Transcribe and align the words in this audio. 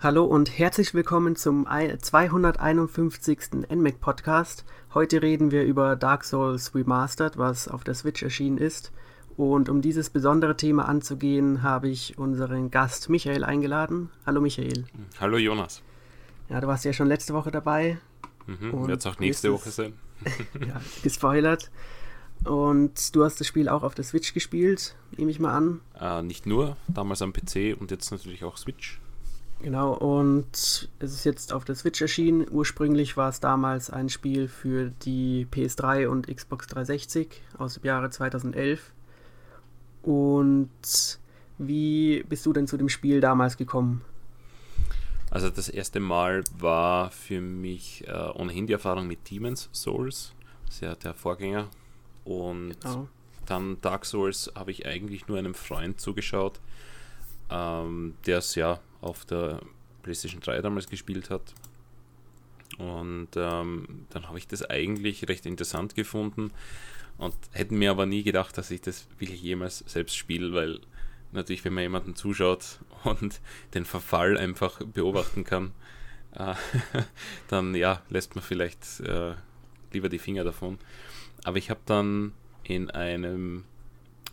Hallo 0.00 0.24
und 0.24 0.58
herzlich 0.58 0.92
willkommen 0.94 1.36
zum 1.36 1.66
251. 1.66 3.38
NMAC 3.74 4.00
Podcast. 4.00 4.64
Heute 4.94 5.22
reden 5.22 5.50
wir 5.50 5.64
über 5.64 5.96
Dark 5.96 6.24
Souls 6.24 6.74
Remastered, 6.74 7.38
was 7.38 7.66
auf 7.68 7.82
der 7.82 7.94
Switch 7.94 8.22
erschienen 8.22 8.58
ist. 8.58 8.92
Und 9.36 9.68
um 9.68 9.80
dieses 9.82 10.10
besondere 10.10 10.56
Thema 10.56 10.86
anzugehen, 10.88 11.62
habe 11.62 11.88
ich 11.88 12.18
unseren 12.18 12.70
Gast 12.70 13.08
Michael 13.08 13.44
eingeladen. 13.44 14.10
Hallo 14.26 14.40
Michael. 14.40 14.84
Hallo 15.18 15.38
Jonas. 15.38 15.82
Ja, 16.48 16.60
du 16.60 16.66
warst 16.66 16.84
ja 16.84 16.92
schon 16.92 17.08
letzte 17.08 17.34
Woche 17.34 17.50
dabei. 17.50 17.98
Mhm, 18.46 18.86
Wird 18.86 19.00
es 19.00 19.06
auch 19.06 19.18
nächste 19.18 19.52
Woche 19.52 19.70
sein. 19.72 19.94
ja, 20.66 20.80
gespoilert. 21.02 21.70
Und 22.44 23.14
du 23.16 23.24
hast 23.24 23.40
das 23.40 23.46
Spiel 23.46 23.68
auch 23.68 23.82
auf 23.82 23.94
der 23.94 24.04
Switch 24.04 24.34
gespielt, 24.34 24.94
nehme 25.16 25.30
ich 25.30 25.40
mal 25.40 25.54
an. 25.54 25.80
Äh, 25.98 26.22
nicht 26.22 26.44
nur, 26.46 26.76
damals 26.86 27.22
am 27.22 27.32
PC 27.32 27.74
und 27.80 27.90
jetzt 27.90 28.10
natürlich 28.10 28.44
auch 28.44 28.58
Switch. 28.58 29.00
Genau, 29.60 29.94
und 29.94 30.46
es 30.54 30.88
ist 30.98 31.24
jetzt 31.24 31.52
auf 31.52 31.64
der 31.64 31.74
Switch 31.74 32.00
erschienen. 32.00 32.46
Ursprünglich 32.50 33.16
war 33.16 33.30
es 33.30 33.40
damals 33.40 33.90
ein 33.90 34.08
Spiel 34.08 34.48
für 34.48 34.90
die 35.02 35.46
PS3 35.50 36.08
und 36.08 36.26
Xbox 36.26 36.66
360 36.66 37.42
aus 37.58 37.74
dem 37.74 37.84
Jahre 37.84 38.10
2011. 38.10 38.92
Und 40.02 41.18
wie 41.58 42.22
bist 42.28 42.44
du 42.44 42.52
denn 42.52 42.66
zu 42.66 42.76
dem 42.76 42.88
Spiel 42.88 43.20
damals 43.20 43.56
gekommen? 43.56 44.02
Also 45.30 45.50
das 45.50 45.68
erste 45.68 46.00
Mal 46.00 46.44
war 46.58 47.10
für 47.10 47.40
mich 47.40 48.06
äh, 48.06 48.12
ohnehin 48.34 48.66
die 48.66 48.74
Erfahrung 48.74 49.06
mit 49.06 49.30
Demon's 49.30 49.68
Souls, 49.72 50.32
das 50.66 50.76
ist 50.76 50.80
ja 50.82 50.94
der 50.94 51.14
Vorgänger. 51.14 51.68
Und 52.24 52.80
genau. 52.80 53.08
dann 53.46 53.80
Dark 53.80 54.04
Souls 54.04 54.52
habe 54.54 54.70
ich 54.70 54.86
eigentlich 54.86 55.26
nur 55.28 55.38
einem 55.38 55.54
Freund 55.54 56.00
zugeschaut, 56.00 56.60
ähm, 57.50 58.14
der 58.26 58.38
es 58.38 58.54
ja 58.54 58.80
auf 59.06 59.24
der 59.24 59.60
PlayStation 60.02 60.40
3 60.40 60.60
damals 60.62 60.88
gespielt 60.88 61.30
hat. 61.30 61.54
Und 62.78 63.28
ähm, 63.36 64.06
dann 64.10 64.28
habe 64.28 64.38
ich 64.38 64.46
das 64.46 64.62
eigentlich 64.62 65.28
recht 65.28 65.46
interessant 65.46 65.94
gefunden 65.94 66.50
und 67.16 67.34
hätten 67.52 67.78
mir 67.78 67.90
aber 67.90 68.06
nie 68.06 68.22
gedacht, 68.22 68.58
dass 68.58 68.70
ich 68.70 68.80
das 68.82 69.06
wirklich 69.18 69.40
jemals 69.40 69.78
selbst 69.86 70.16
spiele, 70.16 70.52
weil 70.52 70.80
natürlich, 71.32 71.64
wenn 71.64 71.72
man 71.72 71.82
jemanden 71.82 72.14
zuschaut 72.14 72.80
und 73.04 73.40
den 73.74 73.84
Verfall 73.84 74.36
einfach 74.36 74.80
beobachten 74.80 75.44
kann, 75.44 75.72
äh, 76.32 76.54
dann 77.48 77.74
ja, 77.74 78.02
lässt 78.10 78.34
man 78.34 78.44
vielleicht 78.44 79.00
äh, 79.00 79.34
lieber 79.92 80.08
die 80.08 80.18
Finger 80.18 80.44
davon. 80.44 80.78
Aber 81.44 81.56
ich 81.56 81.70
habe 81.70 81.80
dann 81.86 82.32
in 82.64 82.90
einem 82.90 83.64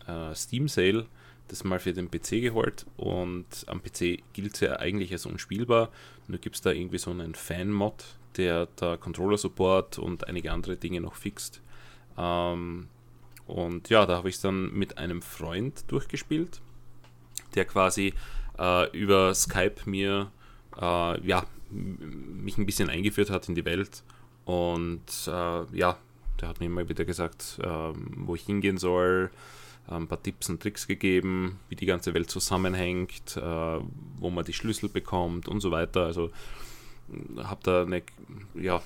äh, 0.06 0.34
Steam 0.34 0.68
Sale 0.68 1.06
das 1.48 1.64
mal 1.64 1.78
für 1.78 1.92
den 1.92 2.10
PC 2.10 2.40
geholt 2.42 2.86
und 2.96 3.46
am 3.66 3.82
PC 3.82 4.22
gilt 4.32 4.54
es 4.54 4.60
ja 4.60 4.76
eigentlich 4.76 5.12
als 5.12 5.26
unspielbar. 5.26 5.90
Nur 6.26 6.38
gibt 6.38 6.56
es 6.56 6.62
da 6.62 6.70
irgendwie 6.70 6.98
so 6.98 7.10
einen 7.10 7.34
Fan-Mod, 7.34 8.04
der 8.36 8.68
da 8.76 8.96
Controller-Support 8.96 9.98
und 9.98 10.26
einige 10.26 10.52
andere 10.52 10.76
Dinge 10.76 11.00
noch 11.00 11.16
fixt. 11.16 11.60
Ähm, 12.16 12.88
und 13.46 13.90
ja, 13.90 14.06
da 14.06 14.16
habe 14.16 14.28
ich 14.28 14.36
es 14.36 14.40
dann 14.40 14.72
mit 14.72 14.96
einem 14.96 15.20
Freund 15.20 15.84
durchgespielt, 15.88 16.62
der 17.54 17.66
quasi 17.66 18.14
äh, 18.58 18.90
über 18.96 19.34
Skype 19.34 19.76
mir 19.84 20.30
äh, 20.80 21.26
ja, 21.26 21.46
mich 21.70 22.58
ein 22.58 22.66
bisschen 22.66 22.88
eingeführt 22.88 23.30
hat 23.30 23.48
in 23.48 23.54
die 23.54 23.64
Welt. 23.64 24.02
Und 24.44 25.02
äh, 25.26 25.76
ja, 25.76 25.98
der 26.40 26.48
hat 26.48 26.60
mir 26.60 26.66
immer 26.66 26.88
wieder 26.88 27.04
gesagt, 27.04 27.58
ähm, 27.62 28.12
wo 28.16 28.34
ich 28.34 28.42
hingehen 28.42 28.78
soll, 28.78 29.30
ein 29.86 30.08
paar 30.08 30.22
Tipps 30.22 30.48
und 30.48 30.62
Tricks 30.62 30.86
gegeben, 30.86 31.58
wie 31.68 31.76
die 31.76 31.86
ganze 31.86 32.14
Welt 32.14 32.30
zusammenhängt, 32.30 33.36
äh, 33.36 33.40
wo 34.18 34.30
man 34.30 34.44
die 34.44 34.52
Schlüssel 34.52 34.88
bekommt 34.88 35.48
und 35.48 35.60
so 35.60 35.70
weiter. 35.70 36.06
Also 36.06 36.30
habe 37.36 37.60
da 37.62 37.82
eine, 37.82 38.02
ja, 38.54 38.82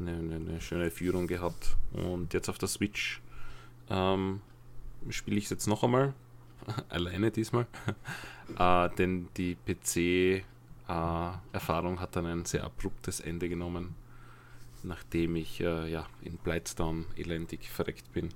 eine, 0.00 0.34
eine, 0.34 0.60
schöne 0.60 0.90
Führung 0.90 1.26
gehabt. 1.26 1.76
Und 1.92 2.34
jetzt 2.34 2.48
auf 2.48 2.58
der 2.58 2.68
Switch 2.68 3.22
ähm, 3.90 4.40
spiele 5.08 5.38
ich 5.38 5.44
es 5.44 5.50
jetzt 5.50 5.66
noch 5.68 5.84
einmal, 5.84 6.14
alleine 6.88 7.30
diesmal, 7.30 7.66
äh, 8.58 8.88
denn 8.96 9.28
die 9.36 9.56
PC-Erfahrung 10.88 11.96
äh, 11.96 11.98
hat 11.98 12.16
dann 12.16 12.26
ein 12.26 12.44
sehr 12.44 12.64
abruptes 12.64 13.20
Ende 13.20 13.48
genommen, 13.48 13.94
nachdem 14.82 15.36
ich 15.36 15.60
äh, 15.60 15.88
ja, 15.88 16.08
in 16.22 16.38
Blightstown 16.38 17.06
elendig 17.16 17.70
verreckt 17.70 18.12
bin. 18.12 18.30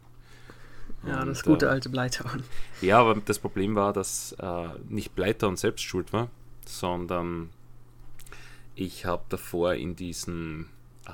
Ja, 1.06 1.22
und, 1.22 1.28
das 1.28 1.42
gute 1.42 1.66
äh, 1.66 1.70
alte 1.70 1.88
Blighttown. 1.88 2.42
Ja, 2.80 2.98
aber 2.98 3.14
das 3.24 3.38
Problem 3.38 3.74
war, 3.74 3.92
dass 3.92 4.32
äh, 4.32 4.68
nicht 4.88 5.14
Blighttown 5.14 5.56
selbst 5.56 5.82
schuld 5.82 6.12
war, 6.12 6.28
sondern 6.66 7.50
ich 8.74 9.06
habe 9.06 9.24
davor 9.28 9.74
in 9.74 9.96
diesen 9.96 10.68
äh, 11.06 11.12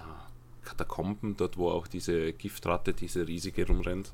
Katakomben, 0.65 1.37
dort 1.37 1.57
wo 1.57 1.71
auch 1.71 1.87
diese 1.87 2.33
Giftratte, 2.33 2.93
diese 2.93 3.27
riesige 3.29 3.67
rumrennt. 3.67 4.13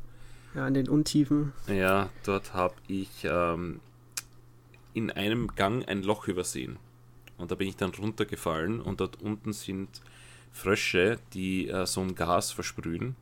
Ja, 0.54 0.66
in 0.66 0.74
den 0.74 0.88
Untiefen. 0.88 1.52
Ja, 1.66 2.10
dort 2.24 2.54
habe 2.54 2.74
ich 2.88 3.08
ähm, 3.24 3.80
in 4.94 5.10
einem 5.10 5.48
Gang 5.54 5.86
ein 5.88 6.02
Loch 6.02 6.28
übersehen. 6.28 6.78
Und 7.36 7.50
da 7.50 7.54
bin 7.54 7.68
ich 7.68 7.76
dann 7.76 7.90
runtergefallen 7.90 8.80
und 8.80 9.00
dort 9.00 9.22
unten 9.22 9.52
sind 9.52 9.88
Frösche, 10.50 11.18
die 11.34 11.68
äh, 11.68 11.86
so 11.86 12.00
ein 12.00 12.14
Gas 12.14 12.50
versprühen. 12.50 13.14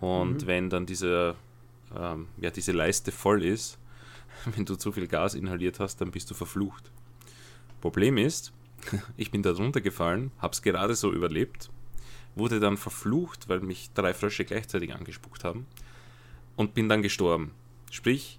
Und 0.00 0.42
mhm. 0.42 0.46
wenn 0.46 0.70
dann 0.70 0.86
diese, 0.86 1.34
ähm, 1.96 2.28
ja, 2.38 2.50
diese 2.50 2.72
Leiste 2.72 3.12
voll 3.12 3.44
ist, 3.44 3.78
wenn 4.56 4.64
du 4.64 4.76
zu 4.76 4.92
viel 4.92 5.06
Gas 5.06 5.34
inhaliert 5.34 5.80
hast, 5.80 6.00
dann 6.00 6.10
bist 6.10 6.30
du 6.30 6.34
verflucht. 6.34 6.90
Problem 7.80 8.18
ist, 8.18 8.52
ich 9.16 9.30
bin 9.30 9.42
da 9.42 9.52
runtergefallen, 9.52 10.32
habe 10.38 10.52
es 10.52 10.62
gerade 10.62 10.94
so 10.94 11.12
überlebt 11.12 11.70
wurde 12.38 12.60
dann 12.60 12.76
verflucht, 12.76 13.48
weil 13.48 13.60
mich 13.60 13.90
drei 13.94 14.14
Frösche 14.14 14.44
gleichzeitig 14.44 14.94
angespuckt 14.94 15.44
haben 15.44 15.66
und 16.56 16.74
bin 16.74 16.88
dann 16.88 17.02
gestorben. 17.02 17.52
Sprich, 17.90 18.38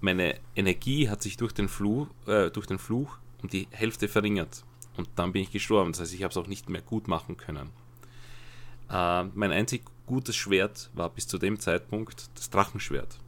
meine 0.00 0.38
Energie 0.54 1.08
hat 1.08 1.22
sich 1.22 1.36
durch 1.36 1.52
den, 1.52 1.68
Fluch, 1.68 2.08
äh, 2.26 2.50
durch 2.50 2.66
den 2.66 2.78
Fluch 2.78 3.18
um 3.42 3.48
die 3.48 3.68
Hälfte 3.70 4.08
verringert 4.08 4.64
und 4.96 5.08
dann 5.16 5.32
bin 5.32 5.42
ich 5.42 5.52
gestorben. 5.52 5.92
Das 5.92 6.00
heißt, 6.00 6.14
ich 6.14 6.22
habe 6.22 6.32
es 6.32 6.36
auch 6.36 6.46
nicht 6.46 6.68
mehr 6.68 6.82
gut 6.82 7.08
machen 7.08 7.36
können. 7.36 7.70
Äh, 8.90 9.24
mein 9.34 9.52
einzig 9.52 9.82
gutes 10.06 10.36
Schwert 10.36 10.90
war 10.94 11.10
bis 11.10 11.26
zu 11.26 11.38
dem 11.38 11.58
Zeitpunkt 11.58 12.30
das 12.34 12.50
Drachenschwert. 12.50 13.18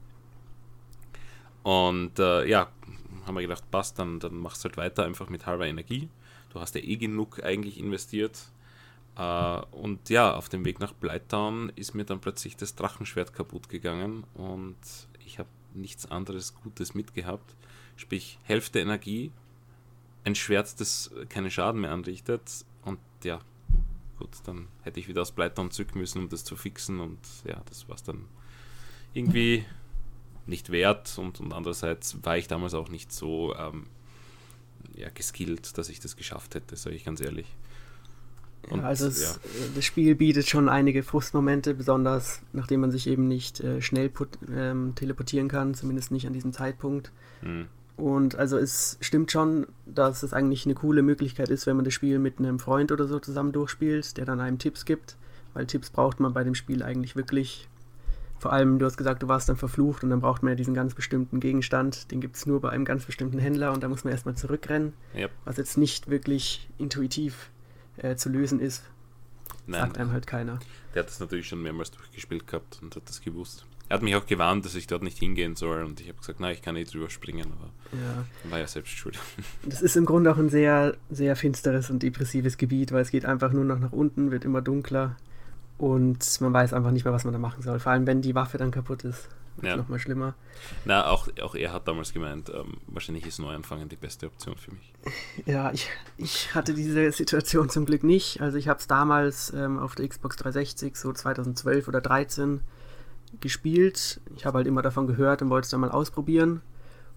Und 1.63 2.19
äh, 2.19 2.47
ja, 2.47 2.69
haben 3.27 3.35
wir 3.35 3.43
gedacht, 3.43 3.71
passt, 3.71 3.99
dann, 3.99 4.21
dann 4.21 4.37
machst 4.37 4.65
du 4.65 4.69
halt 4.69 4.77
weiter 4.77 5.05
einfach 5.05 5.29
mit 5.29 5.47
halber 5.47 5.67
Energie. 5.67 6.09
Du 6.51 6.61
hast 6.61 6.75
ja 6.75 6.81
eh 6.81 6.97
genug 6.97 7.43
eigentlich 7.43 7.79
investiert. 7.79 8.39
Uh, 9.19 9.63
und 9.73 10.11
ja, 10.11 10.33
auf 10.33 10.49
dem 10.49 10.65
Weg 10.65 10.79
nach 10.79 10.93
Blighttown 10.93 11.73
ist 11.75 11.93
mir 11.93 12.05
dann 12.05 12.21
plötzlich 12.21 12.57
das 12.57 12.77
Drachenschwert 12.77 13.33
kaputt 13.33 13.69
gegangen 13.69 14.23
und 14.35 14.77
ich 15.27 15.41
habe 15.41 15.49
nichts 15.75 16.09
anderes 16.09 16.55
Gutes 16.55 16.95
mitgehabt. 16.95 17.57
Sprich, 17.97 18.39
Hälfte 18.45 18.79
Energie, 18.79 19.33
ein 20.23 20.37
Schwert, 20.37 20.81
das 20.81 21.11
keinen 21.29 21.51
Schaden 21.51 21.81
mehr 21.81 21.91
anrichtet 21.91 22.65
und 22.85 23.01
ja, 23.25 23.41
gut, 24.19 24.31
dann 24.45 24.69
hätte 24.83 25.01
ich 25.01 25.09
wieder 25.09 25.23
aus 25.23 25.33
Blighttown 25.33 25.71
zurück 25.71 25.95
müssen, 25.95 26.19
um 26.19 26.29
das 26.29 26.45
zu 26.45 26.57
fixen 26.57 27.01
und 27.01 27.19
ja, 27.45 27.61
das 27.69 27.89
war 27.89 27.97
es 27.97 28.03
dann 28.03 28.25
irgendwie 29.15 29.65
nicht 30.47 30.71
wert 30.71 31.19
und, 31.19 31.41
und 31.41 31.53
andererseits 31.53 32.17
war 32.23 32.37
ich 32.37 32.49
damals 32.49 32.75
auch 32.75 32.89
nicht 32.89 33.13
so 33.13 33.55
ähm, 33.57 33.87
ja, 34.95 35.09
geskillt, 35.11 35.77
dass 35.79 35.89
ich 35.89 36.01
das 36.01 36.17
geschafft 36.17 36.55
hätte, 36.55 36.77
sage 36.77 36.97
ich 36.97 37.05
ganz 37.05 37.21
ehrlich. 37.21 37.47
Und, 38.71 38.81
also 38.81 39.07
es, 39.07 39.23
ja. 39.23 39.31
Äh, 39.31 39.75
das 39.75 39.85
Spiel 39.85 40.15
bietet 40.15 40.49
schon 40.49 40.69
einige 40.69 41.03
Frustmomente, 41.03 41.75
besonders 41.75 42.43
nachdem 42.53 42.81
man 42.81 42.91
sich 42.91 43.07
eben 43.07 43.29
nicht 43.29 43.61
äh, 43.61 43.81
schnell 43.81 44.11
ähm, 44.55 44.95
teleportieren 44.95 45.49
kann, 45.49 45.75
zumindest 45.75 46.11
nicht 46.11 46.27
an 46.27 46.33
diesem 46.33 46.53
Zeitpunkt. 46.53 47.13
Mhm. 47.43 47.69
Und 47.99 48.37
also 48.37 48.57
es 48.57 48.97
stimmt 49.01 49.33
schon, 49.33 49.67
dass 49.85 50.23
es 50.23 50.33
eigentlich 50.33 50.65
eine 50.65 50.77
coole 50.77 51.03
Möglichkeit 51.03 51.49
ist, 51.49 51.67
wenn 51.67 51.75
man 51.75 51.85
das 51.85 51.95
Spiel 51.95 52.21
mit 52.21 52.39
einem 52.39 52.61
Freund 52.61 52.93
oder 52.93 53.09
so 53.09 53.19
zusammen 53.19 53.51
durchspielt, 53.51 54.17
der 54.17 54.25
dann 54.25 54.39
einem 54.39 54.61
Tipps 54.61 54.85
gibt, 54.85 55.17
weil 55.53 55.67
Tipps 55.67 55.91
braucht 55.91 56.21
man 56.21 56.33
bei 56.33 56.45
dem 56.45 56.55
Spiel 56.55 56.85
eigentlich 56.85 57.17
wirklich. 57.17 57.69
Vor 58.39 58.53
allem, 58.53 58.79
du 58.79 58.87
hast 58.87 58.99
gesagt, 58.99 59.25
du 59.25 59.27
warst 59.27 59.49
dann 59.49 59.57
verflucht 59.57 60.05
und 60.05 60.11
dann 60.11 60.21
braucht 60.21 60.45
man 60.45 60.51
ja 60.53 60.55
diesen 60.55 60.75
ganz 60.75 60.95
bestimmten 60.95 61.41
Gegenstand, 61.41 62.13
den 62.13 62.21
gibt 62.21 62.37
es 62.37 62.47
nur 62.47 62.61
bei 62.61 62.71
einem 62.71 62.85
ganz 62.85 63.05
bestimmten 63.05 63.41
Händler 63.41 63.73
und 63.73 63.83
da 63.83 63.89
muss 63.89 64.05
man 64.05 64.13
erstmal 64.13 64.37
zurückrennen, 64.37 64.93
yep. 65.17 65.33
was 65.45 65.57
jetzt 65.57 65.77
nicht 65.77 66.09
wirklich 66.09 66.71
intuitiv 66.79 67.51
äh, 67.97 68.15
zu 68.15 68.29
lösen 68.29 68.61
ist. 68.61 68.85
Nein, 69.67 69.81
sagt 69.81 69.99
einem 69.99 70.13
halt 70.13 70.29
keiner. 70.29 70.61
Der 70.95 71.03
hat 71.03 71.09
das 71.09 71.19
natürlich 71.19 71.49
schon 71.49 71.61
mehrmals 71.63 71.91
durchgespielt 71.91 72.47
gehabt 72.47 72.79
und 72.81 72.95
hat 72.95 73.09
das 73.09 73.21
gewusst. 73.21 73.67
Er 73.89 73.95
hat 73.95 74.03
mich 74.03 74.15
auch 74.17 74.27
gewarnt, 74.27 74.65
dass 74.65 74.75
ich 74.75 74.87
dort 74.87 75.03
nicht 75.03 75.19
hingehen 75.19 75.57
soll 75.57 75.83
und 75.83 76.01
ich 76.01 76.09
habe 76.09 76.19
gesagt, 76.19 76.41
nein, 76.41 76.53
ich 76.53 76.61
kann 76.61 76.75
nicht 76.75 76.93
drüber 76.93 77.09
springen, 77.09 77.51
aber 77.53 77.71
ja. 77.99 78.51
war 78.51 78.59
ja 78.59 78.67
selbst 78.67 78.93
schuld. 78.93 79.19
Das 79.65 79.81
ist 79.81 79.97
im 79.97 80.05
Grunde 80.05 80.31
auch 80.31 80.37
ein 80.37 80.51
sehr, 80.51 80.97
sehr 81.11 81.37
finsteres 81.37 81.91
und 81.91 82.03
depressives 82.03 82.59
Gebiet, 82.59 82.93
weil 82.93 83.03
es 83.03 83.11
geht 83.11 83.25
einfach 83.25 83.53
nur 83.53 83.65
noch 83.65 83.79
nach 83.79 83.93
unten, 83.93 84.31
wird 84.31 84.45
immer 84.45 84.61
dunkler 84.61 85.17
und 85.79 86.41
man 86.41 86.53
weiß 86.53 86.75
einfach 86.75 86.91
nicht 86.91 87.05
mehr, 87.05 87.15
was 87.15 87.25
man 87.25 87.33
da 87.33 87.39
machen 87.39 87.63
soll. 87.63 87.79
Vor 87.79 87.93
allem, 87.93 88.07
wenn 88.07 88.21
die 88.21 88.35
Waffe 88.35 88.59
dann 88.59 88.71
kaputt 88.71 89.05
ist. 89.05 89.29
ja. 89.63 89.77
nochmal 89.77 89.99
schlimmer. 89.99 90.35
Na, 90.85 91.07
auch, 91.07 91.29
auch 91.41 91.55
er 91.55 91.73
hat 91.73 91.89
damals 91.89 92.13
gemeint, 92.13 92.51
ähm, 92.51 92.75
wahrscheinlich 92.89 93.27
ist 93.27 93.39
Neuanfangen 93.39 93.89
die 93.89 93.97
beste 93.97 94.27
Option 94.27 94.57
für 94.57 94.73
mich. 94.73 94.93
Ja, 95.47 95.73
ich, 95.73 95.89
ich 96.17 96.55
hatte 96.55 96.75
diese 96.75 97.11
Situation 97.13 97.71
zum 97.71 97.87
Glück 97.87 98.05
nicht. 98.05 98.41
Also 98.41 98.59
ich 98.59 98.69
habe 98.69 98.81
es 98.81 98.87
damals 98.87 99.53
ähm, 99.55 99.79
auf 99.79 99.95
der 99.95 100.07
Xbox 100.09 100.37
360, 100.37 100.97
so 100.97 101.13
2012 101.13 101.89
oder 101.89 102.03
2013, 102.03 102.61
gespielt. 103.41 104.21
Ich 104.37 104.47
habe 104.47 104.59
halt 104.59 104.67
immer 104.67 104.83
davon 104.83 105.07
gehört 105.07 105.43
und 105.43 105.51
wollte 105.51 105.67
es 105.67 105.71
dann 105.71 105.81
mal 105.81 105.91
ausprobieren. 105.91 106.61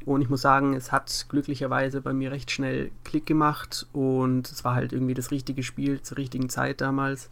Und 0.05 0.21
ich 0.21 0.29
muss 0.29 0.41
sagen, 0.41 0.73
es 0.73 0.91
hat 0.91 1.27
glücklicherweise 1.29 2.01
bei 2.01 2.13
mir 2.13 2.31
recht 2.31 2.49
schnell 2.49 2.91
Klick 3.03 3.25
gemacht 3.25 3.85
und 3.93 4.51
es 4.51 4.63
war 4.63 4.73
halt 4.73 4.93
irgendwie 4.93 5.13
das 5.13 5.29
richtige 5.31 5.61
Spiel 5.61 6.01
zur 6.01 6.17
richtigen 6.17 6.49
Zeit 6.49 6.81
damals. 6.81 7.29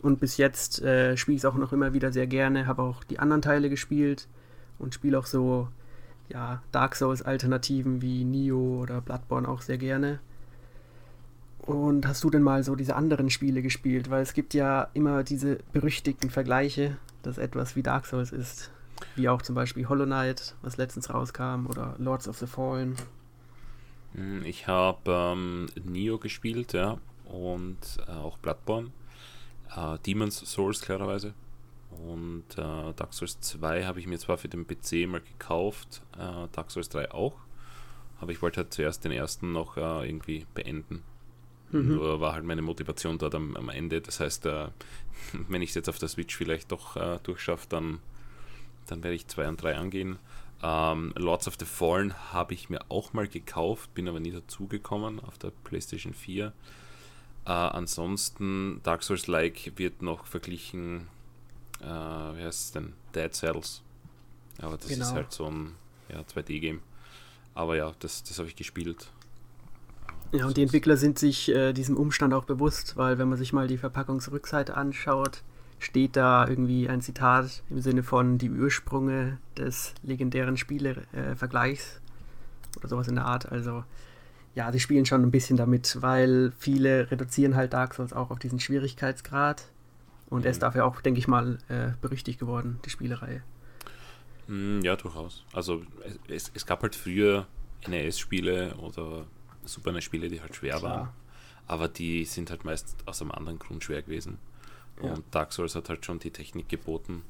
Und 0.00 0.20
bis 0.20 0.36
jetzt 0.36 0.80
äh, 0.82 1.16
spiele 1.16 1.36
ich 1.36 1.42
es 1.42 1.44
auch 1.44 1.56
noch 1.56 1.72
immer 1.72 1.92
wieder 1.92 2.12
sehr 2.12 2.26
gerne, 2.26 2.66
habe 2.66 2.82
auch 2.82 3.04
die 3.04 3.18
anderen 3.18 3.42
Teile 3.42 3.68
gespielt 3.68 4.28
und 4.78 4.94
spiele 4.94 5.18
auch 5.18 5.26
so 5.26 5.68
ja, 6.28 6.62
Dark 6.72 6.94
Souls-Alternativen 6.94 8.00
wie 8.02 8.24
Nio 8.24 8.80
oder 8.82 9.00
Bloodborne 9.00 9.48
auch 9.48 9.60
sehr 9.62 9.78
gerne. 9.78 10.20
Und 11.62 12.06
hast 12.06 12.24
du 12.24 12.30
denn 12.30 12.42
mal 12.42 12.64
so 12.64 12.74
diese 12.74 12.96
anderen 12.96 13.30
Spiele 13.30 13.62
gespielt? 13.62 14.10
Weil 14.10 14.22
es 14.22 14.32
gibt 14.32 14.54
ja 14.54 14.88
immer 14.94 15.22
diese 15.22 15.58
berüchtigten 15.72 16.30
Vergleiche, 16.30 16.96
dass 17.22 17.38
etwas 17.38 17.76
wie 17.76 17.82
Dark 17.82 18.06
Souls 18.06 18.32
ist. 18.32 18.70
Wie 19.14 19.28
auch 19.28 19.42
zum 19.42 19.54
Beispiel 19.54 19.88
Hollow 19.88 20.04
Knight, 20.04 20.54
was 20.62 20.76
letztens 20.76 21.12
rauskam, 21.12 21.66
oder 21.68 21.94
Lords 21.98 22.28
of 22.28 22.38
the 22.38 22.46
Fallen. 22.46 22.96
Hm, 24.14 24.44
ich 24.44 24.66
habe 24.66 24.98
ähm, 25.06 25.68
Nio 25.84 26.18
gespielt, 26.18 26.72
ja, 26.72 26.98
und 27.26 27.78
äh, 28.06 28.12
auch 28.12 28.38
Bloodborne. 28.38 28.90
Äh, 29.74 29.98
Demon's 30.06 30.38
Souls 30.38 30.80
klarerweise. 30.80 31.34
Und 31.90 32.44
äh, 32.56 32.92
Dark 32.94 33.12
Souls 33.12 33.40
2 33.40 33.84
habe 33.84 34.00
ich 34.00 34.06
mir 34.06 34.18
zwar 34.18 34.38
für 34.38 34.48
den 34.48 34.66
PC 34.66 35.08
mal 35.08 35.20
gekauft, 35.20 36.02
äh, 36.16 36.48
Dark 36.52 36.70
Souls 36.70 36.88
3 36.88 37.12
auch, 37.12 37.34
aber 38.20 38.32
ich 38.32 38.42
wollte 38.42 38.58
halt 38.58 38.72
zuerst 38.72 39.04
den 39.04 39.12
ersten 39.12 39.52
noch 39.52 39.76
äh, 39.76 40.08
irgendwie 40.08 40.46
beenden. 40.54 41.02
Mhm. 41.72 41.96
Nur 41.96 42.20
war 42.20 42.32
halt 42.34 42.44
meine 42.44 42.62
Motivation 42.62 43.18
dort 43.18 43.34
am, 43.34 43.56
am 43.56 43.68
Ende. 43.68 44.00
Das 44.00 44.20
heißt, 44.20 44.46
äh, 44.46 44.68
wenn 45.48 45.62
ich 45.62 45.70
es 45.70 45.74
jetzt 45.74 45.88
auf 45.88 45.98
der 45.98 46.08
Switch 46.08 46.36
vielleicht 46.36 46.72
doch 46.72 46.96
äh, 46.96 47.18
durchschaffe, 47.22 47.66
dann, 47.68 48.00
dann 48.86 49.02
werde 49.02 49.16
ich 49.16 49.26
2 49.26 49.48
und 49.48 49.62
3 49.62 49.76
angehen. 49.76 50.18
Ähm, 50.62 51.12
Lords 51.16 51.48
of 51.48 51.56
the 51.58 51.64
Fallen 51.64 52.14
habe 52.32 52.52
ich 52.52 52.68
mir 52.68 52.80
auch 52.90 53.12
mal 53.12 53.26
gekauft, 53.26 53.94
bin 53.94 54.08
aber 54.08 54.20
nie 54.20 54.30
dazugekommen 54.30 55.20
auf 55.20 55.38
der 55.38 55.52
PlayStation 55.64 56.12
4. 56.12 56.52
Äh, 57.46 57.50
ansonsten, 57.50 58.80
Dark 58.82 59.02
Souls-like 59.02 59.72
wird 59.76 60.02
noch 60.02 60.26
verglichen, 60.26 61.08
äh, 61.80 61.86
wie 61.86 62.42
heißt 62.42 62.66
es 62.66 62.72
denn? 62.72 62.92
Dead 63.14 63.34
Cells. 63.34 63.82
Aber 64.58 64.76
das 64.76 64.88
genau. 64.88 65.06
ist 65.06 65.12
halt 65.12 65.32
so 65.32 65.46
ein 65.46 65.74
ja, 66.10 66.20
2D-Game. 66.20 66.82
Aber 67.54 67.76
ja, 67.76 67.94
das, 67.98 68.22
das 68.22 68.38
habe 68.38 68.48
ich 68.48 68.56
gespielt. 68.56 69.10
Ja, 70.32 70.46
und 70.46 70.56
die 70.56 70.62
Entwickler 70.62 70.96
sind 70.96 71.18
sich 71.18 71.48
äh, 71.48 71.72
diesem 71.72 71.96
Umstand 71.96 72.34
auch 72.34 72.44
bewusst, 72.44 72.96
weil 72.96 73.18
wenn 73.18 73.28
man 73.28 73.38
sich 73.38 73.52
mal 73.52 73.66
die 73.66 73.78
Verpackungsrückseite 73.78 74.76
anschaut, 74.76 75.42
steht 75.80 76.14
da 76.14 76.46
irgendwie 76.46 76.88
ein 76.88 77.00
Zitat 77.00 77.62
im 77.68 77.80
Sinne 77.80 78.02
von 78.02 78.38
die 78.38 78.50
Ursprünge 78.50 79.38
des 79.56 79.94
legendären 80.02 80.56
Spielevergleichs 80.56 81.96
äh, 81.96 82.78
oder 82.78 82.88
sowas 82.88 83.08
in 83.08 83.16
der 83.16 83.24
Art. 83.24 83.50
Also 83.50 83.82
ja, 84.54 84.70
sie 84.70 84.78
spielen 84.78 85.06
schon 85.06 85.22
ein 85.22 85.30
bisschen 85.30 85.56
damit, 85.56 85.98
weil 86.00 86.52
viele 86.58 87.10
reduzieren 87.10 87.56
halt 87.56 87.72
Dark 87.72 87.94
Souls 87.94 88.12
auch 88.12 88.30
auf 88.30 88.38
diesen 88.38 88.60
Schwierigkeitsgrad. 88.60 89.64
Und 90.28 90.40
mhm. 90.40 90.44
er 90.44 90.50
ist 90.52 90.58
mhm. 90.58 90.60
dafür 90.60 90.84
auch, 90.84 91.00
denke 91.00 91.18
ich 91.18 91.26
mal, 91.26 91.58
äh, 91.68 91.92
berüchtigt 92.00 92.38
geworden, 92.38 92.78
die 92.84 92.90
Spielereihe. 92.90 93.42
Mm, 94.46 94.80
ja, 94.82 94.96
durchaus. 94.96 95.44
Also 95.52 95.82
es, 96.28 96.52
es 96.54 96.66
gab 96.66 96.82
halt 96.82 96.94
früher 96.94 97.46
NES-Spiele 97.88 98.74
oder 98.76 99.26
Super 99.64 99.92
NES-Spiele, 99.92 100.28
die 100.28 100.40
halt 100.40 100.54
schwer 100.54 100.78
Klar. 100.78 100.82
waren. 100.82 101.08
Aber 101.66 101.88
die 101.88 102.24
sind 102.24 102.50
halt 102.50 102.64
meist 102.64 102.96
aus 103.06 103.22
einem 103.22 103.30
anderen 103.30 103.58
Grund 103.58 103.84
schwer 103.84 104.02
gewesen. 104.02 104.38
Ja. 105.02 105.12
Und 105.12 105.24
Dark 105.30 105.52
Souls 105.52 105.74
hat 105.74 105.88
halt 105.88 106.04
schon 106.04 106.18
die 106.18 106.30
Technik 106.30 106.68
geboten, 106.68 107.22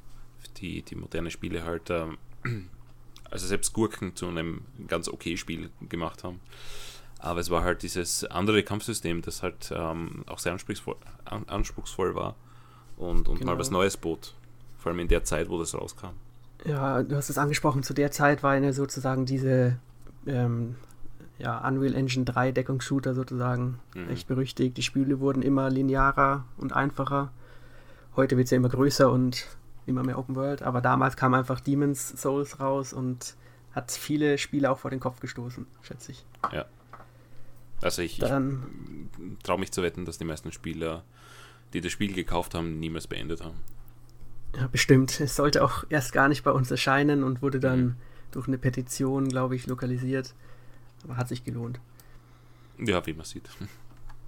die 0.56 0.82
die 0.82 0.94
moderne 0.96 1.30
Spiele 1.30 1.64
halt, 1.64 1.90
äh, 1.90 2.06
also 3.30 3.46
selbst 3.46 3.72
Gurken 3.72 4.16
zu 4.16 4.28
einem 4.28 4.62
ganz 4.88 5.08
okay 5.08 5.36
Spiel 5.36 5.70
gemacht 5.88 6.24
haben. 6.24 6.40
Aber 7.18 7.40
es 7.40 7.50
war 7.50 7.62
halt 7.62 7.82
dieses 7.82 8.24
andere 8.24 8.62
Kampfsystem, 8.62 9.20
das 9.20 9.42
halt 9.42 9.70
ähm, 9.74 10.24
auch 10.26 10.38
sehr 10.38 10.52
anspruchsvoll, 10.52 10.96
an, 11.26 11.44
anspruchsvoll 11.48 12.14
war 12.14 12.34
und, 12.96 13.28
und 13.28 13.40
genau. 13.40 13.52
mal 13.52 13.58
was 13.58 13.70
Neues 13.70 13.96
bot. 13.96 14.34
Vor 14.78 14.90
allem 14.90 15.00
in 15.00 15.08
der 15.08 15.24
Zeit, 15.24 15.50
wo 15.50 15.58
das 15.58 15.74
rauskam. 15.74 16.14
Ja, 16.64 17.02
du 17.02 17.16
hast 17.16 17.28
es 17.28 17.36
angesprochen, 17.36 17.82
zu 17.82 17.92
der 17.92 18.10
Zeit 18.10 18.42
war 18.42 18.56
ja 18.56 18.72
sozusagen 18.72 19.26
diese 19.26 19.78
ähm, 20.26 20.76
ja, 21.40 21.66
Unreal 21.66 21.94
Engine 21.94 22.24
3 22.24 22.52
Deckungsshooter 22.52 23.14
sozusagen 23.14 23.78
mhm. 23.94 24.10
echt 24.10 24.28
berüchtigt. 24.28 24.76
Die 24.76 24.82
Spiele 24.82 25.20
wurden 25.20 25.42
immer 25.42 25.70
linearer 25.70 26.44
und 26.56 26.72
einfacher. 26.74 27.32
Heute 28.16 28.36
wird 28.36 28.46
es 28.46 28.50
ja 28.50 28.56
immer 28.56 28.68
größer 28.68 29.10
und 29.10 29.46
immer 29.86 30.02
mehr 30.02 30.18
Open 30.18 30.36
World, 30.36 30.62
aber 30.62 30.80
damals 30.80 31.16
kam 31.16 31.34
einfach 31.34 31.60
Demon's 31.60 32.08
Souls 32.20 32.60
raus 32.60 32.92
und 32.92 33.34
hat 33.72 33.90
viele 33.90 34.38
Spiele 34.38 34.70
auch 34.70 34.78
vor 34.78 34.90
den 34.90 35.00
Kopf 35.00 35.20
gestoßen, 35.20 35.66
schätze 35.82 36.12
ich. 36.12 36.24
Ja, 36.52 36.66
also 37.82 38.02
ich, 38.02 38.20
ich 38.20 38.28
traue 39.42 39.58
mich 39.58 39.72
zu 39.72 39.82
wetten, 39.82 40.04
dass 40.04 40.18
die 40.18 40.24
meisten 40.24 40.52
Spieler, 40.52 41.02
die 41.72 41.80
das 41.80 41.92
Spiel 41.92 42.12
gekauft 42.12 42.54
haben, 42.54 42.78
niemals 42.78 43.06
beendet 43.06 43.42
haben. 43.42 43.56
Ja, 44.56 44.66
bestimmt. 44.66 45.20
Es 45.20 45.36
sollte 45.36 45.64
auch 45.64 45.84
erst 45.88 46.12
gar 46.12 46.28
nicht 46.28 46.42
bei 46.42 46.50
uns 46.50 46.70
erscheinen 46.70 47.22
und 47.22 47.40
wurde 47.40 47.60
dann 47.60 47.80
mhm. 47.80 47.96
durch 48.32 48.48
eine 48.48 48.58
Petition, 48.58 49.28
glaube 49.28 49.56
ich, 49.56 49.66
lokalisiert. 49.66 50.34
Aber 51.04 51.16
hat 51.16 51.28
sich 51.28 51.44
gelohnt. 51.44 51.80
Ja, 52.78 53.04
wie 53.06 53.12
man 53.12 53.24
sieht. 53.24 53.48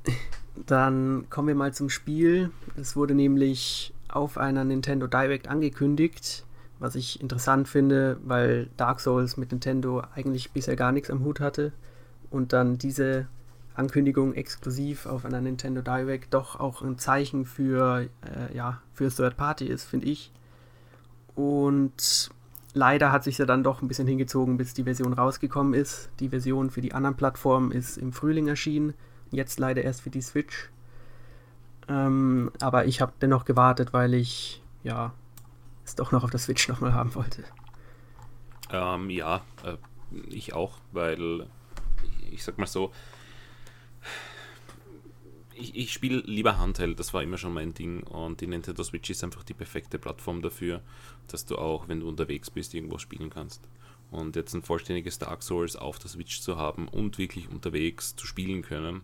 Dann 0.66 1.26
kommen 1.30 1.48
wir 1.48 1.54
mal 1.54 1.72
zum 1.72 1.88
Spiel. 1.88 2.50
Es 2.76 2.96
wurde 2.96 3.14
nämlich 3.14 3.94
auf 4.08 4.36
einer 4.36 4.64
Nintendo 4.64 5.06
Direct 5.06 5.48
angekündigt, 5.48 6.44
was 6.78 6.94
ich 6.94 7.20
interessant 7.20 7.68
finde, 7.68 8.18
weil 8.24 8.68
Dark 8.76 9.00
Souls 9.00 9.36
mit 9.36 9.52
Nintendo 9.52 10.02
eigentlich 10.14 10.52
bisher 10.52 10.76
gar 10.76 10.92
nichts 10.92 11.10
am 11.10 11.24
Hut 11.24 11.40
hatte. 11.40 11.72
Und 12.30 12.52
dann 12.52 12.78
diese 12.78 13.28
Ankündigung 13.74 14.34
exklusiv 14.34 15.06
auf 15.06 15.24
einer 15.24 15.40
Nintendo 15.40 15.80
Direct 15.80 16.34
doch 16.34 16.60
auch 16.60 16.82
ein 16.82 16.98
Zeichen 16.98 17.46
für, 17.46 18.08
äh, 18.22 18.54
ja, 18.54 18.82
für 18.92 19.08
Third 19.08 19.36
Party 19.36 19.66
ist, 19.66 19.84
finde 19.84 20.06
ich. 20.06 20.30
Und 21.34 22.30
leider 22.74 23.12
hat 23.12 23.24
sich 23.24 23.38
ja 23.38 23.46
dann 23.46 23.62
doch 23.62 23.82
ein 23.82 23.88
bisschen 23.88 24.06
hingezogen, 24.06 24.56
bis 24.56 24.74
die 24.74 24.84
Version 24.84 25.12
rausgekommen 25.12 25.74
ist. 25.74 26.10
Die 26.20 26.28
Version 26.28 26.70
für 26.70 26.80
die 26.80 26.94
anderen 26.94 27.16
Plattformen 27.16 27.72
ist 27.72 27.96
im 27.96 28.12
Frühling 28.12 28.48
erschienen, 28.48 28.94
jetzt 29.30 29.58
leider 29.58 29.82
erst 29.82 30.02
für 30.02 30.10
die 30.10 30.22
Switch. 30.22 30.70
Ähm, 31.88 32.50
aber 32.60 32.86
ich 32.86 33.00
habe 33.00 33.12
dennoch 33.20 33.44
gewartet, 33.44 33.92
weil 33.92 34.14
ich 34.14 34.62
ja 34.82 35.12
es 35.84 35.94
doch 35.94 36.12
noch 36.12 36.24
auf 36.24 36.30
der 36.30 36.40
Switch 36.40 36.68
nochmal 36.68 36.94
haben 36.94 37.14
wollte. 37.14 37.44
Ähm, 38.70 39.10
ja, 39.10 39.42
äh, 39.64 39.76
ich 40.28 40.54
auch, 40.54 40.78
weil 40.92 41.46
ich 42.30 42.44
sag 42.44 42.58
mal 42.58 42.66
so, 42.66 42.92
ich, 45.54 45.74
ich 45.74 45.92
spiele 45.92 46.18
lieber 46.20 46.58
Handheld, 46.58 46.98
das 46.98 47.12
war 47.14 47.22
immer 47.22 47.38
schon 47.38 47.52
mein 47.52 47.74
Ding. 47.74 48.02
Und 48.04 48.40
die 48.40 48.46
Nintendo 48.46 48.82
Switch 48.82 49.10
ist 49.10 49.24
einfach 49.24 49.44
die 49.44 49.54
perfekte 49.54 49.98
Plattform 49.98 50.42
dafür, 50.42 50.82
dass 51.28 51.46
du 51.46 51.56
auch, 51.56 51.88
wenn 51.88 52.00
du 52.00 52.08
unterwegs 52.08 52.50
bist, 52.50 52.74
irgendwo 52.74 52.98
spielen 52.98 53.30
kannst. 53.30 53.62
Und 54.10 54.36
jetzt 54.36 54.54
ein 54.54 54.62
vollständiges 54.62 55.18
Dark 55.18 55.42
Souls 55.42 55.76
auf 55.76 55.98
der 55.98 56.10
Switch 56.10 56.40
zu 56.40 56.56
haben 56.56 56.88
und 56.88 57.18
wirklich 57.18 57.48
unterwegs 57.48 58.14
zu 58.14 58.26
spielen 58.26 58.62
können, 58.62 59.02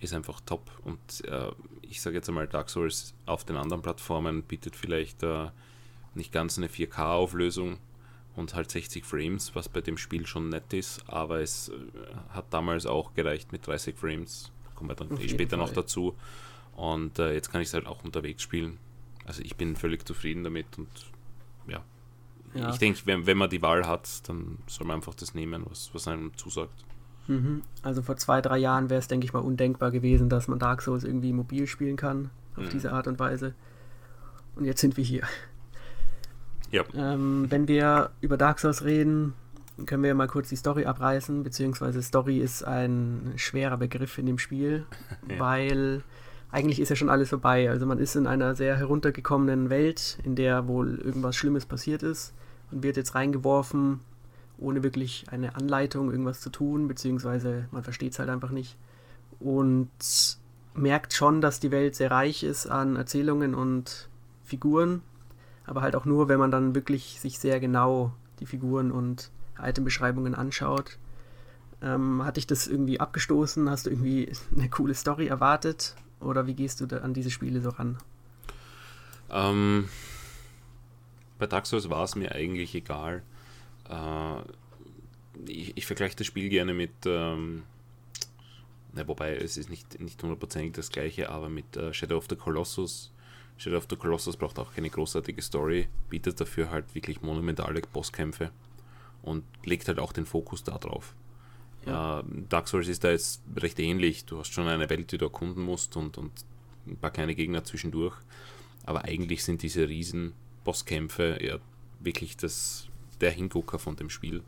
ist 0.00 0.14
einfach 0.14 0.40
top. 0.40 0.70
Und 0.84 1.24
äh, 1.26 1.50
ich 1.82 2.00
sage 2.00 2.16
jetzt 2.16 2.28
einmal, 2.28 2.46
Dark 2.46 2.70
Souls 2.70 3.14
auf 3.26 3.44
den 3.44 3.56
anderen 3.56 3.82
Plattformen 3.82 4.42
bietet 4.42 4.76
vielleicht 4.76 5.22
äh, 5.22 5.50
nicht 6.14 6.32
ganz 6.32 6.58
eine 6.58 6.68
4K-Auflösung 6.68 7.78
und 8.36 8.54
halt 8.54 8.70
60 8.70 9.04
Frames, 9.04 9.54
was 9.54 9.68
bei 9.68 9.80
dem 9.80 9.96
Spiel 9.96 10.26
schon 10.26 10.48
nett 10.48 10.72
ist, 10.72 11.08
aber 11.08 11.40
es 11.40 11.68
äh, 11.68 11.72
hat 12.30 12.46
damals 12.50 12.86
auch 12.86 13.14
gereicht 13.14 13.52
mit 13.52 13.66
30 13.66 13.96
Frames 13.96 14.52
kommen 14.82 14.90
wir 14.90 15.16
dann 15.16 15.18
eh 15.20 15.28
später 15.28 15.56
Fall. 15.56 15.66
noch 15.66 15.72
dazu. 15.72 16.14
Und 16.76 17.18
äh, 17.18 17.32
jetzt 17.32 17.50
kann 17.50 17.60
ich 17.60 17.68
es 17.68 17.74
halt 17.74 17.86
auch 17.86 18.04
unterwegs 18.04 18.42
spielen. 18.42 18.78
Also 19.24 19.42
ich 19.42 19.56
bin 19.56 19.76
völlig 19.76 20.06
zufrieden 20.06 20.42
damit 20.42 20.66
und 20.76 20.88
ja. 21.68 21.82
ja. 22.54 22.70
Ich 22.70 22.78
denke, 22.78 23.00
wenn, 23.04 23.26
wenn 23.26 23.38
man 23.38 23.50
die 23.50 23.62
Wahl 23.62 23.86
hat, 23.86 24.28
dann 24.28 24.58
soll 24.66 24.86
man 24.86 24.96
einfach 24.96 25.14
das 25.14 25.34
nehmen, 25.34 25.64
was, 25.68 25.90
was 25.92 26.08
einem 26.08 26.36
zusagt. 26.36 26.84
Mhm. 27.28 27.62
Also 27.82 28.02
vor 28.02 28.16
zwei, 28.16 28.40
drei 28.40 28.58
Jahren 28.58 28.90
wäre 28.90 28.98
es, 28.98 29.06
denke 29.06 29.24
ich 29.24 29.32
mal, 29.32 29.40
undenkbar 29.40 29.92
gewesen, 29.92 30.28
dass 30.28 30.48
man 30.48 30.58
Dark 30.58 30.82
Souls 30.82 31.04
irgendwie 31.04 31.32
mobil 31.32 31.68
spielen 31.68 31.96
kann, 31.96 32.30
auf 32.56 32.64
mhm. 32.64 32.70
diese 32.70 32.92
Art 32.92 33.06
und 33.06 33.18
Weise. 33.20 33.54
Und 34.56 34.64
jetzt 34.64 34.80
sind 34.80 34.96
wir 34.96 35.04
hier. 35.04 35.22
Ja. 36.72 36.82
Ähm, 36.94 37.46
wenn 37.48 37.68
wir 37.68 38.10
über 38.20 38.36
Dark 38.36 38.58
Souls 38.58 38.82
reden, 38.84 39.34
können 39.86 40.02
wir 40.02 40.14
mal 40.14 40.28
kurz 40.28 40.48
die 40.48 40.56
Story 40.56 40.84
abreißen, 40.84 41.42
beziehungsweise 41.42 42.02
Story 42.02 42.38
ist 42.38 42.64
ein 42.64 43.32
schwerer 43.36 43.76
Begriff 43.76 44.18
in 44.18 44.26
dem 44.26 44.38
Spiel, 44.38 44.86
ja. 45.28 45.38
weil 45.38 46.02
eigentlich 46.50 46.80
ist 46.80 46.90
ja 46.90 46.96
schon 46.96 47.08
alles 47.08 47.30
vorbei. 47.30 47.70
Also 47.70 47.86
man 47.86 47.98
ist 47.98 48.14
in 48.14 48.26
einer 48.26 48.54
sehr 48.54 48.76
heruntergekommenen 48.76 49.70
Welt, 49.70 50.18
in 50.22 50.36
der 50.36 50.68
wohl 50.68 50.98
irgendwas 50.98 51.36
Schlimmes 51.36 51.66
passiert 51.66 52.02
ist, 52.02 52.34
Man 52.70 52.82
wird 52.82 52.96
jetzt 52.96 53.14
reingeworfen, 53.14 54.00
ohne 54.58 54.82
wirklich 54.82 55.24
eine 55.30 55.56
Anleitung, 55.56 56.10
irgendwas 56.10 56.40
zu 56.40 56.50
tun, 56.50 56.88
beziehungsweise 56.88 57.66
man 57.70 57.82
versteht 57.82 58.12
es 58.12 58.18
halt 58.18 58.28
einfach 58.28 58.50
nicht. 58.50 58.76
Und 59.40 59.88
merkt 60.74 61.14
schon, 61.14 61.40
dass 61.40 61.58
die 61.58 61.70
Welt 61.70 61.94
sehr 61.96 62.10
reich 62.10 62.44
ist 62.44 62.66
an 62.66 62.96
Erzählungen 62.96 63.54
und 63.54 64.08
Figuren, 64.44 65.02
aber 65.66 65.82
halt 65.82 65.96
auch 65.96 66.04
nur, 66.04 66.28
wenn 66.28 66.38
man 66.38 66.50
dann 66.50 66.74
wirklich 66.74 67.18
sich 67.20 67.38
sehr 67.38 67.60
genau 67.60 68.12
die 68.40 68.46
Figuren 68.46 68.90
und 68.90 69.30
Itembeschreibungen 69.60 70.34
anschaut. 70.34 70.98
Ähm, 71.82 72.24
hat 72.24 72.36
dich 72.36 72.46
das 72.46 72.66
irgendwie 72.66 73.00
abgestoßen? 73.00 73.68
Hast 73.68 73.86
du 73.86 73.90
irgendwie 73.90 74.32
eine 74.56 74.70
coole 74.70 74.94
Story 74.94 75.26
erwartet? 75.26 75.96
Oder 76.20 76.46
wie 76.46 76.54
gehst 76.54 76.80
du 76.80 76.86
da 76.86 76.98
an 76.98 77.14
diese 77.14 77.30
Spiele 77.30 77.60
so 77.60 77.70
ran? 77.70 77.98
Ähm, 79.30 79.88
bei 81.38 81.46
Dark 81.46 81.66
Souls 81.66 81.90
war 81.90 82.04
es 82.04 82.14
mir 82.14 82.32
eigentlich 82.32 82.74
egal. 82.74 83.22
Äh, 83.88 85.50
ich, 85.50 85.76
ich 85.76 85.86
vergleiche 85.86 86.16
das 86.16 86.26
Spiel 86.26 86.48
gerne 86.48 86.72
mit, 86.72 86.92
ähm, 87.04 87.64
na, 88.92 89.08
wobei 89.08 89.34
es 89.36 89.56
ist 89.56 89.70
nicht, 89.70 90.00
nicht 90.00 90.22
hundertprozentig 90.22 90.72
das 90.72 90.90
gleiche, 90.90 91.30
aber 91.30 91.48
mit 91.48 91.76
äh, 91.76 91.92
Shadow 91.92 92.18
of 92.18 92.26
the 92.28 92.36
Colossus. 92.36 93.10
Shadow 93.56 93.78
of 93.78 93.86
the 93.90 93.96
Colossus 93.96 94.36
braucht 94.36 94.58
auch 94.58 94.72
keine 94.72 94.90
großartige 94.90 95.42
Story, 95.42 95.88
bietet 96.08 96.40
dafür 96.40 96.70
halt 96.70 96.94
wirklich 96.94 97.22
monumentale 97.22 97.80
Bosskämpfe 97.92 98.50
und 99.22 99.44
legt 99.64 99.88
halt 99.88 99.98
auch 99.98 100.12
den 100.12 100.26
Fokus 100.26 100.64
darauf. 100.64 101.14
Ja. 101.86 102.20
Äh, 102.20 102.24
Dark 102.48 102.68
Souls 102.68 102.88
ist 102.88 103.04
da 103.04 103.10
jetzt 103.10 103.42
recht 103.56 103.78
ähnlich. 103.78 104.24
Du 104.24 104.38
hast 104.38 104.52
schon 104.52 104.68
eine 104.68 104.88
Welt, 104.90 105.12
die 105.12 105.18
du 105.18 105.26
erkunden 105.26 105.62
musst 105.62 105.96
und, 105.96 106.18
und 106.18 106.32
ein 106.86 106.96
paar 106.96 107.10
kleine 107.10 107.34
Gegner 107.34 107.64
zwischendurch. 107.64 108.16
Aber 108.84 109.04
eigentlich 109.04 109.44
sind 109.44 109.62
diese 109.62 109.88
riesen 109.88 110.32
Bosskämpfe 110.64 111.38
ja 111.40 111.58
wirklich 112.00 112.36
das, 112.36 112.88
der 113.20 113.30
Hingucker 113.30 113.78
von 113.78 113.96
dem 113.96 114.10
Spiel. 114.10 114.42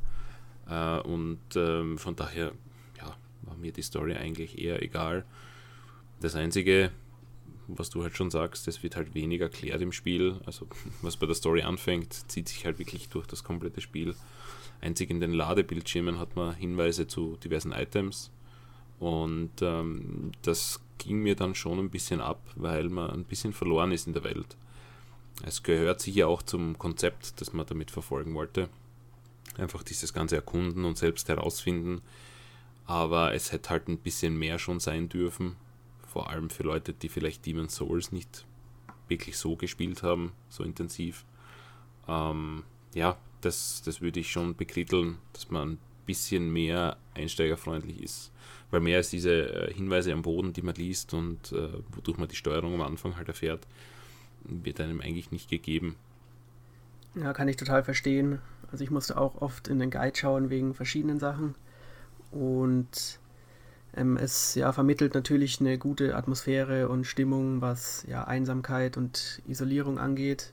Äh, 0.68 0.98
und 1.00 1.40
ähm, 1.56 1.98
von 1.98 2.16
daher 2.16 2.52
ja, 2.98 3.16
war 3.42 3.56
mir 3.56 3.72
die 3.72 3.82
Story 3.82 4.14
eigentlich 4.14 4.58
eher 4.58 4.82
egal. 4.82 5.24
Das 6.20 6.34
Einzige, 6.34 6.90
was 7.66 7.90
du 7.90 8.02
halt 8.02 8.16
schon 8.16 8.30
sagst, 8.30 8.68
es 8.68 8.82
wird 8.82 8.96
halt 8.96 9.14
weniger 9.14 9.46
erklärt 9.46 9.82
im 9.82 9.92
Spiel. 9.92 10.40
Also 10.46 10.66
was 11.02 11.16
bei 11.16 11.26
der 11.26 11.34
Story 11.34 11.62
anfängt, 11.62 12.30
zieht 12.30 12.48
sich 12.48 12.64
halt 12.64 12.78
wirklich 12.78 13.08
durch 13.08 13.26
das 13.26 13.44
komplette 13.44 13.80
Spiel. 13.80 14.14
Einzig 14.80 15.10
in 15.10 15.20
den 15.20 15.32
Ladebildschirmen 15.32 16.18
hat 16.18 16.36
man 16.36 16.54
Hinweise 16.54 17.06
zu 17.06 17.36
diversen 17.42 17.72
Items. 17.72 18.30
Und 18.98 19.62
ähm, 19.62 20.32
das 20.42 20.80
ging 20.98 21.18
mir 21.18 21.36
dann 21.36 21.54
schon 21.54 21.78
ein 21.78 21.90
bisschen 21.90 22.20
ab, 22.20 22.40
weil 22.54 22.88
man 22.88 23.10
ein 23.10 23.24
bisschen 23.24 23.52
verloren 23.52 23.92
ist 23.92 24.06
in 24.06 24.12
der 24.12 24.24
Welt. 24.24 24.56
Es 25.42 25.62
gehört 25.62 26.00
sicher 26.00 26.28
auch 26.28 26.42
zum 26.42 26.78
Konzept, 26.78 27.40
das 27.40 27.52
man 27.52 27.66
damit 27.66 27.90
verfolgen 27.90 28.34
wollte. 28.34 28.68
Einfach 29.56 29.82
dieses 29.82 30.12
ganze 30.12 30.36
Erkunden 30.36 30.84
und 30.84 30.96
selbst 30.96 31.28
herausfinden. 31.28 32.02
Aber 32.86 33.34
es 33.34 33.52
hätte 33.52 33.70
halt 33.70 33.88
ein 33.88 33.98
bisschen 33.98 34.38
mehr 34.38 34.58
schon 34.58 34.80
sein 34.80 35.08
dürfen. 35.08 35.56
Vor 36.06 36.30
allem 36.30 36.50
für 36.50 36.62
Leute, 36.62 36.92
die 36.92 37.08
vielleicht 37.08 37.44
Demon's 37.46 37.74
Souls 37.74 38.12
nicht 38.12 38.44
wirklich 39.08 39.36
so 39.36 39.56
gespielt 39.56 40.02
haben, 40.02 40.32
so 40.48 40.62
intensiv. 40.62 41.24
Ähm, 42.08 42.62
ja, 42.94 43.16
das, 43.44 43.82
das 43.84 44.00
würde 44.00 44.20
ich 44.20 44.30
schon 44.30 44.56
bekritteln, 44.56 45.18
dass 45.32 45.50
man 45.50 45.72
ein 45.72 45.78
bisschen 46.06 46.52
mehr 46.52 46.96
einsteigerfreundlich 47.14 48.02
ist. 48.02 48.32
Weil 48.70 48.80
mehr 48.80 48.98
als 48.98 49.10
diese 49.10 49.68
äh, 49.68 49.74
Hinweise 49.74 50.12
am 50.12 50.22
Boden, 50.22 50.52
die 50.52 50.62
man 50.62 50.74
liest 50.74 51.14
und 51.14 51.52
äh, 51.52 51.68
wodurch 51.92 52.18
man 52.18 52.28
die 52.28 52.36
Steuerung 52.36 52.74
am 52.74 52.82
Anfang 52.82 53.16
halt 53.16 53.28
erfährt, 53.28 53.66
wird 54.44 54.80
einem 54.80 55.00
eigentlich 55.00 55.30
nicht 55.30 55.48
gegeben. 55.48 55.96
Ja, 57.14 57.32
kann 57.32 57.48
ich 57.48 57.56
total 57.56 57.84
verstehen. 57.84 58.40
Also 58.72 58.82
ich 58.82 58.90
musste 58.90 59.16
auch 59.16 59.40
oft 59.40 59.68
in 59.68 59.78
den 59.78 59.90
Guide 59.90 60.16
schauen 60.16 60.50
wegen 60.50 60.74
verschiedenen 60.74 61.20
Sachen. 61.20 61.54
Und 62.32 63.20
ähm, 63.96 64.16
es 64.16 64.56
ja, 64.56 64.72
vermittelt 64.72 65.14
natürlich 65.14 65.60
eine 65.60 65.78
gute 65.78 66.16
Atmosphäre 66.16 66.88
und 66.88 67.06
Stimmung, 67.06 67.60
was 67.60 68.04
ja 68.08 68.24
Einsamkeit 68.24 68.96
und 68.96 69.42
Isolierung 69.46 69.98
angeht. 69.98 70.52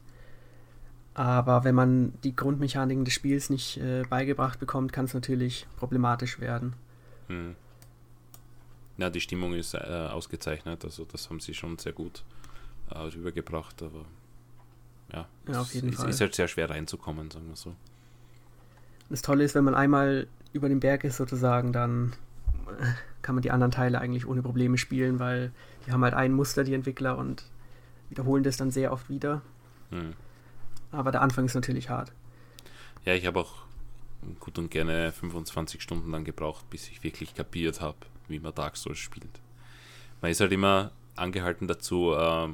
Aber 1.13 1.63
wenn 1.63 1.75
man 1.75 2.13
die 2.23 2.35
Grundmechaniken 2.35 3.03
des 3.03 3.13
Spiels 3.13 3.49
nicht 3.49 3.77
äh, 3.77 4.03
beigebracht 4.09 4.59
bekommt, 4.59 4.93
kann 4.93 5.05
es 5.05 5.13
natürlich 5.13 5.67
problematisch 5.77 6.39
werden. 6.39 6.73
Hm. 7.27 7.55
Ja, 8.97 9.09
die 9.09 9.19
Stimmung 9.19 9.53
ist 9.53 9.73
äh, 9.73 9.77
ausgezeichnet, 9.77 10.85
also 10.85 11.05
das 11.05 11.29
haben 11.29 11.39
sie 11.39 11.53
schon 11.53 11.77
sehr 11.77 11.91
gut 11.91 12.23
äh, 12.93 13.15
übergebracht, 13.15 13.81
aber 13.81 14.05
ja, 15.11 15.27
ja 15.47 15.61
auf 15.61 15.73
jeden 15.73 15.89
es, 15.89 15.95
Fall. 15.95 16.09
ist 16.09 16.21
halt 16.21 16.35
sehr 16.35 16.47
schwer 16.47 16.69
reinzukommen, 16.69 17.31
sagen 17.31 17.47
wir 17.47 17.55
so. 17.55 17.75
Das 19.09 19.21
Tolle 19.21 19.43
ist, 19.43 19.55
wenn 19.55 19.63
man 19.63 19.75
einmal 19.75 20.27
über 20.53 20.69
den 20.69 20.79
Berg 20.79 21.03
ist 21.03 21.17
sozusagen, 21.17 21.73
dann 21.73 22.13
äh, 22.79 22.85
kann 23.21 23.35
man 23.35 23.41
die 23.41 23.51
anderen 23.51 23.71
Teile 23.71 23.99
eigentlich 23.99 24.25
ohne 24.25 24.41
Probleme 24.41 24.77
spielen, 24.77 25.19
weil 25.19 25.51
die 25.85 25.91
haben 25.91 26.03
halt 26.03 26.13
ein 26.13 26.31
Muster, 26.31 26.63
die 26.63 26.73
Entwickler, 26.73 27.17
und 27.17 27.43
wiederholen 28.09 28.43
das 28.43 28.57
dann 28.57 28.71
sehr 28.71 28.93
oft 28.93 29.09
wieder. 29.09 29.41
Hm. 29.89 30.13
Aber 30.91 31.11
der 31.11 31.21
Anfang 31.21 31.45
ist 31.45 31.55
natürlich 31.55 31.89
hart. 31.89 32.11
Ja, 33.05 33.13
ich 33.13 33.25
habe 33.25 33.39
auch 33.39 33.55
gut 34.39 34.57
und 34.57 34.69
gerne 34.69 35.11
25 35.11 35.81
Stunden 35.81 36.11
lang 36.11 36.23
gebraucht, 36.23 36.69
bis 36.69 36.89
ich 36.89 37.03
wirklich 37.03 37.33
kapiert 37.33 37.81
habe, 37.81 37.97
wie 38.27 38.39
man 38.39 38.53
Dark 38.53 38.77
Souls 38.77 38.99
spielt. 38.99 39.41
Man 40.21 40.31
ist 40.31 40.39
halt 40.39 40.51
immer 40.51 40.91
angehalten 41.15 41.67
dazu, 41.67 42.13
äh, 42.13 42.49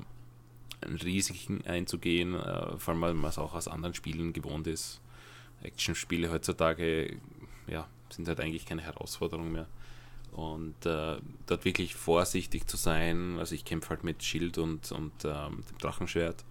Risiken 0.86 1.66
einzugehen, 1.66 2.36
äh, 2.36 2.78
vor 2.78 2.94
allem 2.94 3.02
weil 3.02 3.14
man 3.14 3.30
es 3.30 3.38
auch 3.38 3.54
aus 3.54 3.68
anderen 3.68 3.96
Spielen 3.96 4.34
gewohnt 4.34 4.68
ist. 4.68 5.02
Actionspiele 5.64 6.32
heutzutage 6.32 7.18
ja, 7.68 7.88
sind 8.10 8.28
halt 8.28 8.40
eigentlich 8.40 8.66
keine 8.66 8.84
Herausforderung 8.84 9.52
mehr. 9.52 9.68
Und 10.32 10.86
äh, 10.86 11.18
dort 11.48 11.66
wirklich 11.66 11.96
vorsichtig 11.96 12.68
zu 12.68 12.78
sein, 12.78 13.38
also 13.40 13.56
ich 13.56 13.66
kämpfe 13.66 13.90
halt 13.90 14.04
mit 14.04 14.24
Schild 14.24 14.60
und, 14.60 14.92
und 14.92 15.14
ähm, 15.26 15.64
dem 15.70 15.78
Drachenschwert 15.80 16.46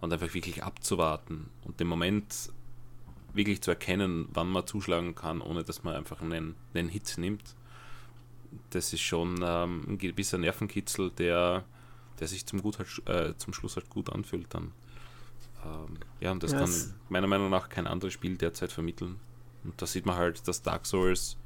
und 0.00 0.12
einfach 0.12 0.32
wirklich 0.34 0.62
abzuwarten 0.62 1.48
und 1.64 1.80
den 1.80 1.86
Moment 1.86 2.50
wirklich 3.32 3.60
zu 3.60 3.70
erkennen, 3.70 4.28
wann 4.32 4.48
man 4.48 4.66
zuschlagen 4.66 5.14
kann, 5.14 5.40
ohne 5.40 5.64
dass 5.64 5.84
man 5.84 5.94
einfach 5.94 6.20
einen, 6.20 6.54
einen 6.74 6.88
Hit 6.88 7.18
nimmt. 7.18 7.54
Das 8.70 8.92
ist 8.92 9.00
schon 9.00 9.40
ähm, 9.42 9.84
ein 9.88 9.98
gewisser 9.98 10.38
Nervenkitzel, 10.38 11.10
der, 11.10 11.64
der 12.18 12.28
sich 12.28 12.46
zum, 12.46 12.62
gut 12.62 12.78
halt, 12.78 13.08
äh, 13.08 13.36
zum 13.36 13.52
Schluss 13.52 13.76
halt 13.76 13.90
gut 13.90 14.10
anfühlt 14.10 14.46
dann. 14.54 14.72
Ähm, 15.64 15.98
ja, 16.20 16.32
und 16.32 16.42
das 16.42 16.52
ja, 16.52 16.60
kann 16.60 16.94
meiner 17.08 17.26
Meinung 17.26 17.50
nach 17.50 17.68
kein 17.68 17.86
anderes 17.86 18.14
Spiel 18.14 18.36
derzeit 18.36 18.72
vermitteln. 18.72 19.16
Und 19.64 19.80
da 19.80 19.86
sieht 19.86 20.06
man 20.06 20.16
halt, 20.16 20.46
dass 20.48 20.62
Dark 20.62 20.86
Souls 20.86 21.36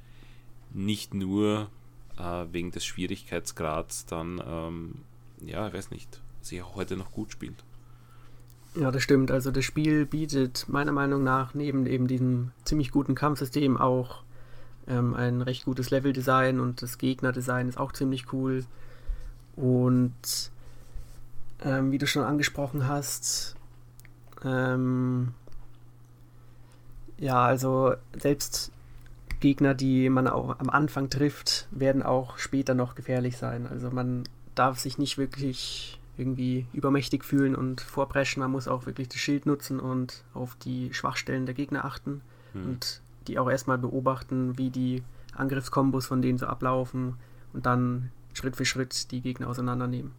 nicht 0.73 1.14
nur 1.14 1.71
äh, 2.18 2.47
wegen 2.52 2.71
des 2.71 2.85
Schwierigkeitsgrads 2.85 4.06
dann, 4.06 4.40
ähm, 4.44 4.94
ja, 5.44 5.66
ich 5.68 5.75
weiß 5.75 5.90
nicht, 5.90 6.21
sich 6.40 6.62
auch 6.62 6.76
heute 6.76 6.97
noch 6.97 7.11
gut 7.11 7.32
spielt. 7.32 7.64
Ja, 8.75 8.91
das 8.91 9.02
stimmt. 9.02 9.31
Also 9.31 9.50
das 9.50 9.64
Spiel 9.64 10.07
bietet 10.07 10.67
meiner 10.69 10.93
Meinung 10.93 11.23
nach 11.23 11.52
neben 11.55 11.87
eben 11.87 12.07
diesem 12.07 12.52
ziemlich 12.64 12.91
guten 12.91 13.14
Kampfsystem 13.14 13.76
auch 13.76 14.23
ähm, 14.88 15.14
ein 15.14 15.43
recht 15.43 15.64
gutes 15.67 15.91
Leveldesign 15.91 16.59
und 16.59 16.81
das 16.81 16.97
Gegnerdesign 16.99 17.69
ist 17.69 17.79
auch 17.79 17.93
ziemlich 17.93 18.33
cool. 18.33 18.64
Und 19.57 20.50
ähm, 21.61 21.93
wie 21.93 21.99
du 21.99 22.07
schon 22.07 22.25
angesprochen 22.25 22.88
hast, 22.88 23.57
ähm, 24.43 25.35
ja, 27.19 27.45
also 27.45 27.95
selbst 28.19 28.73
Gegner, 29.41 29.75
die 29.75 30.09
man 30.09 30.29
auch 30.29 30.59
am 30.59 30.71
Anfang 30.71 31.11
trifft, 31.11 31.69
werden 31.71 32.02
auch 32.02 32.38
später 32.38 32.75
noch 32.75 32.95
gefährlich 32.95 33.37
sein. 33.37 33.67
Also 33.67 33.91
man 33.91 34.25
darf 34.55 34.79
sich 34.79 34.99
nicht 34.99 35.19
wirklich 35.19 35.99
irgendwie 36.16 36.66
übermächtig 36.73 37.25
fühlen 37.25 37.54
und 37.54 37.81
vorpreschen. 37.81 38.40
Man 38.40 38.50
muss 38.50 38.69
auch 38.69 38.87
wirklich 38.87 39.09
das 39.09 39.19
Schild 39.19 39.47
nutzen 39.47 39.81
und 39.81 40.25
auf 40.35 40.57
die 40.57 40.92
Schwachstellen 40.92 41.47
der 41.47 41.54
Gegner 41.54 41.85
achten 41.85 42.21
hm. 42.52 42.64
und 42.64 43.00
die 43.26 43.38
auch 43.38 43.50
erstmal 43.50 43.78
beobachten, 43.78 44.59
wie 44.59 44.71
die 44.71 45.02
Angriffskombos 45.35 46.07
von 46.07 46.21
denen 46.21 46.38
so 46.38 46.47
ablaufen 46.47 47.14
und 47.52 47.66
dann 47.66 48.11
Schritt 48.35 48.57
für 48.57 48.64
Schritt 48.64 49.11
die 49.11 49.21
Gegner 49.21 49.49
auseinandernehmen. 49.49 50.12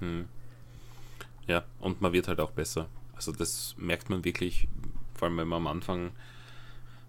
Hm. 0.00 0.26
Ja, 1.46 1.64
und 1.80 2.00
man 2.02 2.12
wird 2.12 2.28
halt 2.28 2.40
auch 2.40 2.50
besser. 2.50 2.88
Also 3.14 3.32
das 3.32 3.74
merkt 3.78 4.10
man 4.10 4.24
wirklich, 4.24 4.68
vor 5.14 5.28
allem 5.28 5.38
wenn 5.38 5.48
man 5.48 5.58
am 5.58 5.66
Anfang 5.66 6.10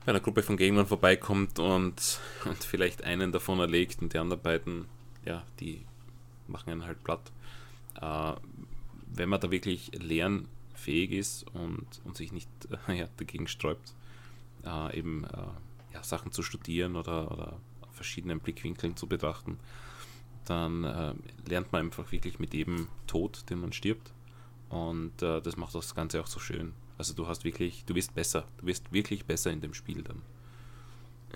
bei 0.05 0.11
einer 0.11 0.21
Gruppe 0.21 0.43
von 0.43 0.55
Gegnern 0.55 0.87
vorbeikommt 0.87 1.59
und, 1.59 2.19
und 2.45 2.63
vielleicht 2.63 3.03
einen 3.03 3.33
davon 3.33 3.59
erlegt 3.59 4.01
und 4.01 4.13
die 4.13 4.17
anderen 4.17 4.41
beiden, 4.41 4.85
ja, 5.25 5.43
die 5.59 5.85
machen 6.47 6.71
einen 6.71 6.85
halt 6.85 7.03
platt 7.03 7.31
äh, 8.01 8.33
wenn 9.13 9.29
man 9.29 9.39
da 9.39 9.51
wirklich 9.51 9.91
lernfähig 9.93 11.11
ist 11.11 11.45
und, 11.53 11.85
und 12.03 12.17
sich 12.17 12.31
nicht 12.31 12.49
äh, 12.87 12.93
ja, 12.99 13.07
dagegen 13.17 13.47
sträubt, 13.47 13.93
äh, 14.65 14.97
eben 14.97 15.25
äh, 15.25 15.93
ja, 15.93 16.03
Sachen 16.03 16.31
zu 16.31 16.43
studieren 16.43 16.95
oder, 16.95 17.31
oder 17.31 17.59
verschiedenen 17.91 18.39
Blickwinkeln 18.39 18.95
zu 18.95 19.07
betrachten, 19.07 19.59
dann 20.45 20.83
äh, 20.83 21.13
lernt 21.47 21.71
man 21.71 21.85
einfach 21.85 22.11
wirklich 22.11 22.39
mit 22.39 22.53
jedem 22.53 22.87
Tod, 23.07 23.49
den 23.49 23.61
man 23.61 23.73
stirbt. 23.73 24.11
Und 24.69 25.21
äh, 25.21 25.41
das 25.41 25.57
macht 25.57 25.75
das 25.75 25.95
Ganze 25.95 26.21
auch 26.21 26.27
so 26.27 26.39
schön. 26.39 26.73
Also 26.97 27.13
du 27.13 27.27
hast 27.27 27.43
wirklich, 27.43 27.85
du 27.85 27.95
wirst 27.95 28.13
besser. 28.15 28.45
Du 28.57 28.67
wirst 28.67 28.91
wirklich 28.91 29.25
besser 29.25 29.51
in 29.51 29.61
dem 29.61 29.73
Spiel 29.73 30.01
dann. 30.01 30.21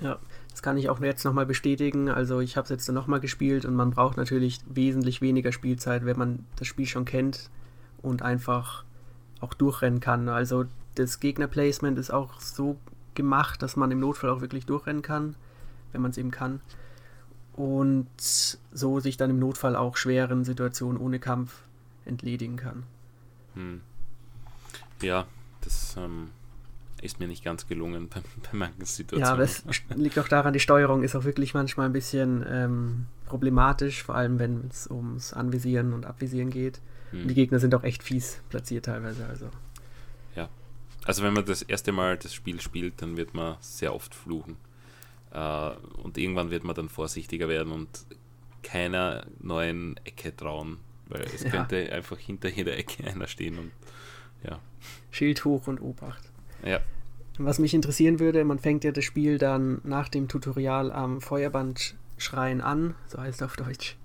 Ja, 0.02 0.20
das 0.50 0.62
kann 0.62 0.78
ich 0.78 0.90
auch 0.90 1.00
jetzt 1.00 1.24
nochmal 1.24 1.46
bestätigen. 1.46 2.10
Also 2.10 2.40
ich 2.40 2.58
habe 2.58 2.64
es 2.64 2.70
jetzt 2.70 2.90
nochmal 2.90 3.20
gespielt 3.20 3.66
und 3.66 3.76
man 3.76 3.92
braucht 3.92 4.18
natürlich 4.18 4.60
wesentlich 4.68 5.22
weniger 5.22 5.52
Spielzeit, 5.52 6.06
wenn 6.06 6.18
man 6.18 6.46
das 6.58 6.68
Spiel 6.68 6.86
schon 6.86 7.06
kennt 7.06 7.50
und 8.02 8.22
einfach 8.22 8.84
auch 9.40 9.54
durchrennen 9.54 10.00
kann. 10.00 10.30
Also 10.30 10.66
das 10.96 11.20
Gegnerplacement 11.20 11.98
ist 11.98 12.12
auch 12.12 12.40
so 12.40 12.78
gemacht, 13.16 13.62
dass 13.62 13.76
man 13.76 13.92
im 13.92 14.00
Notfall 14.00 14.30
auch 14.30 14.42
wirklich 14.42 14.66
durchrennen 14.66 15.02
kann, 15.02 15.36
wenn 15.92 16.02
man 16.02 16.12
es 16.12 16.18
eben 16.18 16.32
kann. 16.32 16.62
Und 17.54 18.08
so 18.18 19.00
sich 19.00 19.18
dann 19.18 19.30
im 19.30 19.40
Notfall 19.40 19.76
auch 19.76 19.96
schweren 19.98 20.44
Situationen 20.44 21.00
ohne 21.00 21.20
Kampf 21.20 21.62
entledigen 22.06 22.58
kann. 22.58 22.84
Hm. 23.54 23.82
Ja, 25.02 25.26
das 25.62 25.96
ähm, 25.98 26.30
ist 27.04 27.20
mir 27.20 27.28
nicht 27.28 27.44
ganz 27.44 27.68
gelungen 27.68 28.10
bei, 28.10 28.22
bei 28.52 28.58
manchen 28.58 28.86
Situationen. 28.86 29.28
Ja, 29.28 29.34
aber 29.34 29.44
es 29.44 29.64
liegt 29.96 30.18
auch 30.20 30.28
daran, 30.28 30.54
die 30.54 30.60
Steuerung 30.60 31.04
ist 31.04 31.16
auch 31.16 31.26
wirklich 31.26 31.54
manchmal 31.54 31.88
ein 31.88 31.94
bisschen 31.94 32.46
ähm, 32.48 33.06
problematisch, 33.26 34.04
vor 34.04 34.16
allem 34.16 34.40
wenn 34.40 34.68
es 34.70 34.88
ums 34.88 35.34
Anvisieren 35.34 35.94
und 35.94 36.06
Abvisieren 36.06 36.50
geht. 36.50 36.82
Hm. 37.12 37.24
Und 37.24 37.28
die 37.28 37.36
Gegner 37.36 37.60
sind 37.60 37.76
auch 37.76 37.84
echt 37.84 38.04
fies 38.04 38.42
platziert 38.50 38.86
teilweise. 38.86 39.26
Also. 39.26 39.50
Ja. 40.36 40.50
Also 41.06 41.24
wenn 41.24 41.34
man 41.34 41.46
das 41.46 41.62
erste 41.62 41.92
Mal 41.92 42.18
das 42.18 42.34
Spiel 42.34 42.62
spielt, 42.62 43.02
dann 43.02 43.18
wird 43.18 43.34
man 43.34 43.58
sehr 43.60 43.94
oft 43.94 44.16
fluchen. 44.16 44.58
Äh, 45.32 45.72
und 46.02 46.18
irgendwann 46.18 46.52
wird 46.52 46.64
man 46.64 46.76
dann 46.76 46.90
vorsichtiger 46.90 47.48
werden 47.48 47.74
und 47.74 47.90
keiner 48.62 49.26
neuen 49.40 49.98
Ecke 50.06 50.36
trauen, 50.36 50.78
weil 51.08 51.24
es 51.24 51.44
ja. 51.44 51.50
könnte 51.50 51.92
einfach 51.92 52.18
hinter 52.18 52.50
jeder 52.50 52.78
Ecke 52.78 53.04
einer 53.08 53.28
stehen 53.28 53.60
und 53.60 53.72
ja. 54.44 54.60
Schild 55.12 55.46
hoch 55.46 55.68
und 55.68 55.82
Obacht. 55.82 56.33
Ja. 56.66 56.80
Was 57.38 57.60
mich 57.60 57.74
interessieren 57.74 58.20
würde, 58.20 58.44
man 58.46 58.60
fängt 58.60 58.84
ja 58.84 58.92
das 58.92 59.04
Spiel 59.06 59.38
dann 59.38 59.82
nach 59.84 60.08
dem 60.08 60.28
Tutorial 60.28 60.92
am 60.92 61.20
Feuerbandschrein 61.20 62.62
an, 62.62 62.96
so 63.08 63.20
heißt 63.20 63.42
es 63.42 63.46
auf 63.46 63.56
Deutsch, 63.56 63.98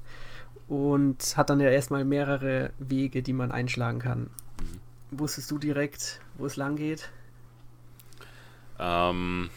und 0.66 1.36
hat 1.36 1.50
dann 1.50 1.60
ja 1.60 1.68
erstmal 1.68 2.04
mehrere 2.04 2.70
Wege, 2.78 3.22
die 3.22 3.34
man 3.34 3.52
einschlagen 3.52 3.98
kann. 3.98 4.30
Mhm. 5.10 5.18
Wusstest 5.18 5.50
du 5.50 5.58
direkt, 5.58 6.20
wo 6.38 6.46
es 6.46 6.56
lang 6.56 6.76
geht? 6.76 7.10
Ähm, 8.78 9.50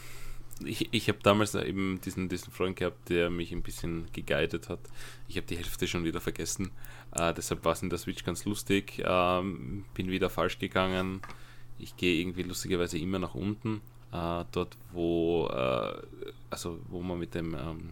ich, 0.66 0.94
ich 0.94 1.08
habe 1.08 1.20
damals 1.24 1.56
eben 1.56 2.00
diesen, 2.02 2.30
diesen 2.30 2.52
Freund 2.52 2.76
gehabt, 2.76 3.10
der 3.10 3.30
mich 3.30 3.52
ein 3.52 3.62
bisschen 3.62 4.08
geguidet 4.12 4.70
hat. 4.70 4.80
Ich 5.28 5.38
habe 5.38 5.48
die 5.48 5.58
Hälfte 5.58 5.88
schon 5.88 6.04
wieder 6.04 6.22
vergessen. 6.22 6.72
Äh, 7.14 7.34
deshalb 7.34 7.66
war 7.66 7.74
es 7.74 7.82
in 7.82 7.90
der 7.90 8.00
Switch 8.00 8.24
ganz 8.24 8.46
lustig. 8.46 9.02
Ähm, 9.06 9.86
bin 9.94 10.10
wieder 10.10 10.30
falsch 10.30 10.60
gegangen. 10.60 11.22
Ich 11.82 11.98
gehe 11.98 12.22
irgendwie 12.22 12.44
lustigerweise 12.44 12.98
immer 12.98 13.20
nach 13.20 13.36
unten. 13.36 13.82
Äh, 14.12 14.46
dort, 14.52 14.78
wo, 14.92 15.48
äh, 15.48 16.02
also 16.50 16.80
wo 16.90 17.02
man 17.02 17.20
mit 17.20 17.34
dem, 17.34 17.56
ähm, 17.56 17.92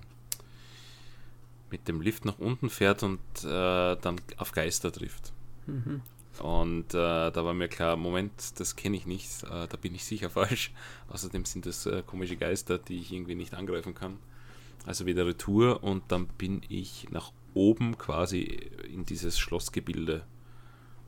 mit 1.72 1.88
dem 1.88 2.02
Lift 2.02 2.26
nach 2.26 2.40
unten 2.40 2.70
fährt 2.70 3.04
und 3.04 3.20
äh, 3.44 3.96
dann 3.96 4.22
auf 4.38 4.52
Geister 4.52 4.92
trifft. 4.92 5.34
Mhm. 5.68 6.02
Und 6.40 6.94
äh, 6.94 7.32
da 7.32 7.46
war 7.46 7.54
mir 7.54 7.68
klar, 7.68 7.96
Moment, 7.98 8.60
das 8.60 8.76
kenne 8.76 8.96
ich 8.96 9.06
nicht, 9.06 9.44
äh, 9.44 9.68
da 9.68 9.78
bin 9.80 9.96
ich 9.96 10.06
sicher 10.06 10.30
falsch. 10.30 10.72
Außerdem 11.10 11.46
sind 11.46 11.66
das 11.66 11.88
komische 12.06 12.38
Geister, 12.38 12.78
die 12.78 13.00
ich 13.00 13.12
irgendwie 13.12 13.36
nicht 13.36 13.54
angreifen 13.54 13.94
kann. 13.96 14.18
Also 14.86 15.06
wieder 15.06 15.26
Retour 15.26 15.84
und 15.84 16.04
dann 16.08 16.28
bin 16.28 16.62
ich 16.70 17.08
nach 17.12 17.32
oben 17.54 17.98
quasi 17.98 18.42
in 18.92 19.06
dieses 19.06 19.38
Schlossgebilde, 19.38 20.24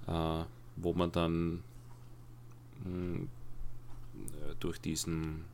äh, 0.07 0.43
wo 0.75 0.93
man 0.93 1.11
dann 1.11 1.63
durch 4.59 4.79
diesen, 4.79 5.45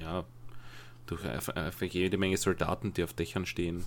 ja, 0.00 0.24
durch 1.06 1.24
einfach 1.24 1.82
jede 1.82 2.18
Menge 2.18 2.36
Soldaten, 2.36 2.92
die 2.92 3.04
auf 3.04 3.12
Dächern 3.12 3.46
stehen, 3.46 3.84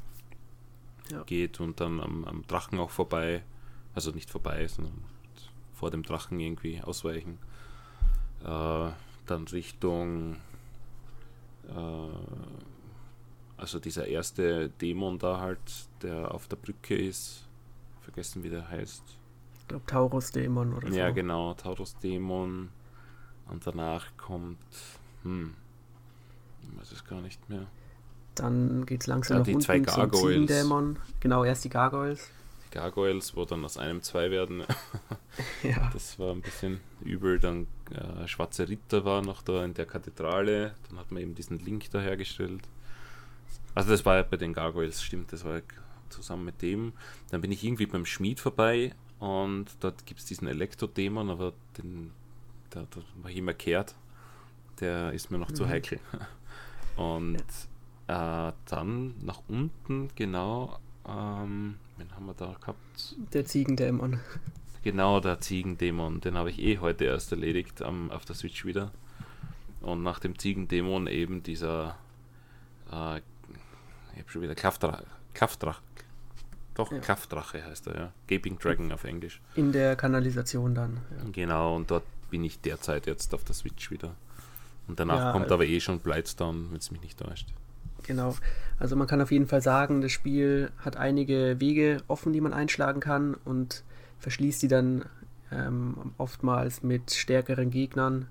ja. 1.12 1.24
geht 1.24 1.60
und 1.60 1.80
dann 1.80 2.00
am, 2.00 2.26
am 2.26 2.46
Drachen 2.48 2.80
auch 2.80 2.92
vorbei. 2.92 3.44
Also 3.94 4.12
nicht 4.12 4.30
vorbei, 4.30 4.68
sondern 4.68 5.04
vor 5.74 5.90
dem 5.90 6.04
Drachen 6.04 6.40
irgendwie 6.40 6.82
ausweichen. 6.82 7.40
Äh, 8.44 8.90
dann 9.26 9.48
Richtung, 9.52 10.36
äh, 11.68 12.10
also 13.58 13.80
dieser 13.80 14.08
erste 14.08 14.70
Dämon 14.70 15.18
da 15.18 15.40
halt, 15.40 15.60
der 16.02 16.34
auf 16.34 16.48
der 16.48 16.58
Brücke 16.58 16.96
ist. 16.96 17.48
Vergessen, 18.02 18.44
wie 18.44 18.50
der 18.50 18.70
heißt. 18.70 19.04
Ich 19.60 19.68
glaube 19.68 19.86
Taurus-Dämon 19.86 20.74
oder 20.74 20.90
so. 20.90 20.98
Ja, 20.98 21.10
genau, 21.10 21.54
Taurus-Dämon. 21.56 22.70
Und 23.50 23.66
danach 23.66 24.06
kommt, 24.18 24.58
hm, 25.24 25.54
ich 26.62 26.80
weiß 26.80 26.92
es 26.92 27.06
gar 27.06 27.22
nicht 27.22 27.50
mehr. 27.50 27.68
Dann 28.36 28.86
geht 28.86 29.02
es 29.02 29.08
langsam 29.08 29.36
ja, 29.36 29.40
nach 29.40 29.46
die 29.46 29.54
unten 29.56 29.66
zwei 29.66 29.80
Gargoyles. 29.80 30.48
Dämon. 30.48 30.98
Genau, 31.20 31.44
erst 31.44 31.66
die 31.66 31.70
Gargoyles. 31.70 32.30
Gargoyles, 32.72 33.36
wo 33.36 33.46
dann 33.46 33.64
aus 33.66 33.78
einem 33.78 34.04
zwei 34.04 34.30
werden. 34.30 34.64
ja. 35.64 35.90
Das 35.94 36.20
war 36.20 36.34
ein 36.34 36.42
bisschen 36.42 36.80
übel. 37.02 37.40
Dann 37.40 37.66
äh, 37.92 38.28
Schwarze 38.28 38.70
Ritter 38.70 39.06
war 39.06 39.22
noch 39.22 39.42
da 39.42 39.64
in 39.66 39.74
der 39.74 39.86
Kathedrale. 39.86 40.76
Dann 40.90 41.00
hat 41.00 41.12
man 41.12 41.24
eben 41.24 41.34
diesen 41.34 41.60
Link 41.60 41.90
da 41.92 42.00
hergestellt. 42.00 42.62
Also 43.74 43.92
das 43.92 44.06
war 44.06 44.18
ja 44.18 44.24
bei 44.24 44.38
den 44.38 44.54
Gargoyles, 44.54 45.04
stimmt, 45.04 45.32
das 45.32 45.46
war 45.46 45.62
zusammen 46.10 46.46
mit 46.46 46.64
dem. 46.64 46.94
Dann 47.30 47.42
bin 47.42 47.52
ich 47.52 47.64
irgendwie 47.64 47.86
beim 47.86 48.08
Schmied 48.08 48.40
vorbei 48.40 48.94
und 49.20 49.68
dort 49.82 50.06
gibt 50.08 50.20
es 50.20 50.26
diesen 50.26 50.48
Elektrodämon, 50.48 51.30
aber 51.30 51.54
den, 51.78 52.12
da, 52.70 52.86
da 52.90 53.02
war 53.22 53.30
ich 53.30 53.38
immer 53.38 53.54
kehrt. 53.54 53.96
Der 54.80 55.12
ist 55.14 55.32
mir 55.32 55.38
noch 55.38 55.50
mhm. 55.50 55.56
zu 55.56 55.68
heikel. 55.68 56.00
Und 56.96 57.38
äh, 58.08 58.52
dann 58.66 59.14
nach 59.22 59.42
unten, 59.48 60.10
genau, 60.16 60.80
ähm, 61.08 61.76
Wen 61.98 62.12
haben 62.16 62.28
wir 62.28 62.34
da 62.36 62.56
gehabt? 62.60 63.16
Der 63.34 63.46
Ziegendämon. 63.46 64.20
Genau, 64.84 65.20
der 65.20 65.42
Ziegendämon. 65.42 66.22
Den 66.22 66.38
habe 66.38 66.52
ich 66.52 66.60
eh 66.60 66.78
heute 66.78 67.06
erst 67.06 67.32
erledigt 67.32 67.82
um, 67.82 68.12
auf 68.12 68.24
der 68.26 68.36
Switch 68.36 68.66
wieder. 68.66 68.92
Und 69.82 70.04
nach 70.04 70.20
dem 70.20 70.38
Ziegendämon 70.38 71.08
eben 71.08 71.42
dieser. 71.42 71.98
Äh, 72.92 73.18
ich 74.14 74.20
habe 74.20 74.30
schon 74.30 74.42
wieder 74.44 74.56
Kraftdrache. 74.56 75.06
Kraftdrache. 75.34 75.82
Doch, 76.76 76.92
ja. 76.92 77.00
Kraftdrache 77.00 77.66
heißt 77.66 77.88
er, 77.88 77.96
ja. 77.96 78.14
Gaping 78.28 78.60
Dragon 78.60 78.92
auf 78.92 79.04
Englisch. 79.04 79.42
In 79.56 79.72
der 79.72 79.96
Kanalisation 79.96 80.76
dann. 80.76 81.02
Ja. 81.18 81.30
Genau, 81.32 81.76
und 81.76 81.90
dort 81.90 82.04
bin 82.30 82.44
ich 82.44 82.62
derzeit 82.62 83.08
jetzt 83.08 83.34
auf 83.34 83.44
der 83.44 83.56
Switch 83.56 83.92
wieder. 83.92 84.16
Und 84.88 85.00
danach 85.00 85.18
ja, 85.18 85.32
kommt 85.32 85.52
aber 85.52 85.66
eh 85.66 85.80
schon 85.80 86.00
Blightstone, 86.00 86.68
wenn 86.70 86.78
es 86.78 86.92
mich 86.92 87.02
nicht 87.02 87.20
täuscht. 87.20 87.48
Genau. 88.04 88.36
Also 88.80 88.96
man 88.96 89.08
kann 89.08 89.22
auf 89.22 89.32
jeden 89.32 89.48
Fall 89.48 89.62
sagen, 89.62 90.02
das 90.02 90.12
Spiel 90.12 90.72
hat 90.80 90.98
einige 90.98 91.60
Wege 91.60 92.04
offen, 92.08 92.32
die 92.32 92.42
man 92.42 92.54
einschlagen 92.54 93.00
kann 93.00 93.34
und 93.34 93.84
verschließt 94.20 94.62
die 94.62 94.68
dann 94.68 95.06
ähm, 95.52 96.14
oftmals 96.18 96.84
mit 96.84 97.12
stärkeren 97.12 97.70
Gegnern. 97.70 98.28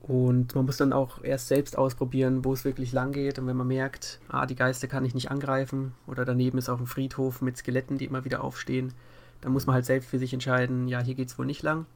Und 0.00 0.56
man 0.56 0.66
muss 0.66 0.78
dann 0.78 0.92
auch 0.92 1.22
erst 1.22 1.46
selbst 1.46 1.78
ausprobieren, 1.78 2.44
wo 2.44 2.52
es 2.52 2.64
wirklich 2.64 2.92
lang 2.92 3.12
geht. 3.12 3.38
Und 3.38 3.46
wenn 3.46 3.56
man 3.56 3.68
merkt, 3.68 4.18
ah, 4.28 4.46
die 4.46 4.56
Geister 4.56 4.88
kann 4.88 5.04
ich 5.04 5.14
nicht 5.14 5.30
angreifen 5.30 5.94
oder 6.08 6.24
daneben 6.24 6.58
ist 6.58 6.68
auch 6.68 6.80
ein 6.80 6.86
Friedhof 6.86 7.40
mit 7.40 7.56
Skeletten, 7.56 7.98
die 7.98 8.06
immer 8.06 8.24
wieder 8.24 8.42
aufstehen, 8.42 8.94
dann 9.42 9.52
muss 9.52 9.66
man 9.66 9.74
halt 9.74 9.84
selbst 9.84 10.10
für 10.10 10.18
sich 10.18 10.32
entscheiden, 10.32 10.88
ja, 10.88 11.00
hier 11.00 11.14
geht 11.14 11.28
es 11.28 11.38
wohl 11.38 11.46
nicht 11.46 11.62
lang. 11.62 11.86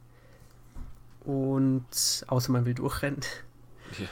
Und 1.27 2.25
außer 2.27 2.51
man 2.53 2.65
will 2.65 2.73
durchrennen. 2.73 3.19
Ja. 3.99 4.07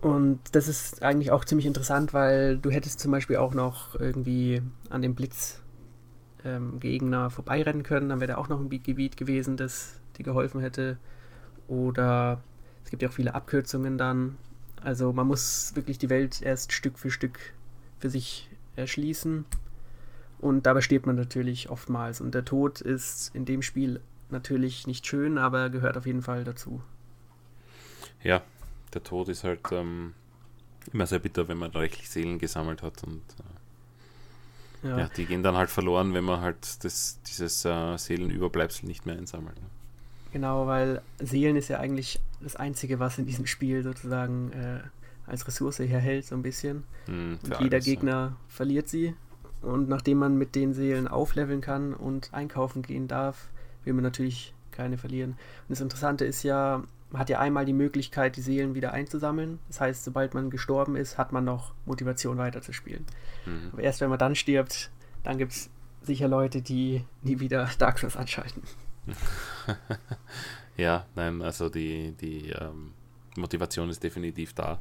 Und 0.00 0.38
das 0.52 0.68
ist 0.68 1.02
eigentlich 1.02 1.32
auch 1.32 1.44
ziemlich 1.44 1.66
interessant, 1.66 2.14
weil 2.14 2.56
du 2.56 2.70
hättest 2.70 3.00
zum 3.00 3.10
Beispiel 3.10 3.36
auch 3.36 3.52
noch 3.52 3.98
irgendwie 3.98 4.62
an 4.90 5.02
dem 5.02 5.16
Blitzgegner 5.16 7.24
ähm, 7.24 7.30
vorbeirennen 7.30 7.82
können, 7.82 8.10
dann 8.10 8.20
wäre 8.20 8.32
da 8.32 8.38
auch 8.38 8.48
noch 8.48 8.60
ein 8.60 8.68
Gebiet 8.68 9.16
gewesen, 9.16 9.56
das 9.56 9.98
dir 10.16 10.22
geholfen 10.22 10.60
hätte. 10.60 10.98
Oder 11.66 12.40
es 12.84 12.90
gibt 12.90 13.02
ja 13.02 13.08
auch 13.08 13.12
viele 13.12 13.34
Abkürzungen 13.34 13.98
dann. 13.98 14.36
Also 14.82 15.12
man 15.12 15.26
muss 15.26 15.72
wirklich 15.74 15.98
die 15.98 16.10
Welt 16.10 16.42
erst 16.42 16.72
Stück 16.72 16.96
für 16.96 17.10
Stück 17.10 17.40
für 17.98 18.10
sich 18.10 18.48
erschließen. 18.76 19.44
Und 20.40 20.66
dabei 20.66 20.80
stirbt 20.80 21.06
man 21.06 21.16
natürlich 21.16 21.70
oftmals. 21.70 22.20
Und 22.20 22.34
der 22.34 22.44
Tod 22.44 22.80
ist 22.80 23.34
in 23.34 23.44
dem 23.44 23.62
Spiel 23.62 24.00
natürlich 24.32 24.86
nicht 24.86 25.06
schön, 25.06 25.38
aber 25.38 25.70
gehört 25.70 25.96
auf 25.96 26.06
jeden 26.06 26.22
Fall 26.22 26.44
dazu. 26.44 26.82
Ja, 28.22 28.42
der 28.94 29.02
Tod 29.02 29.28
ist 29.28 29.44
halt 29.44 29.60
ähm, 29.72 30.14
immer 30.92 31.06
sehr 31.06 31.18
bitter, 31.18 31.48
wenn 31.48 31.58
man 31.58 31.70
reichlich 31.70 32.08
Seelen 32.08 32.38
gesammelt 32.38 32.82
hat 32.82 33.02
und 33.04 33.22
äh, 34.82 34.88
ja. 34.88 34.98
ja. 34.98 35.10
die 35.16 35.26
gehen 35.26 35.42
dann 35.42 35.56
halt 35.56 35.70
verloren, 35.70 36.14
wenn 36.14 36.24
man 36.24 36.40
halt 36.40 36.84
das, 36.84 37.20
dieses 37.26 37.64
äh, 37.64 37.96
Seelenüberbleibsel 37.96 38.86
nicht 38.86 39.06
mehr 39.06 39.16
einsammelt. 39.16 39.56
Ne? 39.56 39.66
Genau, 40.32 40.66
weil 40.66 41.02
Seelen 41.18 41.56
ist 41.56 41.68
ja 41.68 41.78
eigentlich 41.78 42.20
das 42.40 42.56
Einzige, 42.56 42.98
was 42.98 43.18
in 43.18 43.26
diesem 43.26 43.46
Spiel 43.46 43.82
sozusagen 43.82 44.50
äh, 44.52 44.80
als 45.26 45.46
Ressource 45.46 45.78
herhält, 45.78 46.24
so 46.24 46.34
ein 46.34 46.42
bisschen. 46.42 46.84
Hm, 47.06 47.38
und 47.42 47.60
jeder 47.60 47.76
alles, 47.76 47.84
Gegner 47.84 48.12
ja. 48.12 48.36
verliert 48.48 48.88
sie. 48.88 49.14
Und 49.60 49.88
nachdem 49.88 50.18
man 50.18 50.36
mit 50.36 50.54
den 50.54 50.72
Seelen 50.74 51.06
aufleveln 51.06 51.60
kann 51.60 51.94
und 51.94 52.32
einkaufen 52.32 52.82
gehen 52.82 53.06
darf, 53.06 53.48
will 53.84 53.92
man 53.94 54.04
natürlich 54.04 54.54
keine 54.70 54.98
verlieren. 54.98 55.30
Und 55.32 55.70
das 55.70 55.80
Interessante 55.80 56.24
ist 56.24 56.42
ja, 56.42 56.82
man 57.10 57.20
hat 57.20 57.28
ja 57.28 57.38
einmal 57.38 57.64
die 57.64 57.72
Möglichkeit, 57.72 58.36
die 58.36 58.40
Seelen 58.40 58.74
wieder 58.74 58.92
einzusammeln. 58.92 59.58
Das 59.68 59.80
heißt, 59.80 60.04
sobald 60.04 60.34
man 60.34 60.50
gestorben 60.50 60.96
ist, 60.96 61.18
hat 61.18 61.32
man 61.32 61.44
noch 61.44 61.74
Motivation 61.84 62.38
weiterzuspielen. 62.38 63.04
Mhm. 63.46 63.70
Aber 63.72 63.82
erst 63.82 64.00
wenn 64.00 64.10
man 64.10 64.18
dann 64.18 64.34
stirbt, 64.34 64.90
dann 65.22 65.38
gibt 65.38 65.52
es 65.52 65.70
sicher 66.02 66.28
Leute, 66.28 66.62
die 66.62 67.04
nie 67.22 67.38
wieder 67.38 67.68
Dark 67.78 67.98
Souls 67.98 68.16
anschalten. 68.16 68.62
ja, 70.76 71.06
nein, 71.14 71.42
also 71.42 71.68
die, 71.68 72.12
die 72.12 72.50
ähm, 72.50 72.92
Motivation 73.36 73.88
ist 73.90 74.02
definitiv 74.02 74.52
da. 74.52 74.80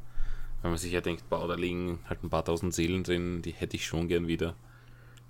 Wenn 0.61 0.71
man 0.71 0.77
sich 0.77 0.91
ja 0.91 1.01
denkt, 1.01 1.27
boah, 1.29 1.47
da 1.47 1.55
liegen 1.55 1.99
halt 2.07 2.23
ein 2.23 2.29
paar 2.29 2.45
tausend 2.45 2.73
Seelen 2.73 3.03
drin, 3.03 3.41
die 3.41 3.51
hätte 3.51 3.75
ich 3.75 3.85
schon 3.85 4.07
gern 4.07 4.27
wieder. 4.27 4.55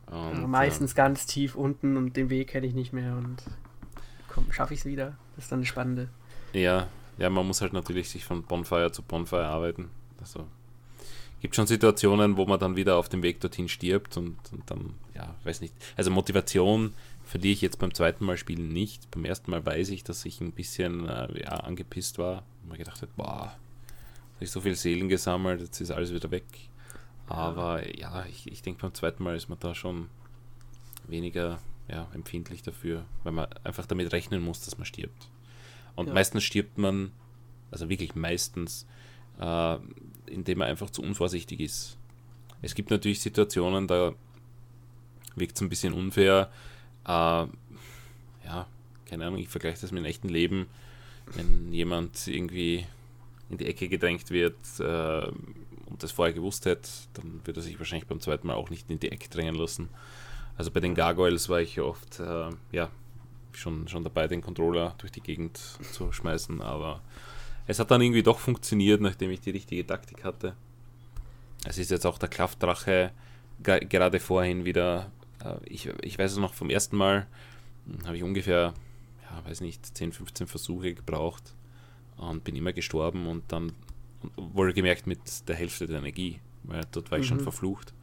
Und, 0.07 0.49
meistens 0.49 0.91
äh, 0.91 0.95
ganz 0.95 1.25
tief 1.25 1.55
unten 1.55 1.95
und 1.95 2.17
den 2.17 2.29
Weg 2.29 2.49
kenne 2.49 2.67
ich 2.67 2.73
nicht 2.73 2.91
mehr 2.91 3.15
und 3.15 3.37
komm, 4.33 4.51
schaffe 4.51 4.73
ich 4.73 4.81
es 4.81 4.85
wieder. 4.85 5.17
Das 5.35 5.45
ist 5.45 5.51
dann 5.51 5.59
das 5.61 5.67
Spannende. 5.67 6.09
Ja, 6.53 6.87
ja, 7.17 7.29
man 7.29 7.45
muss 7.45 7.61
halt 7.61 7.73
natürlich 7.73 8.09
sich 8.09 8.25
von 8.25 8.43
Bonfire 8.43 8.91
zu 8.91 9.03
Bonfire 9.03 9.45
arbeiten. 9.45 9.89
Also 10.19 10.47
gibt 11.41 11.55
schon 11.55 11.67
Situationen, 11.67 12.37
wo 12.37 12.45
man 12.45 12.59
dann 12.59 12.75
wieder 12.75 12.95
auf 12.97 13.09
dem 13.09 13.23
Weg 13.23 13.39
dorthin 13.41 13.67
stirbt 13.67 14.15
und, 14.15 14.37
und 14.51 14.69
dann, 14.69 14.93
ja, 15.15 15.35
weiß 15.43 15.61
nicht. 15.61 15.73
Also 15.97 16.11
Motivation 16.11 16.93
verliere 17.23 17.53
ich 17.53 17.61
jetzt 17.61 17.79
beim 17.79 17.93
zweiten 17.93 18.25
Mal 18.25 18.37
spielen 18.37 18.69
nicht. 18.69 19.09
Beim 19.11 19.25
ersten 19.25 19.51
Mal 19.51 19.65
weiß 19.65 19.89
ich, 19.89 20.03
dass 20.03 20.23
ich 20.25 20.39
ein 20.39 20.51
bisschen 20.51 21.07
äh, 21.09 21.41
ja, 21.41 21.49
angepisst 21.49 22.19
war 22.19 22.43
und 22.63 22.71
mir 22.71 22.77
gedacht 22.77 23.01
habe, 23.01 23.11
boah, 23.15 23.55
habe 24.35 24.45
ich 24.45 24.51
so 24.51 24.61
viel 24.61 24.75
Seelen 24.75 25.09
gesammelt, 25.09 25.61
jetzt 25.61 25.81
ist 25.81 25.91
alles 25.91 26.13
wieder 26.13 26.31
weg. 26.31 26.45
Aber 27.27 27.87
ja, 27.97 28.25
ich, 28.25 28.51
ich 28.51 28.61
denke 28.61 28.81
beim 28.81 28.93
zweiten 28.93 29.23
Mal 29.23 29.35
ist 29.35 29.49
man 29.49 29.59
da 29.59 29.73
schon 29.73 30.09
weniger 31.07 31.59
ja, 31.87 32.07
empfindlich 32.13 32.61
dafür, 32.61 33.05
weil 33.23 33.33
man 33.33 33.47
einfach 33.63 33.85
damit 33.85 34.11
rechnen 34.11 34.41
muss, 34.41 34.61
dass 34.61 34.77
man 34.77 34.85
stirbt. 34.85 35.29
Und 35.95 36.07
ja. 36.07 36.13
meistens 36.13 36.43
stirbt 36.43 36.77
man, 36.77 37.11
also 37.69 37.89
wirklich 37.89 38.15
meistens, 38.15 38.85
äh, 39.39 39.77
indem 40.27 40.59
man 40.59 40.67
einfach 40.67 40.89
zu 40.89 41.01
unvorsichtig 41.01 41.59
ist. 41.59 41.97
Es 42.61 42.75
gibt 42.75 42.91
natürlich 42.91 43.19
Situationen, 43.19 43.87
da 43.87 44.13
wirkt 45.35 45.55
es 45.55 45.61
ein 45.61 45.69
bisschen 45.69 45.93
unfair. 45.93 46.51
Äh, 47.05 47.47
ja, 48.45 48.67
keine 49.05 49.25
Ahnung, 49.25 49.39
ich 49.39 49.49
vergleiche 49.49 49.81
das 49.81 49.91
mit 49.91 50.03
dem 50.03 50.05
echten 50.05 50.29
Leben. 50.29 50.67
Wenn 51.33 51.71
jemand 51.73 52.27
irgendwie 52.27 52.85
in 53.49 53.57
die 53.57 53.65
Ecke 53.65 53.89
gedrängt 53.89 54.29
wird 54.31 54.57
äh, 54.79 55.27
und 55.27 56.01
das 56.01 56.11
vorher 56.11 56.33
gewusst 56.33 56.65
hätte, 56.65 56.89
dann 57.13 57.41
würde 57.45 57.59
er 57.59 57.63
sich 57.63 57.77
wahrscheinlich 57.79 58.07
beim 58.07 58.21
zweiten 58.21 58.47
Mal 58.47 58.53
auch 58.53 58.69
nicht 58.69 58.89
in 58.89 58.99
die 58.99 59.11
Ecke 59.11 59.29
drängen 59.29 59.55
lassen. 59.55 59.89
Also 60.57 60.71
bei 60.71 60.79
den 60.79 60.95
Gargoyles 60.95 61.49
war 61.49 61.61
ich 61.61 61.79
oft, 61.79 62.19
äh, 62.19 62.49
ja, 62.71 62.89
schon, 63.53 63.87
schon 63.87 64.03
dabei, 64.03 64.27
den 64.27 64.41
Controller 64.41 64.95
durch 64.97 65.11
die 65.11 65.21
Gegend 65.21 65.57
zu 65.91 66.11
schmeißen, 66.11 66.61
aber 66.61 67.01
es 67.67 67.79
hat 67.79 67.91
dann 67.91 68.01
irgendwie 68.01 68.23
doch 68.23 68.39
funktioniert, 68.39 69.01
nachdem 69.01 69.31
ich 69.31 69.41
die 69.41 69.51
richtige 69.51 69.85
Taktik 69.85 70.23
hatte. 70.23 70.55
Es 71.63 71.77
ist 71.77 71.91
jetzt 71.91 72.05
auch 72.05 72.17
der 72.17 72.29
Kraftdrache 72.29 73.11
gerade 73.61 74.19
vorhin 74.19 74.65
wieder, 74.65 75.11
äh, 75.43 75.55
ich, 75.65 75.87
ich 76.01 76.17
weiß 76.17 76.31
es 76.31 76.37
noch 76.37 76.53
vom 76.53 76.69
ersten 76.69 76.97
Mal, 76.97 77.27
hm, 77.85 78.05
habe 78.05 78.17
ich 78.17 78.23
ungefähr, 78.23 78.73
ja, 79.23 79.45
weiß 79.49 79.61
nicht, 79.61 79.85
10, 79.95 80.13
15 80.13 80.47
Versuche 80.47 80.93
gebraucht 80.93 81.53
und 82.17 82.43
bin 82.43 82.55
immer 82.55 82.73
gestorben 82.73 83.27
und 83.27 83.51
dann 83.51 83.73
wohl 84.35 84.73
gemerkt 84.73 85.07
mit 85.07 85.47
der 85.47 85.55
Hälfte 85.55 85.87
der 85.87 85.99
Energie, 85.99 86.39
weil 86.63 86.83
dort 86.91 87.11
war 87.11 87.19
ich 87.19 87.25
mhm. 87.25 87.35
schon 87.35 87.39
verflucht. 87.39 87.93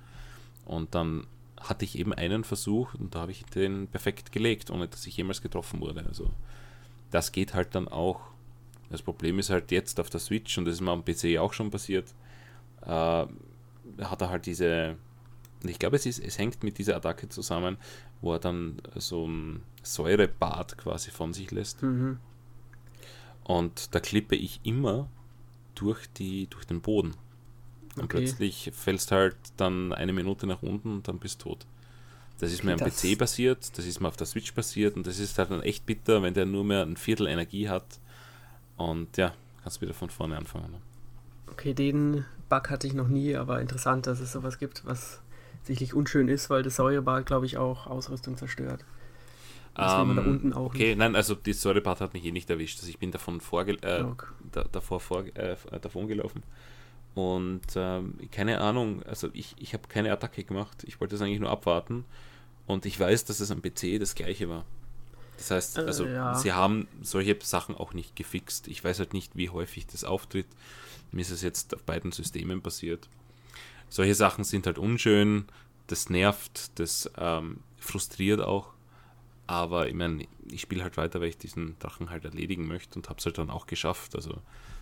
Und 0.64 0.94
dann 0.94 1.26
hatte 1.60 1.84
ich 1.84 1.98
eben 1.98 2.12
einen 2.12 2.44
Versuch 2.44 2.94
und 2.94 3.14
da 3.14 3.20
habe 3.20 3.32
ich 3.32 3.44
den 3.46 3.88
perfekt 3.88 4.32
gelegt, 4.32 4.70
ohne 4.70 4.88
dass 4.88 5.06
ich 5.06 5.16
jemals 5.16 5.42
getroffen 5.42 5.80
wurde. 5.80 6.04
Also 6.06 6.30
das 7.10 7.32
geht 7.32 7.54
halt 7.54 7.74
dann 7.74 7.88
auch. 7.88 8.20
Das 8.90 9.02
Problem 9.02 9.38
ist 9.38 9.50
halt 9.50 9.70
jetzt 9.70 10.00
auf 10.00 10.08
der 10.08 10.20
Switch, 10.20 10.56
und 10.56 10.64
das 10.64 10.74
ist 10.74 10.80
mir 10.80 10.92
am 10.92 11.04
PC 11.04 11.38
auch 11.38 11.52
schon 11.52 11.70
passiert, 11.70 12.14
äh, 12.82 12.86
hat 12.86 14.20
er 14.20 14.30
halt 14.30 14.46
diese, 14.46 14.96
ich 15.62 15.78
glaube, 15.78 15.96
es, 15.96 16.06
ist, 16.06 16.20
es 16.20 16.38
hängt 16.38 16.62
mit 16.62 16.78
dieser 16.78 16.96
Attacke 16.96 17.28
zusammen, 17.28 17.76
wo 18.22 18.32
er 18.32 18.38
dann 18.38 18.80
so 18.94 19.26
ein 19.26 19.62
Säurebad 19.82 20.78
quasi 20.78 21.10
von 21.10 21.34
sich 21.34 21.50
lässt. 21.50 21.82
Mhm. 21.82 22.18
Und 23.44 23.94
da 23.94 24.00
klippe 24.00 24.36
ich 24.36 24.60
immer 24.62 25.08
durch, 25.74 26.06
die, 26.14 26.46
durch 26.48 26.64
den 26.66 26.80
Boden. 26.80 27.14
Und 27.98 28.04
okay. 28.04 28.18
plötzlich 28.18 28.70
fällst 28.74 29.12
halt 29.12 29.36
dann 29.56 29.92
eine 29.92 30.12
Minute 30.12 30.46
nach 30.46 30.62
unten 30.62 30.96
und 30.96 31.08
dann 31.08 31.18
bist 31.18 31.40
du 31.44 31.50
tot. 31.50 31.66
Das 32.40 32.52
ist 32.52 32.62
mir 32.62 32.72
am 32.72 32.78
PC 32.78 33.18
passiert, 33.18 33.76
das 33.76 33.84
ist 33.84 34.00
mir 34.00 34.06
auf 34.06 34.16
der 34.16 34.26
Switch 34.26 34.52
passiert 34.52 34.96
und 34.96 35.06
das 35.06 35.18
ist 35.18 35.38
halt 35.38 35.50
dann 35.50 35.62
echt 35.62 35.86
bitter, 35.86 36.22
wenn 36.22 36.34
der 36.34 36.46
nur 36.46 36.62
mehr 36.62 36.82
ein 36.82 36.96
Viertel 36.96 37.26
Energie 37.26 37.68
hat. 37.68 37.98
Und 38.76 39.16
ja, 39.16 39.34
kannst 39.62 39.80
wieder 39.80 39.92
von 39.92 40.08
vorne 40.08 40.36
anfangen. 40.36 40.70
Ne? 40.70 40.80
Okay, 41.50 41.74
den 41.74 42.24
Bug 42.48 42.70
hatte 42.70 42.86
ich 42.86 42.94
noch 42.94 43.08
nie, 43.08 43.34
aber 43.34 43.60
interessant, 43.60 44.06
dass 44.06 44.20
es 44.20 44.32
sowas 44.32 44.58
gibt, 44.58 44.86
was 44.86 45.20
sicherlich 45.64 45.94
unschön 45.94 46.28
ist, 46.28 46.48
weil 46.48 46.62
das 46.62 46.76
Säurebad, 46.76 47.26
glaube 47.26 47.46
ich, 47.46 47.58
auch 47.58 47.88
Ausrüstung 47.88 48.36
zerstört. 48.36 48.84
Das 49.74 49.94
um, 49.94 50.16
da 50.16 50.22
ähm, 50.22 50.28
unten 50.28 50.52
auch 50.52 50.66
okay, 50.66 50.88
nicht. 50.88 50.98
nein, 50.98 51.14
also 51.14 51.34
die 51.34 51.52
Säurebad 51.52 52.00
hat 52.00 52.14
mich 52.14 52.24
eh 52.24 52.32
nicht 52.32 52.50
erwischt. 52.50 52.78
Also 52.78 52.88
ich 52.88 52.98
bin 52.98 53.10
davon 53.10 53.40
vorge 53.40 53.72
äh, 53.82 54.02
okay. 54.02 54.26
da, 54.52 54.64
davor 54.64 55.00
vor, 55.00 55.24
äh, 55.34 55.56
davon 55.80 56.08
gelaufen. 56.08 56.42
Und 57.18 57.62
ähm, 57.74 58.14
keine 58.30 58.60
Ahnung, 58.60 59.02
also 59.02 59.28
ich, 59.32 59.56
ich 59.58 59.74
habe 59.74 59.88
keine 59.88 60.12
Attacke 60.12 60.44
gemacht. 60.44 60.84
Ich 60.86 61.00
wollte 61.00 61.16
es 61.16 61.20
eigentlich 61.20 61.40
nur 61.40 61.50
abwarten. 61.50 62.04
Und 62.68 62.86
ich 62.86 63.00
weiß, 63.00 63.24
dass 63.24 63.40
es 63.40 63.50
am 63.50 63.60
PC 63.60 63.98
das 63.98 64.14
gleiche 64.14 64.48
war. 64.48 64.64
Das 65.36 65.50
heißt, 65.50 65.78
äh, 65.78 65.80
also 65.80 66.04
äh, 66.04 66.14
ja. 66.14 66.34
sie 66.36 66.52
haben 66.52 66.86
solche 67.02 67.36
Sachen 67.42 67.74
auch 67.74 67.92
nicht 67.92 68.14
gefixt. 68.14 68.68
Ich 68.68 68.84
weiß 68.84 69.00
halt 69.00 69.14
nicht, 69.14 69.34
wie 69.34 69.50
häufig 69.50 69.88
das 69.88 70.04
auftritt. 70.04 70.46
Mir 71.10 71.22
ist 71.22 71.32
es 71.32 71.42
jetzt 71.42 71.74
auf 71.74 71.82
beiden 71.82 72.12
Systemen 72.12 72.62
passiert. 72.62 73.08
Solche 73.88 74.14
Sachen 74.14 74.44
sind 74.44 74.66
halt 74.66 74.78
unschön, 74.78 75.46
das 75.88 76.10
nervt, 76.10 76.78
das 76.78 77.10
ähm, 77.18 77.58
frustriert 77.78 78.42
auch. 78.42 78.74
Aber 79.48 79.88
ich 79.88 79.94
meine, 79.94 80.24
ich 80.48 80.60
spiele 80.60 80.84
halt 80.84 80.96
weiter, 80.96 81.20
weil 81.20 81.30
ich 81.30 81.38
diesen 81.38 81.76
Drachen 81.80 82.10
halt 82.10 82.24
erledigen 82.24 82.68
möchte 82.68 82.96
und 82.96 83.08
habe 83.08 83.18
es 83.18 83.26
halt 83.26 83.38
dann 83.38 83.50
auch 83.50 83.66
geschafft. 83.66 84.14
Also 84.14 84.40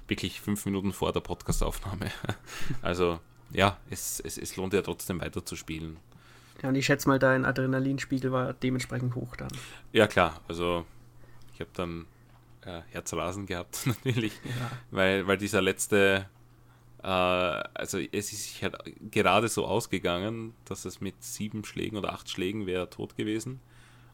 wirklich 0.09 0.41
fünf 0.41 0.65
Minuten 0.65 0.93
vor 0.93 1.13
der 1.13 1.21
Podcastaufnahme. 1.21 2.11
also 2.83 3.21
ja, 3.51 3.77
es, 3.91 4.21
es, 4.21 4.39
es 4.39 4.57
lohnt 4.57 4.73
ja 4.73 4.83
trotzdem 4.83 5.21
weiter 5.21 5.45
zu 5.45 5.57
spielen. 5.57 5.99
Ja, 6.63 6.71
und 6.71 6.75
ich 6.75 6.87
schätze 6.87 7.09
mal, 7.09 7.19
dein 7.19 7.45
Adrenalinspiegel 7.45 8.33
war 8.33 8.55
dementsprechend 8.55 9.15
hoch 9.15 9.37
dann. 9.37 9.51
Ja, 9.93 10.07
klar. 10.07 10.41
Also 10.49 10.87
ich 11.55 11.61
habe 11.61 11.71
dann 11.75 12.07
äh, 12.63 12.81
Herzrasen 12.91 13.47
gehabt, 13.47 13.81
natürlich. 13.87 14.33
Ja. 14.45 14.71
Weil, 14.91 15.27
weil 15.27 15.37
dieser 15.37 15.63
letzte, 15.63 16.27
äh, 17.03 17.07
also 17.07 17.99
es 17.99 18.33
ist 18.33 18.45
sich 18.45 18.63
halt 18.63 18.77
gerade 19.11 19.49
so 19.49 19.67
ausgegangen, 19.67 20.55
dass 20.65 20.85
es 20.85 21.01
mit 21.01 21.23
sieben 21.23 21.65
Schlägen 21.65 21.97
oder 21.97 22.13
acht 22.13 22.31
Schlägen 22.31 22.67
wäre 22.67 22.91
tot 22.91 23.17
gewesen. 23.17 23.61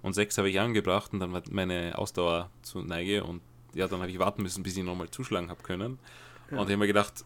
Und 0.03 0.15
sechs 0.15 0.37
habe 0.37 0.51
ich 0.51 0.59
angebracht 0.59 1.13
und 1.13 1.21
dann 1.21 1.33
war 1.33 1.43
meine 1.51 1.97
Ausdauer 1.97 2.51
zu 2.63 2.83
Neige 2.83 3.23
und 3.23 3.41
ja, 3.75 3.89
dann 3.89 4.01
habe 4.01 4.11
ich 4.11 4.19
warten 4.19 4.43
müssen, 4.43 4.63
bis 4.63 4.77
ich 4.77 4.85
nochmal 4.85 5.11
zuschlagen 5.11 5.51
habe 5.51 5.63
können. 5.63 5.99
Ja. 6.51 6.59
Und 6.59 6.67
ich 6.67 6.73
habe 6.73 6.79
mir 6.79 6.87
gedacht, 6.87 7.25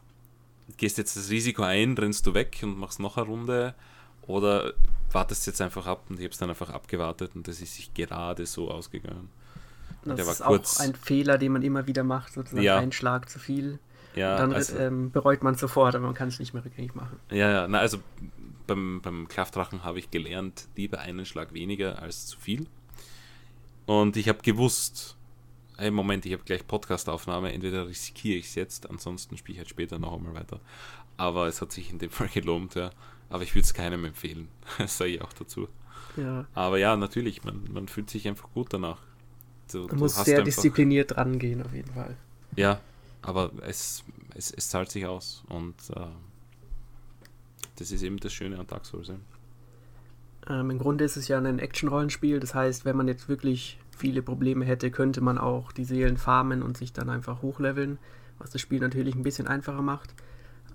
gehst 0.76 0.98
jetzt 0.98 1.16
das 1.16 1.30
Risiko 1.30 1.62
ein, 1.62 1.96
rennst 1.96 2.26
du 2.26 2.34
weg 2.34 2.58
und 2.62 2.78
machst 2.78 3.00
noch 3.00 3.16
eine 3.16 3.26
Runde 3.26 3.74
oder 4.26 4.72
wartest 5.12 5.46
jetzt 5.46 5.60
einfach 5.60 5.86
ab 5.86 6.04
und 6.08 6.18
ich 6.18 6.24
habe 6.24 6.32
es 6.32 6.38
dann 6.38 6.50
einfach 6.50 6.70
abgewartet 6.70 7.32
und 7.34 7.46
das 7.46 7.60
ist 7.60 7.74
sich 7.74 7.94
gerade 7.94 8.46
so 8.46 8.70
ausgegangen. 8.70 9.28
Das 10.04 10.20
ist 10.20 10.42
kurz, 10.42 10.76
auch 10.76 10.84
ein 10.84 10.94
Fehler, 10.94 11.38
den 11.38 11.52
man 11.52 11.62
immer 11.62 11.86
wieder 11.86 12.04
macht, 12.04 12.34
sozusagen 12.34 12.62
ja. 12.62 12.78
ein 12.78 12.92
Schlag 12.92 13.28
zu 13.28 13.38
viel. 13.38 13.78
Ja, 14.14 14.38
dann 14.38 14.52
also, 14.52 14.78
ähm, 14.78 15.10
bereut 15.10 15.42
man 15.42 15.56
sofort, 15.56 15.94
aber 15.94 16.06
man 16.06 16.14
kann 16.14 16.28
es 16.28 16.38
nicht 16.38 16.54
mehr 16.54 16.64
rückgängig 16.64 16.94
machen. 16.94 17.18
Ja, 17.30 17.50
ja, 17.50 17.68
na, 17.68 17.78
also 17.78 17.98
beim, 18.66 19.00
beim 19.02 19.28
Kraftdrachen 19.28 19.84
habe 19.84 19.98
ich 19.98 20.10
gelernt, 20.10 20.68
lieber 20.76 21.00
einen 21.00 21.26
Schlag 21.26 21.52
weniger 21.52 22.00
als 22.00 22.26
zu 22.26 22.38
viel. 22.38 22.66
Und 23.84 24.16
ich 24.16 24.28
habe 24.28 24.38
gewusst, 24.42 25.15
hey 25.76 25.90
Moment, 25.90 26.26
ich 26.26 26.32
habe 26.32 26.42
gleich 26.44 26.66
Podcastaufnahme, 26.66 27.52
entweder 27.52 27.86
riskiere 27.86 28.38
ich 28.38 28.46
es 28.46 28.54
jetzt, 28.54 28.90
ansonsten 28.90 29.36
spiele 29.36 29.54
ich 29.54 29.58
halt 29.58 29.68
später 29.68 29.98
noch 29.98 30.14
einmal 30.14 30.34
weiter. 30.34 30.60
Aber 31.16 31.46
es 31.46 31.60
hat 31.60 31.72
sich 31.72 31.90
in 31.90 31.98
dem 31.98 32.10
Fall 32.10 32.28
gelohnt, 32.28 32.74
ja. 32.74 32.90
Aber 33.28 33.42
ich 33.42 33.54
würde 33.54 33.64
es 33.64 33.74
keinem 33.74 34.04
empfehlen, 34.04 34.48
das 34.78 34.98
sage 34.98 35.12
ich 35.12 35.22
auch 35.22 35.32
dazu. 35.32 35.68
Ja. 36.16 36.46
Aber 36.54 36.78
ja, 36.78 36.96
natürlich, 36.96 37.44
man, 37.44 37.64
man 37.72 37.88
fühlt 37.88 38.08
sich 38.08 38.26
einfach 38.26 38.48
gut 38.52 38.72
danach. 38.72 38.98
Du, 39.70 39.86
du 39.86 39.96
musst 39.96 40.24
sehr 40.24 40.38
einfach, 40.38 40.44
diszipliniert 40.44 41.16
rangehen, 41.16 41.62
auf 41.62 41.72
jeden 41.72 41.92
Fall. 41.92 42.16
Ja, 42.54 42.80
aber 43.22 43.50
es, 43.62 44.04
es, 44.34 44.52
es 44.52 44.68
zahlt 44.68 44.90
sich 44.90 45.06
aus 45.06 45.42
und 45.48 45.74
äh, 45.94 46.06
das 47.76 47.90
ist 47.90 48.02
eben 48.02 48.18
das 48.18 48.32
Schöne 48.32 48.58
an 48.58 48.66
Dark 48.66 48.86
Souls. 48.86 49.08
Ja. 49.08 49.16
Ähm, 50.48 50.70
Im 50.70 50.78
Grunde 50.78 51.04
ist 51.04 51.16
es 51.16 51.26
ja 51.28 51.38
ein 51.38 51.58
Action-Rollenspiel, 51.58 52.38
das 52.38 52.54
heißt, 52.54 52.84
wenn 52.84 52.96
man 52.96 53.08
jetzt 53.08 53.28
wirklich 53.28 53.78
viele 53.96 54.22
Probleme 54.22 54.64
hätte, 54.64 54.90
könnte 54.90 55.20
man 55.20 55.38
auch 55.38 55.72
die 55.72 55.84
Seelen 55.84 56.16
farmen 56.16 56.62
und 56.62 56.76
sich 56.76 56.92
dann 56.92 57.08
einfach 57.10 57.42
hochleveln, 57.42 57.98
was 58.38 58.50
das 58.50 58.60
Spiel 58.60 58.80
natürlich 58.80 59.14
ein 59.14 59.22
bisschen 59.22 59.48
einfacher 59.48 59.82
macht. 59.82 60.14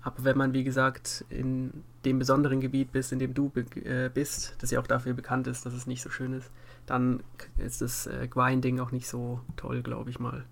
Aber 0.02 0.24
wenn 0.24 0.36
man, 0.36 0.52
wie 0.52 0.64
gesagt, 0.64 1.24
in 1.28 1.84
dem 2.04 2.18
besonderen 2.18 2.60
Gebiet 2.60 2.90
bist, 2.90 3.12
in 3.12 3.20
dem 3.20 3.34
du 3.34 3.52
äh, 3.84 4.10
bist, 4.12 4.56
das 4.58 4.72
ja 4.72 4.80
auch 4.80 4.86
dafür 4.86 5.14
bekannt 5.14 5.46
ist, 5.46 5.64
dass 5.64 5.72
es 5.72 5.86
nicht 5.86 6.02
so 6.02 6.10
schön 6.10 6.32
ist, 6.32 6.50
dann 6.86 7.22
ist 7.56 7.80
das 7.80 8.08
äh, 8.08 8.26
Grinding 8.28 8.80
auch 8.80 8.90
nicht 8.90 9.06
so 9.06 9.40
toll, 9.56 9.82
glaube 9.82 10.10
ich 10.10 10.18
mal. 10.18 10.44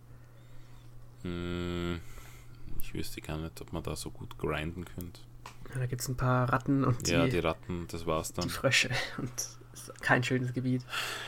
Hm, 1.22 1.98
ich 2.80 2.94
wüsste 2.94 3.20
gar 3.20 3.38
nicht, 3.38 3.61
ob 3.61 3.72
man 3.72 3.83
da 3.83 3.96
so 3.96 4.11
gut 4.11 4.38
grinden 4.38 4.85
könnte. 4.85 5.20
Ja, 5.74 5.80
da 5.80 5.87
gibt 5.87 6.02
es 6.02 6.09
ein 6.09 6.16
paar 6.16 6.52
Ratten 6.52 6.85
und 6.85 7.09
die, 7.09 7.12
ja, 7.12 7.26
die 7.26 7.38
Ratten, 7.40 7.87
das 7.88 8.06
war's 8.06 8.33
dann. 8.33 8.44
Die 8.44 8.50
Frösche 8.50 8.90
und 9.18 9.33
ist 9.72 10.02
kein 10.02 10.22
schönes 10.22 10.52
Gebiet. 10.52 10.83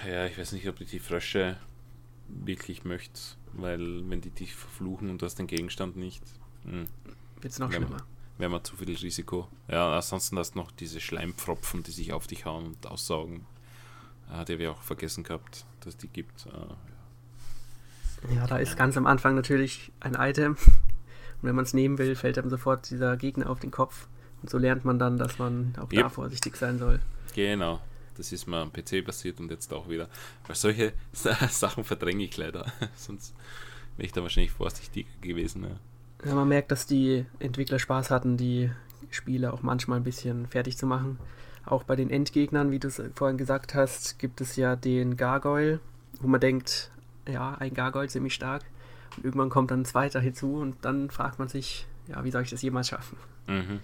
Ja, 0.06 0.26
ich 0.26 0.38
weiß 0.38 0.52
nicht, 0.52 0.68
ob 0.68 0.80
ich 0.80 0.90
die 0.90 0.98
Frösche 0.98 1.56
wirklich 2.28 2.84
möchte, 2.84 3.20
weil 3.52 4.08
wenn 4.08 4.20
die 4.20 4.30
dich 4.30 4.54
verfluchen 4.54 5.10
und 5.10 5.20
du 5.20 5.26
hast 5.26 5.38
den 5.38 5.46
Gegenstand 5.46 5.96
nicht, 5.96 6.22
hm, 6.64 6.86
wird 7.40 7.52
es 7.52 7.58
noch 7.58 7.72
schlimmer. 7.72 7.98
Wäre 8.38 8.50
mal 8.50 8.62
zu 8.62 8.76
viel 8.76 8.94
Risiko. 8.94 9.48
Ja, 9.68 9.94
ansonsten 9.94 10.38
hast 10.38 10.54
du 10.54 10.58
noch 10.58 10.70
diese 10.70 11.00
Schleimpfropfen, 11.00 11.82
die 11.82 11.90
sich 11.90 12.12
auf 12.12 12.26
dich 12.26 12.44
hauen 12.44 12.66
und 12.66 12.86
aussaugen. 12.86 13.46
Ah, 14.30 14.44
die 14.44 14.58
wir 14.58 14.72
auch 14.72 14.82
vergessen 14.82 15.24
gehabt, 15.24 15.66
dass 15.80 15.96
die 15.96 16.08
gibt. 16.08 16.46
Ah, 16.50 16.76
ja. 18.28 18.36
ja, 18.36 18.46
da 18.46 18.56
ist 18.56 18.76
ganz 18.76 18.96
am 18.96 19.06
Anfang 19.06 19.34
natürlich 19.34 19.92
ein 20.00 20.14
Item. 20.14 20.52
Und 20.52 21.48
wenn 21.48 21.54
man 21.54 21.64
es 21.64 21.74
nehmen 21.74 21.98
will, 21.98 22.16
fällt 22.16 22.38
einem 22.38 22.48
sofort 22.48 22.88
dieser 22.90 23.16
Gegner 23.16 23.50
auf 23.50 23.60
den 23.60 23.70
Kopf. 23.70 24.08
Und 24.40 24.48
so 24.48 24.58
lernt 24.58 24.84
man 24.84 24.98
dann, 24.98 25.18
dass 25.18 25.38
man 25.38 25.74
auch 25.78 25.92
yep. 25.92 26.04
da 26.04 26.08
vorsichtig 26.08 26.56
sein 26.56 26.78
soll. 26.78 27.00
Genau. 27.34 27.80
Das 28.16 28.32
ist 28.32 28.46
mal 28.46 28.62
am 28.62 28.72
PC 28.72 29.04
passiert 29.04 29.40
und 29.40 29.50
jetzt 29.50 29.72
auch 29.72 29.88
wieder. 29.88 30.08
Weil 30.46 30.56
solche 30.56 30.92
Sachen 31.12 31.84
verdränge 31.84 32.24
ich 32.24 32.36
leider. 32.36 32.70
Sonst 32.96 33.34
wäre 33.96 34.06
ich 34.06 34.12
da 34.12 34.22
wahrscheinlich 34.22 34.52
vorsichtiger 34.52 35.08
gewesen. 35.20 35.64
Ja. 35.64 36.28
ja, 36.28 36.34
man 36.34 36.48
merkt, 36.48 36.70
dass 36.70 36.86
die 36.86 37.26
Entwickler 37.38 37.78
Spaß 37.78 38.10
hatten, 38.10 38.36
die 38.36 38.70
Spiele 39.10 39.52
auch 39.52 39.62
manchmal 39.62 39.98
ein 40.00 40.04
bisschen 40.04 40.46
fertig 40.46 40.76
zu 40.76 40.86
machen. 40.86 41.18
Auch 41.64 41.84
bei 41.84 41.96
den 41.96 42.10
Endgegnern, 42.10 42.70
wie 42.70 42.78
du 42.78 42.88
es 42.88 43.00
vorhin 43.14 43.38
gesagt 43.38 43.74
hast, 43.74 44.18
gibt 44.18 44.40
es 44.40 44.56
ja 44.56 44.74
den 44.74 45.16
Gargoyle, 45.16 45.80
wo 46.20 46.26
man 46.26 46.40
denkt, 46.40 46.90
ja, 47.28 47.54
ein 47.54 47.72
Gargoyle 47.72 48.08
ziemlich 48.08 48.34
stark. 48.34 48.64
Und 49.16 49.24
irgendwann 49.24 49.50
kommt 49.50 49.70
dann 49.70 49.82
ein 49.82 49.84
zweiter 49.84 50.20
hinzu 50.20 50.56
und 50.56 50.76
dann 50.82 51.10
fragt 51.10 51.38
man 51.38 51.48
sich, 51.48 51.86
ja, 52.08 52.24
wie 52.24 52.30
soll 52.30 52.42
ich 52.42 52.50
das 52.50 52.62
jemals 52.62 52.88
schaffen? 52.88 53.16
Mhm. 53.46 53.80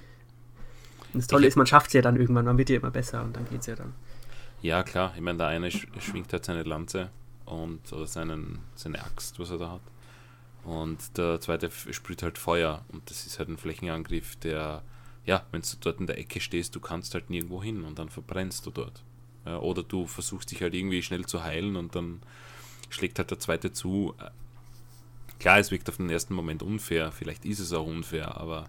Und 1.12 1.23
das 1.23 1.27
Tolle 1.27 1.45
ich 1.45 1.49
ist, 1.49 1.57
man 1.57 1.67
schafft 1.67 1.88
es 1.88 1.93
ja 1.93 2.03
dann 2.03 2.17
irgendwann, 2.17 2.45
man 2.45 2.59
wird 2.59 2.71
ja 2.71 2.77
immer 2.77 2.91
besser 2.91 3.23
und 3.23 3.37
dann 3.37 3.49
geht 3.49 3.61
es 3.61 3.67
ja 3.67 3.77
dann. 3.77 3.95
Ja, 4.62 4.83
klar. 4.83 5.12
Ich 5.14 5.21
meine, 5.21 5.38
der 5.38 5.47
eine 5.49 5.71
schwingt 5.71 6.33
halt 6.33 6.44
seine 6.44 6.64
Lanze 6.64 7.11
und 7.44 7.92
oder 7.92 8.07
seinen, 8.07 8.61
seine 8.75 9.03
Axt, 9.05 9.38
was 9.38 9.51
er 9.51 9.59
da 9.59 9.71
hat. 9.73 9.81
Und 10.64 11.16
der 11.16 11.40
zweite 11.40 11.71
sprüht 11.71 12.23
halt 12.23 12.38
Feuer 12.38 12.85
und 12.88 13.09
das 13.11 13.27
ist 13.27 13.38
halt 13.38 13.49
ein 13.49 13.57
Flächenangriff, 13.57 14.37
der, 14.37 14.83
ja, 15.25 15.47
wenn 15.53 15.62
du 15.62 15.68
dort 15.81 16.01
in 16.01 16.07
der 16.07 16.18
Ecke 16.18 16.40
stehst, 16.40 16.75
du 16.75 16.81
kannst 16.81 17.14
halt 17.14 17.31
nirgendwo 17.31 17.62
hin 17.62 17.85
und 17.85 17.99
dann 17.99 18.09
verbrennst 18.09 18.66
du 18.66 18.71
dort. 18.71 19.03
Ja, 19.47 19.59
oder 19.61 19.83
du 19.83 20.07
versuchst 20.07 20.51
dich 20.51 20.61
halt 20.61 20.75
irgendwie 20.75 21.03
schnell 21.03 21.25
zu 21.25 21.42
heilen 21.42 21.77
und 21.77 21.94
dann 21.94 22.21
schlägt 22.90 23.18
halt 23.18 23.31
der 23.31 23.38
zweite 23.38 23.73
zu. 23.73 24.14
Klar, 25.38 25.59
es 25.59 25.71
wirkt 25.71 25.88
auf 25.88 25.99
den 25.99 26.11
ersten 26.11 26.35
Moment 26.35 26.62
unfair, 26.62 27.12
vielleicht 27.12 27.44
ist 27.44 27.61
es 27.61 27.73
auch 27.73 27.87
unfair, 27.87 28.37
aber 28.37 28.68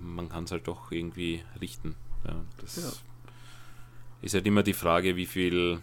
man 0.00 0.28
kann 0.28 0.44
es 0.44 0.52
halt 0.52 0.68
doch 0.68 0.92
irgendwie 0.92 1.42
richten. 1.60 1.96
Ja, 2.24 2.36
das 2.58 2.76
ja 2.76 3.09
ist 4.22 4.34
halt 4.34 4.46
immer 4.46 4.62
die 4.62 4.74
Frage, 4.74 5.16
wie 5.16 5.26
viel, 5.26 5.80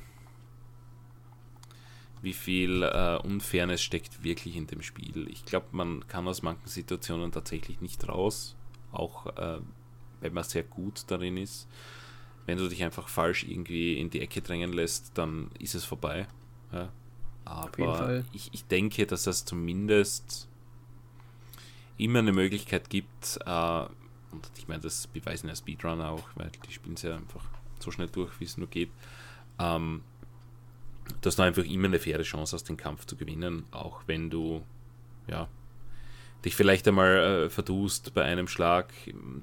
wie 2.21 2.34
viel 2.34 2.84
äh, 2.84 3.17
Unfairness 3.23 3.82
steckt 3.82 4.23
wirklich 4.23 4.56
in 4.56 4.67
dem 4.67 4.82
Spiel. 4.82 5.28
Ich 5.30 5.45
glaube, 5.45 5.67
man 5.71 6.08
kann 6.08 6.28
aus 6.28 6.41
manchen 6.41 6.67
Situationen 6.67 7.32
tatsächlich 7.32 7.82
nicht 7.82 8.08
raus, 8.08 8.56
auch 8.91 9.26
äh, 9.38 9.60
wenn 10.21 10.34
man 10.34 10.43
sehr 10.43 10.63
gut 10.63 11.06
darin 11.08 11.38
ist. 11.38 11.67
Wenn 12.45 12.58
du 12.58 12.69
dich 12.69 12.84
einfach 12.84 13.10
falsch 13.10 13.43
irgendwie 13.43 14.00
in 14.00 14.10
die 14.10 14.21
Ecke 14.21 14.41
drängen 14.41 14.71
lässt, 14.71 15.17
dann 15.17 15.50
ist 15.60 15.76
es 15.76 15.84
vorbei. 15.84 16.28
Ja. 16.71 16.91
Aber 17.43 18.23
ich, 18.34 18.50
ich 18.54 18.65
denke, 18.65 19.06
dass 19.06 19.26
es 19.26 19.45
zumindest 19.45 20.47
immer 21.97 22.19
eine 22.19 22.34
Möglichkeit 22.34 22.89
gibt, 22.89 23.39
äh, 23.45 23.86
und 24.32 24.52
ich 24.58 24.67
meine, 24.67 24.82
das 24.82 25.08
beweisen 25.08 25.47
ja 25.47 25.56
Speedrunner 25.56 26.10
auch, 26.10 26.30
weil 26.36 26.52
die 26.67 26.73
spielen 26.73 26.95
es 26.95 27.02
ja 27.02 27.15
einfach 27.15 27.45
so 27.80 27.92
schnell 27.92 28.08
durch, 28.08 28.40
wie 28.40 28.46
es 28.46 28.58
nur 28.58 28.68
geht, 28.68 28.90
ähm, 29.60 30.02
dass 31.22 31.36
du 31.38 31.44
einfach 31.44 31.63
immer 31.63 31.88
eine 31.88 32.00
faire 32.00 32.24
Chance 32.24 32.56
hast, 32.56 32.70
den 32.70 32.78
Kampf 32.78 33.06
zu 33.06 33.16
gewinnen, 33.16 33.66
auch 33.72 34.02
wenn 34.08 34.30
du 34.30 34.63
ja, 35.28 35.48
dich 36.44 36.56
vielleicht 36.56 36.88
einmal 36.88 37.46
äh, 37.46 37.50
verdust 37.50 38.13
bei 38.13 38.24
einem 38.24 38.48
Schlag, 38.48 38.92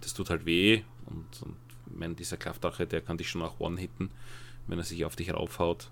das 0.01 0.15
tut 0.15 0.31
halt 0.31 0.47
weh 0.47 0.83
und, 1.07 1.43
und 1.43 1.57
wenn 1.87 2.17
dieser 2.17 2.37
Kraftache, 2.37 2.87
der 2.87 3.01
kann 3.01 3.19
dich 3.19 3.29
schon 3.29 3.43
auch 3.43 3.61
one-hitten, 3.61 4.11
wenn 4.67 4.79
er 4.79 4.85
sich 4.85 5.05
auf 5.05 5.17
dich 5.17 5.33
raufhaut. 5.33 5.91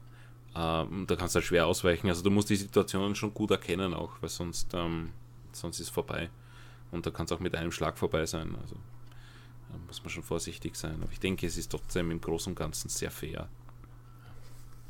Ähm, 0.55 1.07
da 1.07 1.17
kannst 1.17 1.35
du 1.35 1.39
halt 1.39 1.47
schwer 1.47 1.67
ausweichen. 1.67 2.09
Also 2.09 2.23
du 2.23 2.31
musst 2.31 2.51
die 2.51 2.57
Situationen 2.57 3.15
schon 3.15 3.33
gut 3.33 3.51
erkennen 3.51 3.95
auch, 3.95 4.11
weil 4.21 4.29
sonst, 4.29 4.75
ähm, 4.75 5.11
sonst 5.53 5.81
ist 5.81 5.89
es 5.89 5.93
vorbei. 5.93 6.31
Und 6.91 7.07
da 7.07 7.11
kann 7.11 7.27
es 7.27 7.33
auch 7.33 7.41
mit 7.41 7.55
einem 7.55 7.73
Schlag 7.73 7.99
vorbei 7.99 8.27
sein. 8.27 8.55
Also 8.61 8.77
da 9.73 9.79
muss 9.87 10.03
man 10.03 10.11
schon 10.11 10.23
vorsichtig 10.23 10.77
sein. 10.77 10.97
Aber 11.03 11.13
ich 11.13 11.21
denke, 11.21 11.47
es 11.47 11.57
ist 11.57 11.71
trotzdem 11.71 12.11
im 12.11 12.21
Großen 12.21 12.53
und 12.53 12.59
Ganzen 12.59 12.89
sehr 12.89 13.11
fair. 13.11 13.49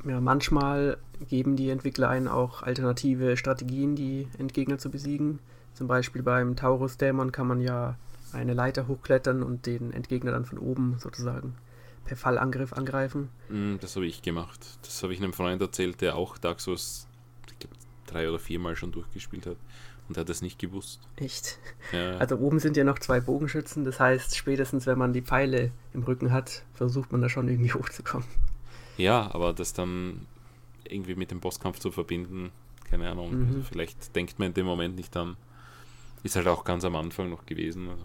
Ja, 0.05 0.19
manchmal 0.19 0.97
geben 1.29 1.55
die 1.55 1.69
Entwickler 1.69 2.09
einen 2.09 2.27
auch 2.27 2.61
alternative 2.61 3.37
Strategien, 3.37 3.95
die 3.95 4.27
Endgegner 4.37 4.77
zu 4.77 4.89
besiegen. 4.89 5.39
Zum 5.73 5.87
Beispiel 5.87 6.21
beim 6.21 6.55
Taurus-Dämon 6.55 7.31
kann 7.31 7.47
man 7.47 7.61
ja 7.61 7.97
eine 8.33 8.53
Leiter 8.53 8.87
hochklettern 8.87 9.43
und 9.43 9.65
den 9.65 9.93
Endgegner 9.93 10.31
dann 10.31 10.45
von 10.45 10.57
oben 10.57 10.97
sozusagen 10.99 11.55
per 12.05 12.17
Fallangriff 12.17 12.73
angreifen. 12.73 13.29
Mm, 13.49 13.75
das 13.79 13.95
habe 13.95 14.05
ich 14.05 14.21
gemacht. 14.21 14.59
Das 14.81 15.03
habe 15.03 15.13
ich 15.13 15.21
einem 15.21 15.33
Freund 15.33 15.61
erzählt, 15.61 16.01
der 16.01 16.15
auch 16.15 16.37
Dark 16.37 16.59
Souls 16.59 17.07
ich 17.49 17.59
glaube, 17.59 17.75
drei 18.07 18.27
oder 18.27 18.39
viermal 18.39 18.75
schon 18.75 18.91
durchgespielt 18.91 19.45
hat. 19.45 19.57
Und 20.13 20.19
hat 20.19 20.29
das 20.29 20.43
nicht 20.43 20.59
gewusst. 20.59 20.99
Echt? 21.15 21.57
Ja. 21.91 22.17
Also 22.17 22.37
oben 22.37 22.59
sind 22.59 22.77
ja 22.77 22.83
noch 22.83 22.99
zwei 22.99 23.19
Bogenschützen, 23.19 23.83
das 23.83 23.99
heißt, 23.99 24.37
spätestens 24.37 24.85
wenn 24.85 24.99
man 24.99 25.11
die 25.11 25.23
Pfeile 25.23 25.71
im 25.91 26.03
Rücken 26.03 26.31
hat, 26.31 26.61
versucht 26.75 27.11
man 27.11 27.19
da 27.19 27.29
schon 27.29 27.47
irgendwie 27.47 27.73
hochzukommen. 27.73 28.27
Ja, 28.95 29.33
aber 29.33 29.53
das 29.53 29.73
dann 29.73 30.27
irgendwie 30.83 31.15
mit 31.15 31.31
dem 31.31 31.39
Bosskampf 31.39 31.79
zu 31.79 31.91
verbinden, 31.91 32.51
keine 32.91 33.09
Ahnung. 33.09 33.31
Mhm. 33.31 33.47
Also 33.47 33.61
vielleicht 33.63 34.15
denkt 34.15 34.37
man 34.37 34.49
in 34.49 34.53
dem 34.53 34.67
Moment 34.67 34.95
nicht 34.97 35.17
an. 35.17 35.35
Ist 36.21 36.35
halt 36.35 36.45
auch 36.45 36.63
ganz 36.63 36.85
am 36.85 36.95
Anfang 36.95 37.31
noch 37.31 37.47
gewesen. 37.47 37.89
Also. 37.89 38.03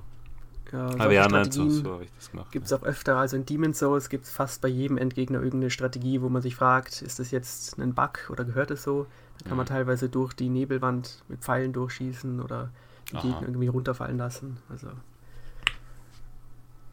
Ja, 0.72 0.86
aber 0.98 1.12
ja, 1.12 1.28
nein, 1.28 1.52
so, 1.52 1.68
so 1.68 1.92
habe 1.92 2.04
ich 2.04 2.10
das 2.16 2.30
gemacht. 2.30 2.50
Gibt 2.52 2.64
es 2.64 2.72
auch 2.72 2.84
öfter, 2.84 3.18
also 3.18 3.36
in 3.36 3.44
Demon's 3.44 3.80
Souls 3.80 4.08
gibt 4.08 4.24
es 4.24 4.30
fast 4.30 4.62
bei 4.62 4.68
jedem 4.68 4.96
Endgegner 4.96 5.42
irgendeine 5.42 5.70
Strategie, 5.70 6.22
wo 6.22 6.30
man 6.30 6.40
sich 6.40 6.56
fragt, 6.56 7.02
ist 7.02 7.18
das 7.18 7.30
jetzt 7.32 7.78
ein 7.78 7.92
Bug 7.92 8.30
oder 8.30 8.44
gehört 8.44 8.70
es 8.70 8.82
so? 8.82 9.06
Da 9.38 9.48
kann 9.48 9.56
man 9.56 9.66
teilweise 9.66 10.08
durch 10.08 10.34
die 10.34 10.48
Nebelwand 10.48 11.22
mit 11.28 11.40
Pfeilen 11.40 11.72
durchschießen 11.72 12.40
oder 12.40 12.70
die 13.10 13.16
Aha. 13.16 13.22
Gegner 13.22 13.42
irgendwie 13.42 13.68
runterfallen 13.68 14.18
lassen. 14.18 14.58
Also. 14.68 14.88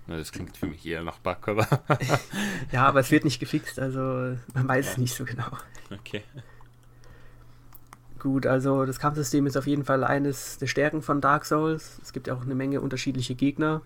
Na, 0.07 0.17
das 0.17 0.31
klingt 0.31 0.55
für 0.55 0.67
mich 0.67 0.85
eher 0.85 1.03
nach 1.03 1.17
Bug, 1.19 1.47
oder? 1.47 1.67
ja, 2.71 2.85
aber 2.85 2.99
es 2.99 3.09
wird 3.09 3.25
nicht 3.25 3.39
gefixt, 3.39 3.79
also 3.79 4.37
man 4.53 4.67
weiß 4.67 4.91
es 4.91 4.97
nicht 4.97 5.15
so 5.15 5.25
genau. 5.25 5.49
Okay. 5.91 6.23
Gut, 8.19 8.45
also 8.45 8.85
das 8.85 8.99
Kampfsystem 8.99 9.45
ist 9.45 9.57
auf 9.57 9.67
jeden 9.67 9.85
Fall 9.85 10.03
eines 10.03 10.57
der 10.57 10.67
Stärken 10.67 11.01
von 11.01 11.21
Dark 11.21 11.45
Souls. 11.45 11.99
Es 12.01 12.11
gibt 12.13 12.27
ja 12.27 12.35
auch 12.35 12.41
eine 12.41 12.55
Menge 12.55 12.81
unterschiedliche 12.81 13.35
Gegner. 13.35 13.81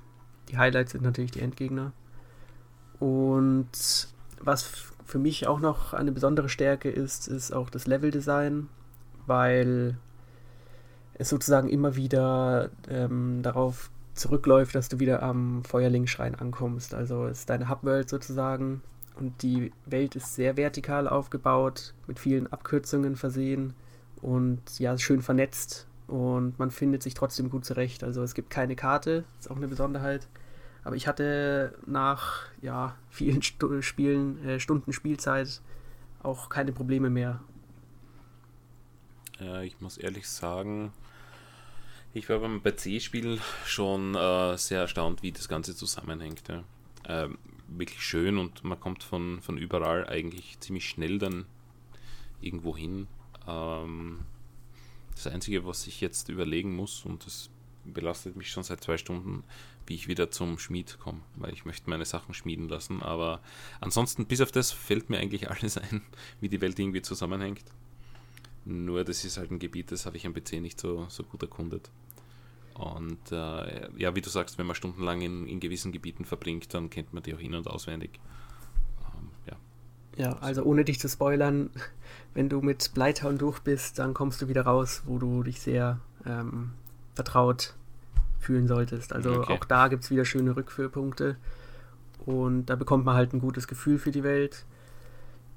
Die 0.49 0.57
Highlights 0.57 0.93
sind 0.93 1.03
natürlich 1.03 1.31
die 1.31 1.41
Endgegner. 1.41 1.91
Und 2.99 3.69
was 4.41 4.93
für 5.09 5.19
mich 5.19 5.47
auch 5.47 5.59
noch 5.59 5.93
eine 5.93 6.11
besondere 6.11 6.49
Stärke 6.49 6.89
ist, 6.89 7.27
ist 7.27 7.51
auch 7.51 7.71
das 7.71 7.87
Leveldesign, 7.87 8.69
weil 9.25 9.97
es 11.15 11.29
sozusagen 11.29 11.67
immer 11.67 11.95
wieder 11.95 12.69
ähm, 12.87 13.41
darauf 13.41 13.89
zurückläuft, 14.13 14.75
dass 14.75 14.87
du 14.87 14.99
wieder 14.99 15.23
am 15.23 15.63
Feuerlingschrein 15.63 16.35
ankommst. 16.35 16.93
Also 16.93 17.25
es 17.25 17.39
ist 17.39 17.49
deine 17.49 17.69
Hubworld 17.69 18.07
sozusagen 18.07 18.83
und 19.15 19.41
die 19.41 19.71
Welt 19.87 20.15
ist 20.15 20.35
sehr 20.35 20.57
vertikal 20.57 21.07
aufgebaut, 21.07 21.95
mit 22.05 22.19
vielen 22.19 22.45
Abkürzungen 22.45 23.15
versehen 23.15 23.73
und 24.21 24.61
ja, 24.77 24.95
schön 24.99 25.23
vernetzt 25.23 25.87
und 26.05 26.59
man 26.59 26.69
findet 26.69 27.01
sich 27.01 27.15
trotzdem 27.15 27.49
gut 27.49 27.65
zurecht. 27.65 28.03
Also 28.03 28.21
es 28.21 28.35
gibt 28.35 28.51
keine 28.51 28.75
Karte, 28.75 29.23
ist 29.39 29.49
auch 29.49 29.57
eine 29.57 29.67
Besonderheit. 29.67 30.27
Aber 30.83 30.95
ich 30.95 31.07
hatte 31.07 31.77
nach 31.85 32.43
ja, 32.61 32.95
vielen 33.09 33.41
Stu 33.41 33.81
Spielen, 33.81 34.43
äh, 34.45 34.59
Stunden 34.59 34.93
Spielzeit 34.93 35.61
auch 36.23 36.49
keine 36.49 36.71
Probleme 36.71 37.09
mehr. 37.09 37.39
Ja, 39.39 39.61
ich 39.61 39.79
muss 39.79 39.97
ehrlich 39.97 40.27
sagen, 40.27 40.91
ich 42.13 42.27
war 42.29 42.39
beim 42.39 42.61
PC-Spiel 42.61 43.39
schon 43.65 44.15
äh, 44.15 44.57
sehr 44.57 44.81
erstaunt, 44.81 45.23
wie 45.23 45.31
das 45.31 45.47
Ganze 45.47 45.75
zusammenhängt. 45.75 46.43
Ja. 46.47 46.63
Ähm, 47.05 47.37
wirklich 47.67 48.01
schön 48.01 48.37
und 48.37 48.63
man 48.63 48.79
kommt 48.79 49.03
von, 49.03 49.41
von 49.41 49.57
überall 49.57 50.07
eigentlich 50.07 50.59
ziemlich 50.59 50.89
schnell 50.89 51.19
dann 51.19 51.45
irgendwo 52.41 52.75
hin. 52.75 53.07
Ähm, 53.47 54.19
das 55.13 55.27
Einzige, 55.27 55.65
was 55.65 55.85
ich 55.87 56.01
jetzt 56.01 56.29
überlegen 56.29 56.75
muss, 56.75 57.05
und 57.05 57.25
das 57.25 57.49
belastet 57.85 58.35
mich 58.35 58.49
schon 58.49 58.63
seit 58.63 58.83
zwei 58.83 58.97
Stunden, 58.97 59.43
wie 59.89 59.95
ich 59.95 60.07
wieder 60.07 60.29
zum 60.29 60.59
Schmied 60.59 60.99
komme, 60.99 61.19
weil 61.35 61.51
ich 61.51 61.65
möchte 61.65 61.89
meine 61.89 62.05
Sachen 62.05 62.35
schmieden 62.35 62.69
lassen. 62.69 63.01
Aber 63.01 63.41
ansonsten, 63.81 64.27
bis 64.27 64.39
auf 64.39 64.51
das, 64.51 64.71
fällt 64.71 65.09
mir 65.09 65.17
eigentlich 65.17 65.49
alles 65.49 65.77
ein, 65.77 66.03
wie 66.39 66.47
die 66.47 66.61
Welt 66.61 66.77
irgendwie 66.77 67.01
zusammenhängt. 67.01 67.65
Nur 68.65 69.03
das 69.03 69.25
ist 69.25 69.37
halt 69.37 69.49
ein 69.49 69.57
Gebiet, 69.57 69.91
das 69.91 70.05
habe 70.05 70.15
ich 70.15 70.27
am 70.27 70.33
PC 70.33 70.61
nicht 70.61 70.79
so, 70.79 71.07
so 71.09 71.23
gut 71.23 71.41
erkundet. 71.41 71.89
Und 72.75 73.31
äh, 73.31 73.89
ja, 73.97 74.15
wie 74.15 74.21
du 74.21 74.29
sagst, 74.29 74.59
wenn 74.59 74.67
man 74.67 74.75
stundenlang 74.75 75.21
in, 75.21 75.47
in 75.47 75.59
gewissen 75.59 75.91
Gebieten 75.91 76.23
verbringt, 76.23 76.71
dann 76.73 76.91
kennt 76.91 77.11
man 77.11 77.23
die 77.23 77.33
auch 77.33 77.39
in- 77.39 77.55
und 77.55 77.67
auswendig. 77.67 78.19
Ähm, 79.01 79.29
ja. 79.47 80.23
ja, 80.23 80.37
also 80.37 80.63
ohne 80.63 80.85
dich 80.85 80.99
zu 80.99 81.09
spoilern, 81.09 81.71
wenn 82.35 82.47
du 82.47 82.61
mit 82.61 82.93
Blighttown 82.93 83.39
durch 83.39 83.59
bist, 83.59 83.97
dann 83.97 84.13
kommst 84.13 84.39
du 84.43 84.47
wieder 84.47 84.61
raus, 84.61 85.01
wo 85.07 85.17
du 85.17 85.41
dich 85.41 85.59
sehr 85.59 85.99
ähm, 86.27 86.73
vertraut 87.15 87.73
fühlen 88.39 88.67
solltest. 88.67 89.13
Also 89.13 89.41
okay. 89.41 89.53
auch 89.53 89.65
da 89.65 89.87
gibt 89.87 90.03
es 90.03 90.11
wieder 90.11 90.25
schöne 90.25 90.55
Rückführpunkte. 90.55 91.35
Und 92.25 92.67
da 92.67 92.75
bekommt 92.75 93.05
man 93.05 93.15
halt 93.15 93.33
ein 93.33 93.39
gutes 93.39 93.67
Gefühl 93.67 93.97
für 93.97 94.11
die 94.11 94.23
Welt. 94.23 94.65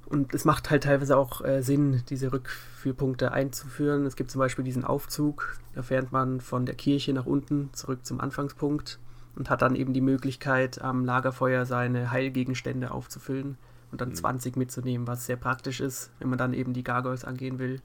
Und 0.07 0.35
es 0.35 0.45
macht 0.45 0.71
halt 0.71 0.85
teilweise 0.85 1.17
auch 1.17 1.43
äh, 1.43 1.63
Sinn, 1.63 2.03
diese 2.11 2.33
Rückführpunkte 2.33 3.33
einzuführen. 3.33 4.05
Es 4.05 4.17
gibt 4.17 4.31
zum 4.31 4.41
Beispiel 4.41 4.65
diesen 4.65 4.85
Aufzug, 4.85 5.57
da 5.75 5.83
fährt 5.83 6.13
man 6.13 6.41
von 6.41 6.67
der 6.67 6.75
Kirche 6.75 7.13
nach 7.13 7.25
unten 7.25 7.71
zurück 7.73 8.05
zum 8.05 8.21
Anfangspunkt 8.21 8.99
und 9.37 9.49
hat 9.49 9.63
dann 9.63 9.75
eben 9.75 9.95
die 9.95 10.01
Möglichkeit, 10.01 10.83
am 10.83 11.05
Lagerfeuer 11.05 11.65
seine 11.65 12.11
Heilgegenstände 12.11 12.91
aufzufüllen 12.91 13.57
und 13.91 14.01
dann 14.01 14.11
mhm. 14.11 14.17
20 14.17 14.57
mitzunehmen, 14.57 15.07
was 15.07 15.27
sehr 15.27 15.37
praktisch 15.37 15.81
ist, 15.81 16.11
wenn 16.19 16.29
man 16.29 16.39
dann 16.39 16.53
eben 16.53 16.73
die 16.75 16.85
Gargoyles 16.85 17.25
angehen 17.25 17.59
will. 17.59 17.81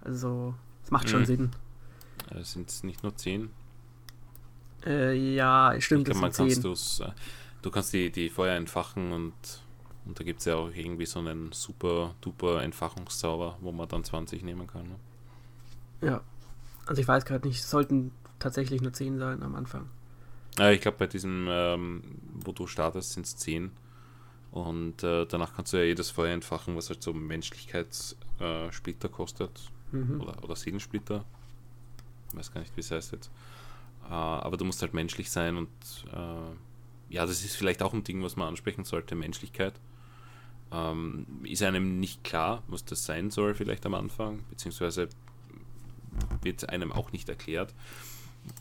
Also, 0.00 0.54
es 0.82 0.90
macht 0.90 1.08
schon 1.08 1.20
mhm. 1.20 1.26
Sinn. 1.26 1.50
Äh, 2.30 2.42
Sind 2.42 2.70
es 2.70 2.82
nicht 2.82 3.02
nur 3.02 3.14
10? 3.14 3.50
Äh, 4.86 5.34
ja, 5.34 5.74
stimmt, 5.78 6.08
ich 6.08 6.14
glaub, 6.14 6.30
es 6.30 6.36
sind 6.36 6.76
10. 6.76 7.06
Äh, 7.06 7.12
du 7.62 7.70
kannst 7.70 7.92
die, 7.92 8.10
die 8.10 8.28
Feuer 8.28 8.56
entfachen 8.56 9.12
und 9.12 9.34
und 10.08 10.18
da 10.18 10.24
gibt 10.24 10.40
es 10.40 10.46
ja 10.46 10.56
auch 10.56 10.70
irgendwie 10.74 11.04
so 11.04 11.18
einen 11.18 11.52
super 11.52 12.14
duper 12.22 12.62
Entfachungszauber, 12.62 13.58
wo 13.60 13.72
man 13.72 13.86
dann 13.88 14.04
20 14.04 14.42
nehmen 14.42 14.66
kann. 14.66 14.88
Ne? 14.88 14.96
Ja. 16.08 16.22
Also 16.86 17.02
ich 17.02 17.06
weiß 17.06 17.26
gerade 17.26 17.46
nicht, 17.46 17.60
es 17.60 17.68
sollten 17.68 18.12
tatsächlich 18.38 18.80
nur 18.80 18.94
10 18.94 19.18
sein 19.18 19.42
am 19.42 19.54
Anfang. 19.54 19.90
Ja, 20.58 20.70
ich 20.70 20.80
glaube 20.80 20.96
bei 20.96 21.06
diesem, 21.06 21.46
ähm, 21.50 22.02
wo 22.32 22.52
du 22.52 22.66
startest, 22.66 23.12
sind 23.12 23.26
es 23.26 23.36
10. 23.36 23.70
Und 24.50 25.02
äh, 25.02 25.26
danach 25.26 25.54
kannst 25.54 25.74
du 25.74 25.76
ja 25.76 25.84
jedes 25.84 26.10
Feuer 26.10 26.32
entfachen, 26.32 26.74
was 26.74 26.88
halt 26.88 27.02
so 27.02 27.12
Menschlichkeitssplitter 27.12 29.08
äh, 29.08 29.12
kostet. 29.12 29.70
Mhm. 29.92 30.22
Oder, 30.22 30.42
oder 30.42 30.56
Seelensplitter. 30.56 31.26
Ich 32.30 32.38
weiß 32.38 32.50
gar 32.54 32.62
nicht, 32.62 32.74
wie 32.76 32.80
es 32.80 32.90
heißt 32.90 33.12
jetzt. 33.12 33.30
Äh, 34.08 34.12
aber 34.12 34.56
du 34.56 34.64
musst 34.64 34.82
halt 34.82 34.94
menschlich 34.94 35.30
sein 35.30 35.56
und 35.56 35.68
äh, 36.12 37.14
ja, 37.14 37.26
das 37.26 37.44
ist 37.44 37.56
vielleicht 37.56 37.82
auch 37.82 37.94
ein 37.94 38.04
Ding, 38.04 38.22
was 38.22 38.36
man 38.36 38.48
ansprechen 38.48 38.84
sollte, 38.84 39.14
Menschlichkeit. 39.14 39.74
Ähm, 40.70 41.26
ist 41.44 41.62
einem 41.62 41.98
nicht 41.98 42.24
klar, 42.24 42.62
was 42.68 42.84
das 42.84 43.04
sein 43.04 43.30
soll, 43.30 43.54
vielleicht 43.54 43.86
am 43.86 43.94
Anfang, 43.94 44.44
beziehungsweise 44.50 45.08
wird 46.42 46.68
einem 46.68 46.92
auch 46.92 47.12
nicht 47.12 47.28
erklärt. 47.28 47.74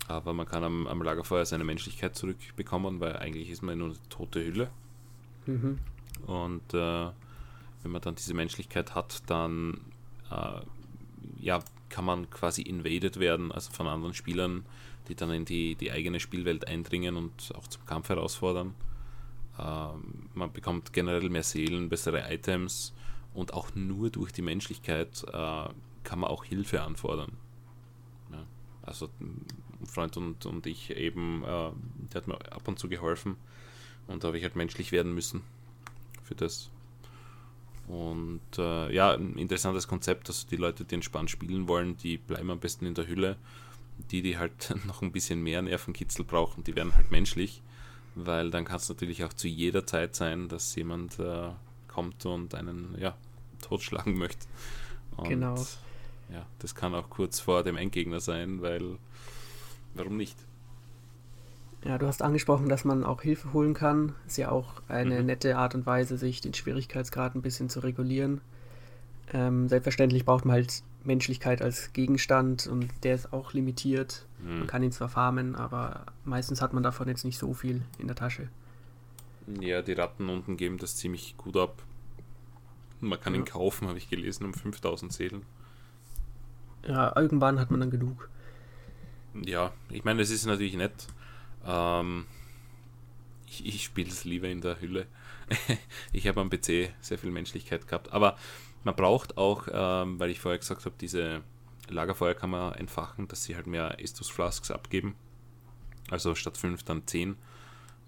Aber 0.08 0.34
man 0.34 0.46
kann 0.46 0.64
am, 0.64 0.88
am 0.88 1.02
Lagerfeuer 1.02 1.46
seine 1.46 1.64
Menschlichkeit 1.64 2.16
zurückbekommen, 2.16 3.00
weil 3.00 3.18
eigentlich 3.18 3.50
ist 3.50 3.62
man 3.62 3.78
nur 3.78 3.90
eine 3.90 3.98
tote 4.10 4.44
Hülle. 4.44 4.70
Mhm. 5.46 5.80
Und 6.26 6.74
äh, 6.74 7.10
wenn 7.84 7.92
man 7.92 8.02
dann 8.02 8.16
diese 8.16 8.34
Menschlichkeit 8.34 8.96
hat, 8.96 9.24
dann 9.28 9.80
äh, 10.32 10.62
ja, 11.40 11.64
kann 11.90 12.06
man 12.06 12.30
quasi 12.30 12.62
invaded 12.62 13.20
werden, 13.20 13.52
also 13.52 13.72
von 13.72 13.88
anderen 13.88 14.14
Spielern, 14.14 14.66
die 15.08 15.16
dann 15.16 15.32
in 15.32 15.46
die, 15.46 15.76
die 15.76 15.92
eigene 15.92 16.20
Spielwelt 16.20 16.68
eindringen 16.68 17.16
und 17.16 17.54
auch 17.56 17.68
zum 17.68 17.86
Kampf 17.86 18.10
herausfordern. 18.10 18.74
Ähm, 19.60 20.30
man 20.34 20.52
bekommt 20.52 20.94
generell 20.94 21.30
mehr 21.30 21.44
Seelen, 21.44 21.90
bessere 21.90 22.32
Items 22.32 22.94
und 23.34 23.54
auch 23.54 23.74
nur 23.76 24.10
durch 24.10 24.32
die 24.32 24.42
Menschlichkeit 24.42 25.24
äh, 25.28 25.70
kann 26.04 26.20
man 26.20 26.30
auch 26.30 26.44
Hilfe 26.44 26.82
anfordern. 26.82 27.34
Ja, 28.32 28.46
also 28.84 29.10
ein 29.20 29.46
Freund 29.86 30.18
und, 30.18 30.46
und 30.46 30.66
ich 30.66 30.92
eben, 30.92 31.44
äh, 31.44 31.72
der 32.14 32.16
hat 32.16 32.28
mir 32.28 32.36
ab 32.52 32.68
und 32.68 32.80
zu 32.80 32.90
geholfen 32.90 33.36
und 34.08 34.24
da 34.24 34.28
habe 34.28 34.38
ich 34.38 34.44
halt 34.44 34.56
menschlich 34.56 34.92
werden 34.92 35.14
müssen 35.14 35.42
für 36.24 36.36
das. 36.36 36.70
Und 37.88 38.42
äh, 38.58 38.94
ja, 38.94 39.14
ein 39.14 39.38
interessantes 39.38 39.88
Konzept, 39.88 40.28
dass 40.28 40.46
die 40.46 40.58
Leute, 40.58 40.84
die 40.84 40.96
entspannt 40.96 41.32
spielen 41.32 41.68
wollen, 41.70 41.96
die 41.98 42.18
bleiben 42.18 42.52
am 42.52 42.60
besten 42.60 42.86
in 42.86 42.94
der 42.94 43.08
Hülle. 43.08 43.38
Die, 44.12 44.22
die 44.22 44.38
halt 44.38 44.74
noch 44.86 45.02
ein 45.02 45.12
bisschen 45.12 45.42
mehr 45.42 45.62
Nervenkitzel 45.62 46.26
brauchen, 46.26 46.64
die 46.64 46.76
werden 46.76 46.96
halt 46.96 47.12
menschlich 47.12 47.62
weil 48.18 48.50
dann 48.50 48.66
kann 48.66 48.78
es 48.78 48.90
natürlich 48.90 49.24
auch 49.24 49.34
zu 49.34 49.48
jeder 49.48 49.86
Zeit 49.86 50.16
sein, 50.16 50.50
dass 50.50 50.76
jemand 50.76 51.20
äh, 51.20 51.50
kommt 51.88 52.26
und 52.26 52.56
einen 52.56 52.96
ja, 53.00 53.16
totschlagen 53.62 54.14
möchte. 54.18 54.48
Und, 55.16 55.30
genau. 55.30 55.56
Ja, 56.30 56.46
das 56.60 56.76
kann 56.76 56.94
auch 56.94 57.10
kurz 57.10 57.40
vor 57.40 57.64
dem 57.64 57.78
Endgegner 57.78 58.20
sein, 58.20 58.62
weil 58.62 58.98
warum 59.94 60.18
nicht? 60.18 60.38
Ja, 61.86 61.98
du 61.98 62.08
hast 62.08 62.22
angesprochen, 62.22 62.68
dass 62.68 62.84
man 62.84 63.04
auch 63.04 63.22
Hilfe 63.22 63.54
holen 63.54 63.74
kann. 63.74 64.14
Ist 64.26 64.38
ja 64.38 64.50
auch 64.50 64.82
eine 64.90 65.20
mhm. 65.20 65.28
nette 65.28 65.58
Art 65.58 65.76
und 65.76 65.86
Weise, 65.86 66.18
sich 66.18 66.42
den 66.42 66.54
Schwierigkeitsgrad 66.54 67.36
ein 67.36 67.42
bisschen 67.42 67.70
zu 67.70 67.80
regulieren. 67.82 68.42
Ähm, 69.32 69.70
selbstverständlich 69.70 70.26
braucht 70.26 70.44
man 70.44 70.56
halt 70.56 70.84
Menschlichkeit 71.08 71.62
als 71.62 71.94
Gegenstand 71.94 72.68
und 72.68 72.90
der 73.04 73.16
ist 73.16 73.34
auch 73.34 73.54
limitiert. 73.54 74.26
Mhm. 74.40 74.60
Man 74.60 74.68
kann 74.68 74.84
ihn 74.84 74.92
zwar 74.92 75.10
farmen, 75.10 75.56
aber 75.56 76.06
meistens 76.26 76.62
hat 76.62 76.74
man 76.74 76.84
davon 76.84 77.08
jetzt 77.08 77.26
nicht 77.26 77.38
so 77.38 77.54
viel 77.54 77.82
in 77.98 78.08
der 78.08 78.16
Tasche. 78.16 78.50
Ja, 79.60 79.82
die 79.82 79.94
Ratten 79.94 80.30
unten 80.30 80.58
geben 80.58 80.78
das 80.78 80.98
ziemlich 80.98 81.36
gut 81.38 81.56
ab. 81.56 81.82
Man 83.00 83.20
kann 83.20 83.34
ja. 83.34 83.40
ihn 83.40 83.46
kaufen, 83.46 83.88
habe 83.88 83.98
ich 83.98 84.10
gelesen, 84.10 84.46
um 84.46 84.54
5000 84.54 85.14
Seelen. 85.14 85.44
Ja, 86.86 87.14
irgendwann 87.16 87.60
hat 87.60 87.72
man 87.72 87.80
dann 87.80 87.92
genug. 87.92 88.30
Ja, 89.34 89.72
ich 89.90 90.04
meine, 90.04 90.22
es 90.22 90.30
ist 90.30 90.46
natürlich 90.46 90.76
nett. 90.76 91.08
Ähm, 91.66 92.26
ich, 93.48 93.66
ich 93.66 93.84
spiele 93.84 94.10
es 94.10 94.26
lieber 94.26 94.48
in 94.48 94.62
der 94.62 94.82
Hülle. 94.82 95.06
ich 96.12 96.28
habe 96.28 96.42
am 96.42 96.50
PC 96.50 96.92
sehr 97.02 97.18
viel 97.18 97.32
Menschlichkeit 97.32 97.88
gehabt. 97.88 98.12
Aber 98.12 98.38
man 98.84 98.96
braucht 98.96 99.38
auch, 99.38 99.68
ähm, 99.72 100.20
weil 100.20 100.30
ich 100.30 100.40
vorher 100.40 100.60
gesagt 100.60 100.86
habe, 100.86 100.96
diese 101.00 101.42
Lagerfeuer 101.90 102.34
kann 102.34 102.50
man 102.50 102.74
entfachen, 102.74 103.28
dass 103.28 103.44
sie 103.44 103.56
halt 103.56 103.68
mehr 103.68 104.00
Estus 104.02 104.30
Flasks 104.30 104.72
abgeben. 104.72 105.16
Also 106.10 106.36
statt 106.36 106.58
5 106.58 106.84
dann 106.84 107.06
10 107.06 107.36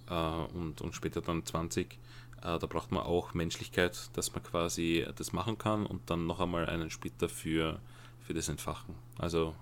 äh, 0.09 0.13
und, 0.13 0.81
und 0.81 0.95
später 0.95 1.21
dann 1.21 1.45
20. 1.45 1.93
Äh, 1.93 1.97
da 2.41 2.57
braucht 2.57 2.91
man 2.91 3.03
auch 3.03 3.33
Menschlichkeit, 3.33 4.09
dass 4.13 4.33
man 4.33 4.43
quasi 4.43 5.05
das 5.15 5.33
machen 5.33 5.57
kann 5.57 5.85
und 5.85 6.09
dann 6.09 6.27
noch 6.27 6.39
einmal 6.39 6.67
einen 6.67 6.89
Splitter 6.89 7.29
für, 7.29 7.79
für 8.21 8.33
das 8.33 8.49
Entfachen. 8.49 8.95
Also 9.17 9.55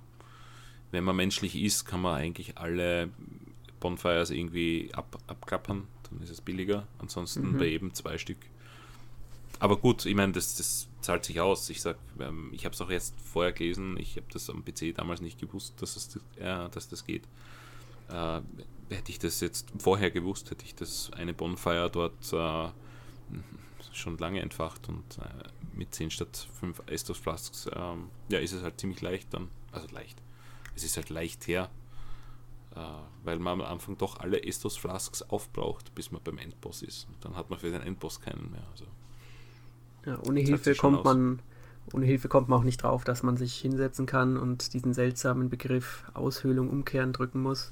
wenn 0.91 1.03
man 1.03 1.15
menschlich 1.15 1.55
ist, 1.55 1.85
kann 1.85 2.01
man 2.01 2.15
eigentlich 2.15 2.57
alle 2.57 3.09
Bonfires 3.79 4.29
irgendwie 4.29 4.89
ab, 4.93 5.17
abklappern, 5.27 5.87
dann 6.09 6.21
ist 6.21 6.29
es 6.29 6.41
billiger. 6.41 6.87
Ansonsten 6.99 7.53
mhm. 7.53 7.57
bei 7.57 7.67
eben 7.67 7.93
zwei 7.93 8.17
Stück 8.17 8.39
aber 9.59 9.77
gut, 9.77 10.05
ich 10.05 10.15
meine, 10.15 10.33
das, 10.33 10.55
das 10.55 10.87
zahlt 11.07 11.23
sich 11.23 11.39
aus. 11.39 11.69
Ich 11.69 11.81
sag, 11.81 11.97
ähm, 12.19 12.49
ich 12.51 12.65
habe 12.65 12.75
es 12.75 12.81
auch 12.81 12.89
jetzt 12.89 13.15
vorher 13.21 13.53
gelesen, 13.53 13.95
ich 13.97 14.17
habe 14.17 14.27
das 14.33 14.49
am 14.49 14.65
PC 14.65 14.93
damals 14.93 15.21
nicht 15.21 15.39
gewusst, 15.39 15.81
dass, 15.81 15.95
es, 15.95 16.17
äh, 16.35 16.69
dass 16.69 16.89
das 16.89 17.05
geht. 17.05 17.23
Äh, 18.09 18.41
hätte 18.89 19.11
ich 19.11 19.17
das 19.17 19.39
jetzt 19.39 19.71
vorher 19.79 20.11
gewusst, 20.11 20.51
hätte 20.51 20.65
ich 20.65 20.75
das 20.75 21.09
eine 21.13 21.33
Bonfire 21.33 21.89
dort 21.89 22.33
äh, 22.33 22.69
schon 23.93 24.17
lange 24.17 24.41
entfacht 24.41 24.89
und 24.89 25.17
äh, 25.19 25.47
mit 25.73 25.95
10 25.95 26.11
statt 26.11 26.49
5 26.59 26.83
Estos 26.87 27.17
Flasks, 27.17 27.69
ähm, 27.73 28.09
ja, 28.27 28.39
ist 28.39 28.51
es 28.51 28.61
halt 28.61 28.77
ziemlich 28.77 28.99
leicht 28.99 29.33
dann. 29.33 29.47
Also 29.71 29.87
leicht. 29.93 30.21
Es 30.75 30.83
ist 30.83 30.97
halt 30.97 31.09
leicht 31.09 31.47
her, 31.47 31.69
äh, 32.75 32.79
weil 33.23 33.39
man 33.39 33.61
am 33.61 33.67
Anfang 33.67 33.97
doch 33.97 34.19
alle 34.19 34.43
Estos 34.43 34.75
Flasks 34.75 35.21
aufbraucht, 35.21 35.95
bis 35.95 36.11
man 36.11 36.21
beim 36.21 36.37
Endboss 36.37 36.81
ist. 36.81 37.07
Und 37.07 37.23
dann 37.23 37.37
hat 37.37 37.49
man 37.49 37.59
für 37.59 37.71
den 37.71 37.81
Endboss 37.81 38.19
keinen 38.19 38.51
mehr. 38.51 38.67
Also 38.71 38.85
ja, 40.07 40.17
ohne 40.25 40.39
Hilfe 40.39 40.73
kommt 40.73 41.03
man 41.03 41.39
ohne 41.93 42.05
Hilfe 42.05 42.27
kommt 42.27 42.49
man 42.49 42.59
auch 42.59 42.63
nicht 42.63 42.83
drauf, 42.83 43.03
dass 43.03 43.23
man 43.23 43.37
sich 43.37 43.55
hinsetzen 43.55 44.05
kann 44.05 44.37
und 44.37 44.73
diesen 44.73 44.93
seltsamen 44.93 45.49
Begriff 45.49 46.03
Aushöhlung 46.13 46.69
umkehren 46.69 47.13
drücken 47.13 47.41
muss, 47.41 47.71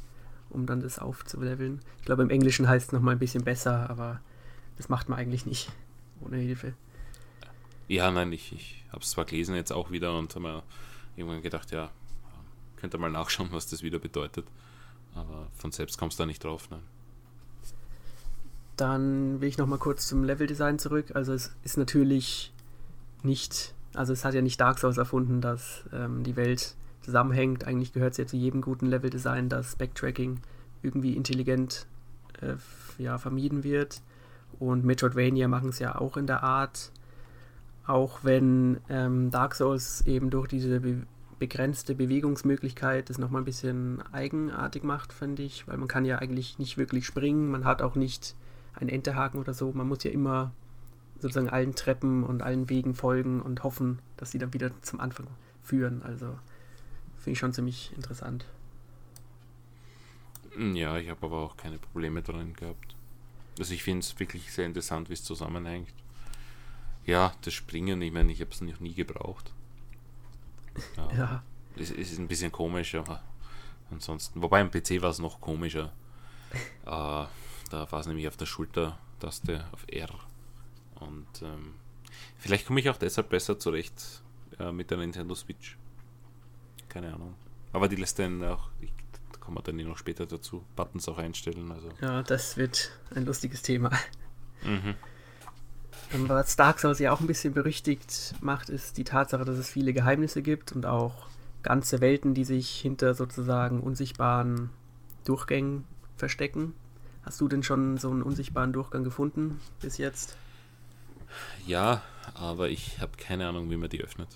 um 0.50 0.66
dann 0.66 0.80
das 0.80 1.00
aufzuleveln. 1.00 1.82
Ich 2.00 2.06
glaube, 2.06 2.24
im 2.24 2.30
Englischen 2.30 2.68
heißt 2.68 2.88
es 2.88 2.92
nochmal 2.94 3.16
ein 3.16 3.20
bisschen 3.20 3.44
besser, 3.44 3.90
aber 3.90 4.22
das 4.78 4.88
macht 4.90 5.10
man 5.10 5.20
eigentlich 5.20 5.46
nicht 5.46 5.70
ohne 6.22 6.38
Hilfe. 6.38 6.74
Ja, 7.88 8.10
nein, 8.10 8.32
ich, 8.32 8.54
ich 8.54 8.84
habe 8.90 9.02
es 9.02 9.12
zwar 9.12 9.26
gelesen 9.26 9.56
jetzt 9.56 9.72
auch 9.72 9.92
wieder 9.92 10.18
und 10.18 10.34
habe 10.36 10.48
mir 10.48 10.64
irgendwann 11.18 11.42
gedacht, 11.42 11.72
ja, 11.72 11.92
könnte 12.78 12.98
mal 12.98 13.12
nachschauen, 13.12 13.50
was 13.52 13.68
das 13.68 13.84
wieder 13.84 14.00
bedeutet. 14.00 14.46
Aber 15.14 15.48
von 15.56 15.72
selbst 15.72 15.98
kommst 15.98 16.20
du 16.20 16.24
da 16.24 16.28
nicht 16.28 16.44
drauf, 16.44 16.70
nein. 16.70 16.82
Dann 18.78 19.40
will 19.42 19.48
ich 19.48 19.58
noch 19.58 19.68
mal 19.68 19.80
kurz 19.80 20.08
zum 20.08 20.24
Leveldesign 20.24 20.80
zurück. 20.80 21.12
Also 21.14 21.34
es 21.34 21.56
ist 21.64 21.78
natürlich 21.78 22.54
nicht, 23.24 23.74
also 23.94 24.14
es 24.14 24.26
hat 24.26 24.34
ja 24.34 24.42
nicht 24.42 24.60
Dark 24.60 24.80
Souls 24.80 24.98
erfunden, 24.98 25.42
dass 25.42 25.84
ähm, 25.94 26.24
die 26.24 26.36
Welt 26.36 26.76
zusammenhängt. 27.02 27.66
Eigentlich 27.66 27.94
gehört 27.94 28.12
es 28.12 28.18
ja 28.18 28.26
zu 28.26 28.36
jedem 28.36 28.62
guten 28.62 28.88
Leveldesign, 28.88 29.48
dass 29.50 29.76
Backtracking 29.76 30.42
irgendwie 30.82 31.16
intelligent 31.16 31.88
äh, 32.42 32.56
ja, 33.02 33.18
vermieden 33.18 33.64
wird. 33.64 34.02
Und 34.60 34.86
Metroidvania 34.86 35.48
machen 35.48 35.70
es 35.70 35.80
ja 35.80 35.96
auch 35.96 36.18
in 36.18 36.28
der 36.28 36.44
Art. 36.44 36.92
Auch 37.86 38.20
wenn 38.24 38.80
ähm, 38.90 39.30
Dark 39.32 39.56
Souls 39.56 40.06
eben 40.06 40.30
durch 40.30 40.48
diese 40.48 40.80
be 40.80 41.04
begrenzte 41.38 41.96
Bewegungsmöglichkeit 41.96 43.10
das 43.10 43.18
nochmal 43.18 43.42
ein 43.42 43.46
bisschen 43.46 44.02
eigenartig 44.14 44.84
macht, 44.84 45.12
finde 45.12 45.44
ich. 45.44 45.68
Weil 45.68 45.78
man 45.78 45.90
kann 45.90 46.06
ja 46.06 46.20
eigentlich 46.20 46.60
nicht 46.60 46.78
wirklich 46.78 47.06
springen. 47.06 47.52
Man 47.52 47.66
hat 47.66 47.82
auch 47.82 47.96
nicht 47.96 48.36
einen 48.76 48.90
Enterhaken 48.90 49.40
oder 49.40 49.54
so. 49.54 49.72
Man 49.72 49.88
muss 49.88 50.04
ja 50.04 50.12
immer 50.12 50.52
sozusagen 51.20 51.50
allen 51.50 51.76
Treppen 51.76 52.24
und 52.24 52.42
allen 52.42 52.70
Wegen 52.70 52.94
folgen 52.94 53.42
und 53.42 53.64
hoffen, 53.64 54.00
dass 54.18 54.32
sie 54.32 54.38
dann 54.38 54.54
wieder 54.54 54.72
zum 54.82 55.00
Anfang 55.00 55.28
führen. 55.64 56.04
Also 56.04 56.28
finde 57.18 57.32
ich 57.32 57.40
schon 57.40 57.54
ziemlich 57.54 57.92
interessant. 57.96 58.46
Ja, 60.58 60.98
ich 60.98 61.10
habe 61.10 61.26
aber 61.26 61.38
auch 61.38 61.58
keine 61.58 61.78
Probleme 61.78 62.22
drin 62.22 62.54
gehabt. 62.54 62.96
Also 63.60 63.74
ich 63.74 63.84
finde 63.84 64.00
es 64.00 64.20
wirklich 64.20 64.52
sehr 64.52 64.66
interessant, 64.66 65.10
wie 65.10 65.14
es 65.14 65.24
zusammenhängt. 65.24 65.94
Ja, 67.06 67.34
das 67.42 67.54
Springen, 67.54 68.02
ich 68.02 68.12
meine, 68.12 68.32
ich 68.32 68.42
habe 68.42 68.52
es 68.52 68.62
noch 68.62 68.80
nie 68.80 68.94
gebraucht. 68.94 69.54
Ja. 70.98 71.12
ja. 71.18 71.44
Es, 71.78 71.92
es, 71.92 72.12
ist 72.12 72.20
ein 72.20 72.28
bisschen 72.28 72.52
komisch, 72.52 72.96
aber 72.96 73.22
ansonsten. 73.92 74.42
Wobei 74.42 74.62
am 74.62 74.72
PC 74.72 75.02
war 75.02 75.10
es 75.10 75.20
noch 75.20 75.42
komischer. 75.42 75.92
äh, 76.86 77.26
da 77.76 77.92
war 77.92 78.00
es 78.00 78.08
nämlich 78.08 78.28
auf 78.28 78.38
der 78.38 78.46
Schultertaste 78.46 79.66
auf 79.74 79.86
R. 79.88 80.10
Und 80.96 81.28
ähm, 81.42 81.74
vielleicht 82.38 82.68
komme 82.68 82.80
ich 82.80 82.90
auch 82.90 82.98
deshalb 82.98 83.30
besser 83.30 83.60
zurecht 83.60 84.24
äh, 84.60 84.72
mit 84.72 84.92
der 84.92 84.98
Nintendo 84.98 85.36
Switch. 85.36 85.78
Keine 86.88 87.14
Ahnung. 87.14 87.36
Aber 87.74 87.90
die 87.90 87.98
lässt 87.98 88.18
dann 88.20 88.42
auch, 88.46 88.70
ich, 88.80 88.94
da 89.34 89.40
kommen 89.40 89.58
wir 89.58 89.62
dann 89.62 89.78
eh 89.78 89.84
noch 89.84 89.98
später 89.98 90.26
dazu, 90.26 90.64
Buttons 90.78 91.10
auch 91.10 91.18
einstellen. 91.18 91.70
Also. 91.70 91.90
Ja, 92.00 92.24
das 92.24 92.56
wird 92.56 92.92
ein 93.14 93.26
lustiges 93.26 93.62
Thema. 93.62 93.92
Mhm. 94.64 94.96
Was 96.28 96.56
Dark 96.56 96.80
Souls 96.80 97.00
ja 97.00 97.12
auch 97.12 97.20
ein 97.20 97.28
bisschen 97.28 97.54
berüchtigt 97.54 98.36
macht, 98.40 98.70
ist 98.70 98.98
die 98.98 99.04
Tatsache, 99.04 99.44
dass 99.44 99.58
es 99.58 99.70
viele 99.70 99.92
Geheimnisse 99.92 100.42
gibt 100.42 100.72
und 100.72 100.86
auch 100.86 101.28
ganze 101.62 102.00
Welten, 102.00 102.34
die 102.34 102.46
sich 102.46 102.70
hinter 102.70 103.16
sozusagen 103.16 103.82
unsichtbaren 103.82 104.70
Durchgängen 105.26 105.84
verstecken. 106.16 106.74
Hast 107.26 107.42
du 107.42 107.48
denn 107.48 107.64
schon 107.64 107.98
so 107.98 108.12
einen 108.12 108.22
unsichtbaren 108.22 108.72
Durchgang 108.72 109.04
gefunden 109.04 109.60
bis 109.82 109.98
jetzt? 109.98 110.38
Ja, 111.66 112.04
aber 112.36 112.70
ich 112.70 113.02
habe 113.02 113.14
keine 113.18 113.48
Ahnung, 113.48 113.70
wie 113.72 113.78
man 113.78 113.90
die 113.90 114.02
öffnet. 114.02 114.30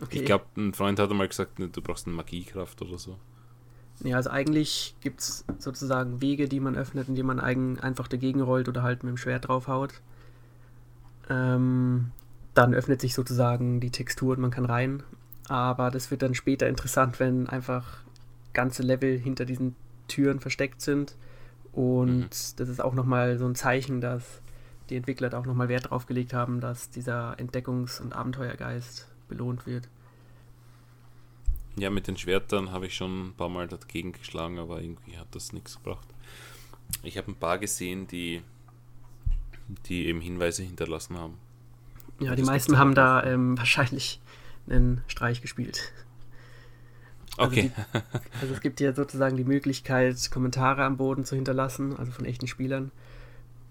Okay. 0.00 0.18
Ich 0.18 0.24
glaube, 0.24 0.44
ein 0.56 0.74
Freund 0.74 0.98
hat 0.98 1.10
einmal 1.10 1.28
gesagt, 1.28 1.58
du 1.58 1.82
brauchst 1.82 2.06
eine 2.06 2.14
Magiekraft 2.14 2.82
oder 2.82 2.98
so. 2.98 3.18
Ja, 4.00 4.16
also 4.16 4.30
eigentlich 4.30 4.96
gibt 5.00 5.20
es 5.20 5.44
sozusagen 5.58 6.20
Wege, 6.20 6.48
die 6.48 6.60
man 6.60 6.76
öffnet, 6.76 7.08
indem 7.08 7.26
man 7.26 7.40
eigen, 7.40 7.78
einfach 7.80 8.08
dagegen 8.08 8.40
rollt 8.40 8.68
oder 8.68 8.82
halt 8.82 9.02
mit 9.02 9.10
dem 9.10 9.16
Schwert 9.16 9.48
draufhaut. 9.48 10.00
Ähm, 11.30 12.10
dann 12.54 12.74
öffnet 12.74 13.00
sich 13.00 13.14
sozusagen 13.14 13.80
die 13.80 13.90
Textur 13.90 14.34
und 14.34 14.40
man 14.40 14.50
kann 14.50 14.66
rein. 14.66 15.02
Aber 15.48 15.90
das 15.90 16.10
wird 16.10 16.22
dann 16.22 16.34
später 16.34 16.68
interessant, 16.68 17.20
wenn 17.20 17.48
einfach 17.48 17.98
ganze 18.52 18.82
Level 18.82 19.18
hinter 19.18 19.44
diesen 19.44 19.74
Türen 20.08 20.40
versteckt 20.40 20.80
sind. 20.80 21.14
Und 21.74 22.20
mhm. 22.20 22.28
das 22.56 22.68
ist 22.68 22.80
auch 22.80 22.94
nochmal 22.94 23.38
so 23.38 23.46
ein 23.46 23.54
Zeichen, 23.54 24.00
dass 24.00 24.40
die 24.90 24.96
Entwickler 24.96 25.30
da 25.30 25.40
auch 25.40 25.46
nochmal 25.46 25.68
Wert 25.68 25.90
drauf 25.90 26.06
gelegt 26.06 26.32
haben, 26.32 26.60
dass 26.60 26.90
dieser 26.90 27.38
Entdeckungs- 27.38 28.00
und 28.00 28.12
Abenteuergeist 28.14 29.08
belohnt 29.28 29.66
wird. 29.66 29.88
Ja, 31.76 31.90
mit 31.90 32.06
den 32.06 32.16
Schwertern 32.16 32.70
habe 32.70 32.86
ich 32.86 32.94
schon 32.94 33.28
ein 33.28 33.32
paar 33.34 33.48
Mal 33.48 33.66
dagegen 33.66 34.12
geschlagen, 34.12 34.58
aber 34.58 34.80
irgendwie 34.80 35.18
hat 35.18 35.34
das 35.34 35.52
nichts 35.52 35.76
gebracht. 35.76 36.06
Ich 37.02 37.18
habe 37.18 37.32
ein 37.32 37.34
paar 37.34 37.58
gesehen, 37.58 38.06
die, 38.06 38.42
die 39.86 40.06
eben 40.06 40.20
Hinweise 40.20 40.62
hinterlassen 40.62 41.18
haben. 41.18 41.38
Ja, 42.20 42.36
die 42.36 42.44
meisten 42.44 42.78
haben 42.78 42.94
da 42.94 43.24
ähm, 43.24 43.58
wahrscheinlich 43.58 44.20
einen 44.68 45.02
Streich 45.08 45.42
gespielt. 45.42 45.92
Also 47.36 47.50
okay. 47.50 47.70
Also, 47.92 48.08
die, 48.08 48.40
also 48.42 48.54
es 48.54 48.60
gibt 48.60 48.80
ja 48.80 48.92
sozusagen 48.92 49.36
die 49.36 49.44
Möglichkeit, 49.44 50.30
Kommentare 50.30 50.84
am 50.84 50.96
Boden 50.96 51.24
zu 51.24 51.34
hinterlassen, 51.34 51.96
also 51.96 52.12
von 52.12 52.24
echten 52.24 52.46
Spielern 52.46 52.90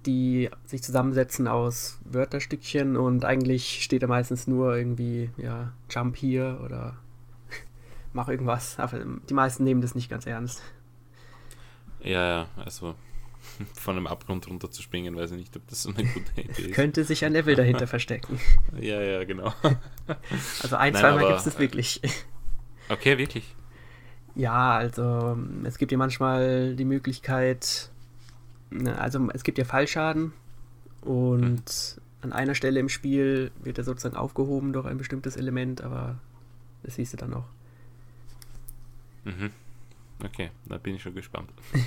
die 0.05 0.49
sich 0.65 0.83
zusammensetzen 0.83 1.47
aus 1.47 1.99
Wörterstückchen 2.05 2.97
und 2.97 3.25
eigentlich 3.25 3.83
steht 3.83 4.03
da 4.03 4.07
meistens 4.07 4.47
nur 4.47 4.75
irgendwie, 4.75 5.29
ja, 5.37 5.71
Jump 5.89 6.17
hier 6.17 6.59
oder 6.63 6.97
mach 8.13 8.27
irgendwas. 8.27 8.79
Aber 8.79 8.99
die 9.29 9.33
meisten 9.33 9.63
nehmen 9.63 9.81
das 9.81 9.95
nicht 9.95 10.09
ganz 10.09 10.25
ernst. 10.25 10.61
Ja, 12.01 12.27
ja, 12.27 12.47
also 12.57 12.95
von 13.79 13.95
einem 13.95 14.07
Abgrund 14.07 14.47
runter 14.49 14.69
zu 14.69 14.81
springen, 14.81 15.15
weiß 15.15 15.31
ich 15.31 15.37
nicht, 15.37 15.55
ob 15.55 15.67
das 15.67 15.83
so 15.83 15.93
eine 15.93 16.03
gute 16.03 16.41
Idee 16.41 16.63
ist. 16.63 16.71
Könnte 16.73 17.03
sich 17.03 17.23
ein 17.23 17.33
Level 17.33 17.55
dahinter 17.55 17.87
verstecken. 17.87 18.39
Ja, 18.79 19.01
ja, 19.01 19.23
genau. 19.23 19.53
Also 20.61 20.75
ein, 20.75 20.93
zweimal 20.93 21.27
gibt 21.27 21.39
es 21.39 21.45
das 21.45 21.59
wirklich. 21.59 22.01
Okay, 22.89 23.17
wirklich. 23.17 23.55
Ja, 24.35 24.77
also 24.77 25.37
es 25.63 25.77
gibt 25.77 25.91
ja 25.91 25.97
manchmal 25.97 26.75
die 26.75 26.85
Möglichkeit, 26.85 27.91
Ne, 28.73 28.99
also 28.99 29.29
es 29.33 29.43
gibt 29.43 29.59
ja 29.59 29.65
Fallschaden 29.65 30.33
und 31.01 31.69
hm. 31.69 32.01
an 32.21 32.33
einer 32.33 32.55
Stelle 32.55 32.79
im 32.79 32.89
Spiel 32.89 33.51
wird 33.63 33.77
er 33.77 33.83
sozusagen 33.83 34.15
aufgehoben 34.15 34.73
durch 34.73 34.87
ein 34.87 34.97
bestimmtes 34.97 35.35
Element, 35.35 35.81
aber 35.81 36.17
das 36.81 36.95
siehst 36.95 37.13
du 37.13 37.17
dann 37.17 37.29
noch. 37.29 37.45
Mhm. 39.25 39.51
Okay, 40.23 40.49
da 40.65 40.77
bin 40.77 40.95
ich 40.95 41.03
schon 41.03 41.13
gespannt. 41.13 41.51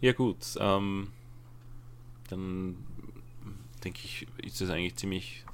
ja 0.00 0.12
gut, 0.12 0.38
ähm, 0.58 1.08
dann 2.30 2.76
denke 3.84 4.00
ich, 4.02 4.26
ist 4.42 4.62
das 4.62 4.70
eigentlich 4.70 4.96
ziemlich, 4.96 5.44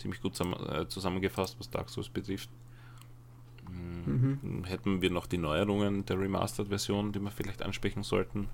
ziemlich 0.00 0.20
gut 0.20 0.38
äh, 0.40 0.88
zusammengefasst, 0.88 1.56
was 1.58 1.70
Dark 1.70 1.90
Souls 1.90 2.08
betrifft. 2.08 2.50
Mhm. 3.68 4.64
Hätten 4.64 5.02
wir 5.02 5.10
noch 5.10 5.26
die 5.26 5.38
Neuerungen 5.38 6.04
der 6.06 6.18
Remastered-Version, 6.18 7.12
die 7.12 7.20
wir 7.20 7.30
vielleicht 7.30 7.62
ansprechen 7.62 8.02
sollten. 8.02 8.48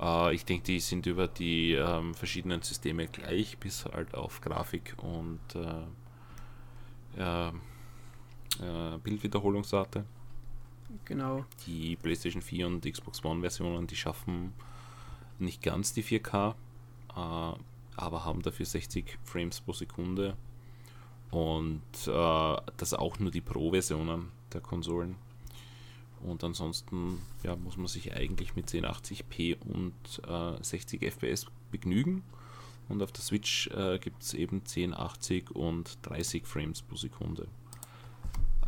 Äh, 0.00 0.34
ich 0.34 0.44
denke, 0.44 0.64
die 0.64 0.80
sind 0.80 1.06
über 1.06 1.28
die 1.28 1.72
ähm, 1.72 2.14
verschiedenen 2.14 2.62
Systeme 2.62 3.06
gleich, 3.06 3.58
bis 3.58 3.84
halt 3.86 4.14
auf 4.14 4.40
Grafik 4.40 4.94
und 4.98 5.40
äh, 7.16 7.48
äh, 7.48 7.52
Bildwiederholungsrate. 9.02 10.04
Genau. 11.04 11.44
Die 11.66 11.96
PlayStation 11.96 12.42
4 12.42 12.66
und 12.66 12.84
Xbox 12.84 13.24
One-Versionen, 13.24 13.86
die 13.86 13.96
schaffen 13.96 14.52
nicht 15.38 15.62
ganz 15.62 15.92
die 15.94 16.04
4K, 16.04 16.50
äh, 16.50 16.54
aber 17.96 18.24
haben 18.24 18.42
dafür 18.42 18.66
60 18.66 19.18
Frames 19.24 19.60
pro 19.60 19.72
Sekunde. 19.72 20.36
Und 21.32 21.80
äh, 22.06 22.56
das 22.76 22.94
auch 22.94 23.18
nur 23.18 23.30
die 23.30 23.40
Pro-Versionen 23.40 24.28
der 24.52 24.60
Konsolen. 24.60 25.16
Und 26.22 26.44
ansonsten 26.44 27.20
ja, 27.42 27.56
muss 27.56 27.76
man 27.76 27.88
sich 27.88 28.14
eigentlich 28.14 28.54
mit 28.54 28.68
1080p 28.68 29.56
und 29.60 29.94
äh, 30.28 30.62
60 30.62 31.02
FPS 31.02 31.46
begnügen. 31.70 32.22
Und 32.88 33.02
auf 33.02 33.12
der 33.12 33.22
Switch 33.22 33.68
äh, 33.68 33.98
gibt 33.98 34.22
es 34.22 34.34
eben 34.34 34.58
1080 34.58 35.50
und 35.52 35.98
30 36.02 36.46
Frames 36.46 36.82
pro 36.82 36.96
Sekunde. 36.96 37.48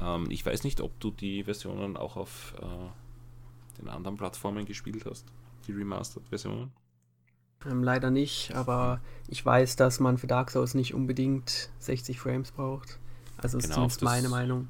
Ähm, 0.01 0.31
ich 0.31 0.45
weiß 0.45 0.65
nicht, 0.65 0.81
ob 0.81 0.99
du 1.01 1.11
die 1.11 1.45
Versionen 1.45 1.99
auch 1.99 2.17
auf 2.17 2.55
äh, 2.63 3.81
den 3.81 3.89
anderen 3.91 4.17
Plattformen 4.17 4.65
gespielt 4.65 5.05
hast, 5.05 5.27
die 5.67 5.73
Remastered-Versionen. 5.73 6.73
Ähm, 7.67 7.83
leider 7.83 8.11
nicht, 8.11 8.55
aber 8.55 9.01
ich 9.29 9.45
weiß, 9.45 9.77
dass 9.77 10.01
man 10.01 10.19
für 10.19 10.27
Dark 10.27 10.51
Souls 10.51 10.75
nicht 10.75 10.95
unbedingt 10.95 11.71
60 11.79 12.21
Frames 12.21 12.51
braucht. 12.51 12.99
Also 13.37 13.59
ist 13.59 13.65
genau, 13.65 13.75
zumindest 13.75 14.03
meine 14.03 14.29
Meinung. 14.29 14.69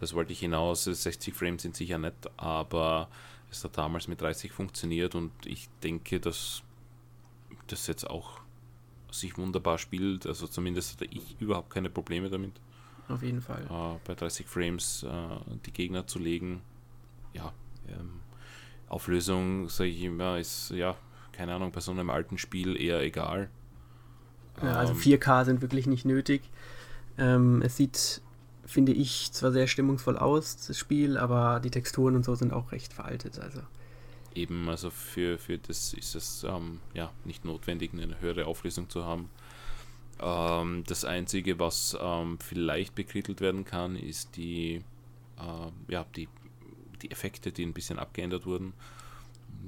Das 0.00 0.14
wollte 0.14 0.32
ich 0.32 0.40
hinaus. 0.40 0.84
60 0.84 1.34
Frames 1.34 1.62
sind 1.62 1.76
sicher 1.76 1.98
nett, 1.98 2.30
aber 2.36 3.08
es 3.50 3.64
hat 3.64 3.78
damals 3.78 4.08
mit 4.08 4.20
30 4.20 4.52
funktioniert 4.52 5.14
und 5.14 5.32
ich 5.46 5.68
denke, 5.82 6.20
dass 6.20 6.62
das 7.68 7.86
jetzt 7.86 8.08
auch 8.08 8.40
sich 9.10 9.38
wunderbar 9.38 9.78
spielt. 9.78 10.26
Also 10.26 10.46
zumindest 10.46 10.94
hatte 10.94 11.06
ich 11.06 11.40
überhaupt 11.40 11.70
keine 11.70 11.88
Probleme 11.88 12.28
damit. 12.28 12.52
Auf 13.08 13.22
jeden 13.22 13.40
Fall. 13.40 13.62
Äh, 13.64 13.98
bei 14.06 14.14
30 14.14 14.46
Frames 14.46 15.02
äh, 15.04 15.56
die 15.66 15.72
Gegner 15.72 16.06
zu 16.06 16.18
legen. 16.18 16.62
Ja, 17.32 17.52
ähm, 17.88 18.20
Auflösung, 18.88 19.68
sage 19.68 19.90
ich 19.90 20.02
immer, 20.02 20.38
ist 20.38 20.70
ja, 20.70 20.96
keine 21.36 21.54
Ahnung, 21.54 21.72
bei 21.72 21.80
so 21.80 21.90
einem 21.90 22.10
alten 22.10 22.38
Spiel 22.38 22.80
eher 22.80 23.02
egal. 23.02 23.50
Ja, 24.62 24.74
also 24.74 24.94
4K 24.94 25.40
ähm, 25.40 25.44
sind 25.44 25.62
wirklich 25.62 25.86
nicht 25.86 26.04
nötig. 26.04 26.42
Ähm, 27.18 27.60
es 27.62 27.76
sieht 27.76 28.22
finde 28.66 28.92
ich, 28.92 29.32
zwar 29.32 29.52
sehr 29.52 29.66
stimmungsvoll 29.66 30.16
aus, 30.16 30.66
das 30.66 30.78
Spiel, 30.78 31.18
aber 31.18 31.60
die 31.60 31.70
Texturen 31.70 32.16
und 32.16 32.24
so 32.24 32.34
sind 32.34 32.52
auch 32.52 32.72
recht 32.72 32.92
veraltet. 32.92 33.38
Also. 33.38 33.60
Eben, 34.34 34.68
also 34.68 34.90
für, 34.90 35.38
für 35.38 35.58
das 35.58 35.92
ist 35.92 36.14
es 36.14 36.44
ähm, 36.44 36.80
ja 36.94 37.12
nicht 37.24 37.44
notwendig, 37.44 37.92
eine 37.92 38.20
höhere 38.20 38.46
Auflösung 38.46 38.88
zu 38.88 39.04
haben. 39.04 39.30
Ähm, 40.20 40.84
das 40.86 41.04
Einzige, 41.04 41.58
was 41.58 41.96
ähm, 42.00 42.38
vielleicht 42.40 42.94
bekrittelt 42.94 43.40
werden 43.40 43.64
kann, 43.64 43.96
ist 43.96 44.36
die, 44.36 44.82
äh, 45.38 45.92
ja, 45.92 46.06
die, 46.16 46.28
die 47.02 47.10
Effekte, 47.10 47.52
die 47.52 47.64
ein 47.64 47.74
bisschen 47.74 47.98
abgeändert 47.98 48.46
wurden. 48.46 48.72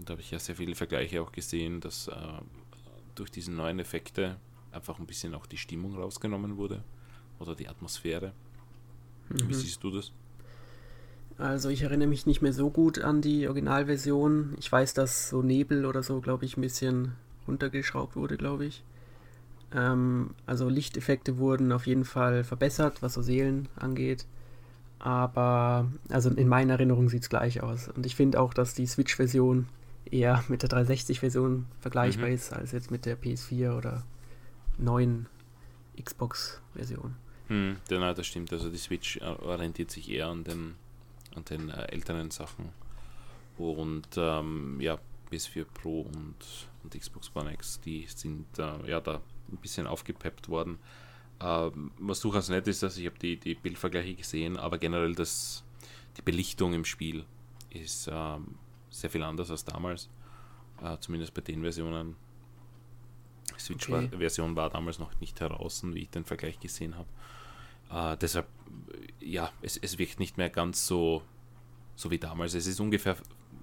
Da 0.05 0.13
habe 0.13 0.21
ich 0.21 0.31
ja 0.31 0.39
sehr 0.39 0.57
viele 0.57 0.75
Vergleiche 0.75 1.23
auch 1.23 1.33
gesehen, 1.33 1.81
dass 1.81 2.09
äh, 2.09 2.15
durch 3.15 3.31
diese 3.31 3.53
neuen 3.53 3.79
Effekte 3.79 4.37
einfach 4.73 4.99
ein 4.99 5.07
bisschen 5.07 5.35
auch 5.35 5.47
die 5.47 5.57
Stimmung 5.57 5.97
rausgenommen 5.97 6.57
wurde 6.57 6.83
oder 7.39 7.55
die 7.55 7.69
Atmosphäre. 7.69 8.33
Mhm. 9.29 9.49
Wie 9.49 9.55
siehst 9.55 9.83
du 9.83 9.91
das? 9.91 10.13
Also 11.39 11.69
ich 11.69 11.83
erinnere 11.83 12.09
mich 12.09 12.27
nicht 12.27 12.41
mehr 12.41 12.53
so 12.53 12.71
gut 12.71 12.99
an 12.99 13.21
die 13.21 13.47
Originalversion. 13.47 14.55
Ich 14.59 14.71
weiß, 14.73 14.95
dass 14.95 15.29
so 15.29 15.43
Nebel 15.43 15.85
oder 15.85 16.03
so, 16.03 16.21
glaube 16.21 16.47
ich, 16.47 16.57
ein 16.57 16.63
bisschen 16.63 17.13
runtergeschraubt 17.47 18.17
wurde, 18.17 18.37
glaube 18.37 18.65
ich. 18.65 18.83
Ähm, 19.75 20.31
also 20.47 20.69
Lichteffekte 20.69 21.39
wurden 21.39 21.73
auf 21.73 21.87
jeden 21.87 22.05
Fall 22.05 22.43
verbessert, 22.45 23.03
was 23.03 23.15
so 23.15 23.23
Seelen 23.23 23.69
angeht. 23.77 24.27
Aber 24.99 25.91
also 26.09 26.31
in 26.31 26.49
meiner 26.49 26.75
Erinnerung 26.75 27.11
sieht 27.11 27.23
es 27.23 27.29
gleich 27.29 27.63
aus. 27.63 27.89
Und 27.89 28.07
ich 28.07 28.17
finde 28.17 28.41
auch, 28.41 28.55
dass 28.55 28.75
die 28.75 28.87
Switch-Version 28.87 29.69
eher 30.11 30.45
mit 30.49 30.63
der 30.63 30.71
360-Version 30.71 31.67
vergleichbar 31.81 32.29
mhm. 32.29 32.35
ist, 32.35 32.53
als 32.53 32.73
jetzt 32.73 32.91
mit 32.91 33.07
der 33.07 33.21
PS4 33.21 33.77
oder 33.77 34.05
neuen 34.79 35.29
Xbox-Version. 36.03 37.17
Hm, 37.49 37.77
genau, 37.89 38.13
das 38.13 38.27
stimmt. 38.27 38.53
Also 38.53 38.71
die 38.71 38.79
Switch 38.79 39.19
äh, 39.19 39.25
orientiert 39.25 39.91
sich 39.91 40.11
eher 40.11 40.29
an 40.29 40.45
den, 40.45 40.75
an 41.35 41.45
den 41.45 41.71
äh, 41.71 41.85
älteren 41.93 42.31
Sachen. 42.31 42.71
Und 43.57 44.09
ähm, 44.17 44.81
ja, 44.81 44.99
PS4 45.31 45.65
Pro 45.65 46.03
und, 46.03 46.37
und 46.83 46.99
Xbox 46.99 47.31
One 47.35 47.53
X, 47.53 47.81
die 47.81 48.07
sind 48.09 48.47
äh, 48.59 48.91
ja 48.91 49.01
da 49.01 49.21
ein 49.51 49.57
bisschen 49.59 49.87
aufgepeppt 49.87 50.49
worden. 50.49 50.79
Ähm, 51.41 51.93
was 51.99 52.21
durchaus 52.21 52.49
nett 52.49 52.67
ist, 52.67 52.83
dass 52.83 52.97
ich 52.97 53.07
habe 53.07 53.19
die, 53.19 53.37
die 53.37 53.55
Bildvergleiche 53.55 54.15
gesehen, 54.15 54.57
aber 54.57 54.79
generell 54.79 55.15
das, 55.15 55.65
die 56.17 56.23
Belichtung 56.23 56.73
im 56.73 56.85
Spiel 56.85 57.25
ist 57.71 58.09
ähm, 58.11 58.57
sehr 59.01 59.11
viel 59.11 59.23
anders 59.23 59.51
als 59.51 59.65
damals. 59.65 60.09
Äh, 60.83 60.99
zumindest 60.99 61.35
bei 61.35 61.43
den 61.43 61.63
Versionen. 61.63 62.17
Die 63.55 63.61
Switch-Version 63.61 64.51
okay. 64.51 64.57
war 64.57 64.71
damals 64.71 64.99
noch 64.99 65.19
nicht 65.21 65.41
heraus, 65.41 65.83
wie 65.85 66.01
ich 66.01 66.11
den 66.11 66.25
Vergleich 66.25 66.59
gesehen 66.61 66.97
habe. 66.97 67.09
Äh, 67.91 68.17
deshalb, 68.19 68.47
ja, 69.21 69.51
es, 69.63 69.77
es 69.77 69.99
wirkt 69.99 70.19
nicht 70.19 70.37
mehr 70.37 70.51
ganz 70.51 70.87
so, 70.87 71.23
so 71.95 72.11
wie 72.11 72.19
damals. 72.19 72.55
Es 72.55 72.67
ist 72.67 72.81
ungefähr, 72.81 73.17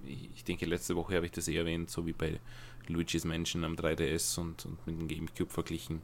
ich 0.04 0.44
denke, 0.44 0.66
letzte 0.66 0.96
Woche 0.96 1.16
habe 1.16 1.26
ich 1.26 1.32
das 1.32 1.48
eh 1.48 1.56
erwähnt, 1.56 1.90
so 1.90 2.06
wie 2.06 2.12
bei 2.12 2.40
Luigi's 2.88 3.24
Mansion 3.24 3.64
am 3.64 3.74
3DS 3.74 4.40
und, 4.40 4.64
und 4.66 4.86
mit 4.86 4.98
dem 4.98 5.08
GameCube 5.08 5.50
verglichen. 5.50 6.02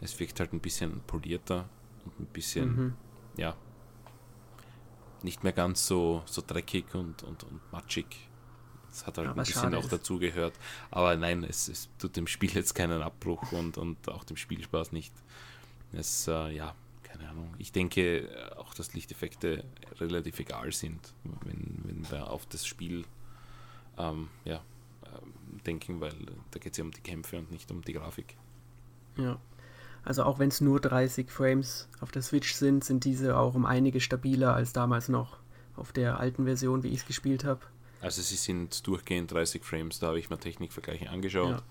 Es 0.00 0.18
wirkt 0.20 0.40
halt 0.40 0.52
ein 0.52 0.60
bisschen 0.60 1.00
polierter 1.06 1.68
und 2.04 2.20
ein 2.20 2.26
bisschen, 2.26 2.76
mhm. 2.76 2.94
ja, 3.36 3.56
nicht 5.22 5.42
mehr 5.42 5.52
ganz 5.52 5.86
so, 5.86 6.22
so 6.26 6.42
dreckig 6.46 6.94
und, 6.94 7.22
und, 7.22 7.44
und 7.44 7.60
matschig. 7.72 8.06
Das 8.96 9.06
hat 9.06 9.18
halt 9.18 9.28
Aber 9.28 9.42
ein 9.42 9.44
bisschen 9.44 9.74
auch 9.74 9.88
dazu 9.88 10.18
gehört. 10.18 10.54
Aber 10.90 11.14
nein, 11.16 11.44
es, 11.44 11.68
es, 11.68 11.90
tut 11.98 12.16
dem 12.16 12.26
Spiel 12.26 12.50
jetzt 12.50 12.74
keinen 12.74 13.02
Abbruch 13.02 13.52
und, 13.52 13.76
und 13.76 14.08
auch 14.08 14.24
dem 14.24 14.38
Spielspaß 14.38 14.92
nicht. 14.92 15.12
Es, 15.92 16.26
äh, 16.28 16.48
ja, 16.48 16.74
keine 17.02 17.28
Ahnung. 17.28 17.52
Ich 17.58 17.72
denke 17.72 18.54
auch, 18.56 18.72
dass 18.72 18.94
Lichteffekte 18.94 19.64
relativ 20.00 20.40
egal 20.40 20.72
sind, 20.72 21.12
wenn, 21.44 21.82
wenn 21.84 22.10
wir 22.10 22.30
auf 22.30 22.46
das 22.46 22.66
Spiel 22.66 23.04
ähm, 23.98 24.28
ja, 24.46 24.56
äh, 25.02 25.62
denken, 25.66 26.00
weil 26.00 26.14
da 26.52 26.58
geht 26.58 26.72
es 26.72 26.78
ja 26.78 26.84
um 26.84 26.90
die 26.90 27.02
Kämpfe 27.02 27.36
und 27.36 27.50
nicht 27.50 27.70
um 27.70 27.82
die 27.82 27.92
Grafik. 27.92 28.34
Ja. 29.18 29.38
Also 30.04 30.22
auch 30.22 30.38
wenn 30.38 30.48
es 30.48 30.62
nur 30.62 30.80
30 30.80 31.30
Frames 31.30 31.86
auf 32.00 32.12
der 32.12 32.22
Switch 32.22 32.54
sind, 32.54 32.82
sind 32.82 33.04
diese 33.04 33.36
auch 33.36 33.54
um 33.54 33.66
einige 33.66 34.00
stabiler 34.00 34.54
als 34.54 34.72
damals 34.72 35.10
noch 35.10 35.36
auf 35.76 35.92
der 35.92 36.18
alten 36.18 36.46
Version, 36.46 36.82
wie 36.82 36.88
ich 36.88 37.00
es 37.00 37.06
gespielt 37.06 37.44
habe. 37.44 37.60
Also 38.00 38.22
sie 38.22 38.36
sind 38.36 38.86
durchgehend 38.86 39.32
30 39.32 39.64
Frames, 39.64 39.98
da 39.98 40.08
habe 40.08 40.18
ich 40.18 40.30
mir 40.30 40.38
Technikvergleiche 40.38 41.10
angeschaut. 41.10 41.62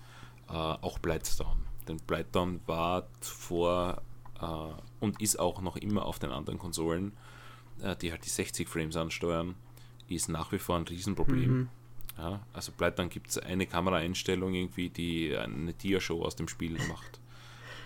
Ja. 0.48 0.74
Äh, 0.74 0.78
auch 0.82 0.98
Blightstone. 0.98 1.60
Denn 1.88 1.98
Blightstone 1.98 2.60
war 2.66 3.08
zuvor 3.20 4.02
äh, 4.40 4.82
und 5.00 5.20
ist 5.20 5.38
auch 5.38 5.60
noch 5.60 5.76
immer 5.76 6.04
auf 6.04 6.18
den 6.18 6.30
anderen 6.30 6.58
Konsolen, 6.58 7.12
äh, 7.82 7.96
die 7.96 8.10
halt 8.10 8.24
die 8.24 8.30
60 8.30 8.68
Frames 8.68 8.96
ansteuern, 8.96 9.54
ist 10.08 10.28
nach 10.28 10.52
wie 10.52 10.58
vor 10.58 10.76
ein 10.76 10.84
Riesenproblem. 10.84 11.58
Mhm. 11.58 11.68
Ja, 12.18 12.40
also 12.52 12.72
Blightstone 12.72 13.08
gibt 13.08 13.28
es 13.28 13.38
eine 13.38 13.66
Kameraeinstellung 13.66 14.54
irgendwie, 14.54 14.88
die 14.88 15.36
eine 15.36 15.74
Dia-Show 15.74 16.22
aus 16.22 16.34
dem 16.34 16.48
Spiel 16.48 16.78
macht. 16.88 17.20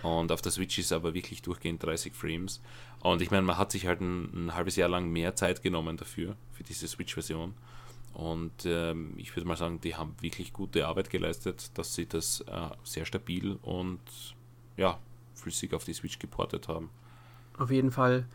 Und 0.03 0.32
auf 0.32 0.41
der 0.41 0.53
Switch 0.53 0.78
ist 0.78 0.93
aber 0.93 1.14
wirklich 1.14 1.43
durchgehend 1.43 1.82
30 1.82 2.14
Frames. 2.14 2.62
Und 3.01 3.22
ich 3.22 3.30
meine, 3.30 3.43
man 3.43 3.59
hat 3.59 3.72
sich 3.72 3.86
halt 3.86 4.01
ein, 4.01 4.47
ein 4.47 4.55
halbes 4.55 4.76
Jahr 4.76 4.88
lang 4.88 5.11
mehr 5.11 5.34
Zeit 5.34 5.62
genommen 5.62 5.97
dafür, 5.97 6.36
für 6.53 6.62
diese 6.62 6.88
Switch-Version. 6.88 7.55
Und 8.13 8.67
ähm, 8.67 9.15
ich 9.17 9.35
würde 9.37 9.47
mal 9.47 9.57
sagen, 9.57 9.81
die 9.81 9.95
haben 9.95 10.15
wirklich 10.21 10.53
gute 10.53 10.87
Arbeit 10.87 11.11
geleistet, 11.11 11.71
dass 11.79 11.95
sie 11.95 12.07
das 12.07 12.41
äh, 12.43 12.71
sehr 12.83 13.05
stabil 13.05 13.57
und 13.63 14.01
ja, 14.77 14.99
flüssig 15.35 15.73
auf 15.75 15.85
die 15.85 15.95
Switch 15.95 16.19
geportet 16.19 16.69
haben. 16.69 16.91
Auf 17.59 17.71
jeden 17.71 17.91
Fall. 17.91 18.27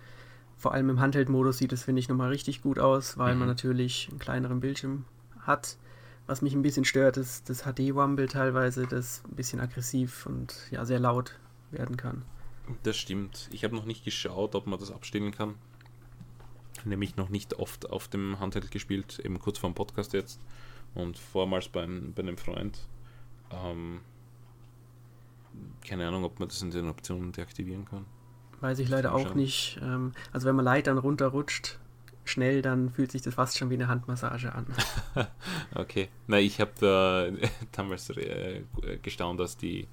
Vor 0.58 0.74
allem 0.74 0.90
im 0.90 1.00
Handheld-Modus 1.00 1.58
sieht 1.58 1.74
es, 1.74 1.84
finde 1.84 2.00
ich, 2.00 2.08
nochmal 2.08 2.30
richtig 2.30 2.62
gut 2.62 2.80
aus, 2.80 3.18
weil 3.18 3.34
mhm. 3.34 3.40
man 3.40 3.48
natürlich 3.50 4.08
einen 4.10 4.20
kleineren 4.20 4.60
Bildschirm 4.62 5.06
hat. 5.42 5.78
Was 6.28 6.42
mich 6.42 6.54
ein 6.54 6.62
bisschen 6.62 6.86
stört, 6.86 7.18
ist 7.18 7.50
das 7.50 7.64
HD-Rumble 7.64 8.28
teilweise, 8.28 8.88
das 8.88 9.22
ein 9.30 9.36
bisschen 9.36 9.60
aggressiv 9.60 10.26
und 10.26 10.56
ja 10.72 10.86
sehr 10.86 11.00
laut 11.00 11.38
werden 11.72 11.98
kann. 11.98 12.24
Das 12.84 12.98
stimmt. 12.98 13.48
Ich 13.52 13.64
habe 13.64 13.76
noch 13.76 13.86
nicht 13.86 14.04
geschaut, 14.04 14.56
ob 14.56 14.66
man 14.66 14.80
das 14.80 14.92
abstellen 14.92 15.32
kann. 15.32 15.56
Nämlich 16.86 17.16
noch 17.16 17.30
nicht 17.30 17.56
oft 17.56 17.90
auf 17.90 18.08
dem 18.08 18.40
Handheld 18.40 18.72
gespielt, 18.72 19.20
eben 19.20 19.40
kurz 19.40 19.58
vor 19.58 19.70
dem 19.70 19.76
Podcast 19.76 20.14
jetzt 20.14 20.40
und 20.94 21.18
vormals 21.18 21.68
beim, 21.68 22.14
bei 22.14 22.22
einem 22.24 22.38
Freund. 22.38 22.80
Ähm, 23.52 24.02
keine 25.86 26.08
Ahnung, 26.08 26.24
ob 26.24 26.40
man 26.40 26.48
das 26.48 26.62
in 26.62 26.72
den 26.72 26.90
Optionen 26.90 27.32
deaktivieren 27.32 27.86
kann. 27.86 28.06
Weiß 28.62 28.80
ich 28.80 28.90
leider 28.90 29.14
auch 29.14 29.36
nicht. 29.36 29.80
Ähm, 29.82 30.14
also 30.32 30.48
wenn 30.48 30.56
man 30.56 30.66
Leitern 30.66 30.98
runterrutscht, 30.98 31.78
schnell, 32.24 32.62
dann 32.62 32.90
fühlt 32.90 33.12
sich 33.12 33.22
das 33.22 33.36
fast 33.36 33.58
schon 33.58 33.70
wie 33.70 33.76
eine 33.76 33.88
Handmassage 33.88 34.54
an. 34.54 34.66
okay. 35.76 36.10
Na, 36.28 36.40
ich 36.40 36.60
habe 36.60 36.72
da 36.80 37.28
damals 37.72 38.10
äh, 38.10 38.64
gestaunt, 39.02 39.40
dass 39.40 39.58
die 39.58 39.88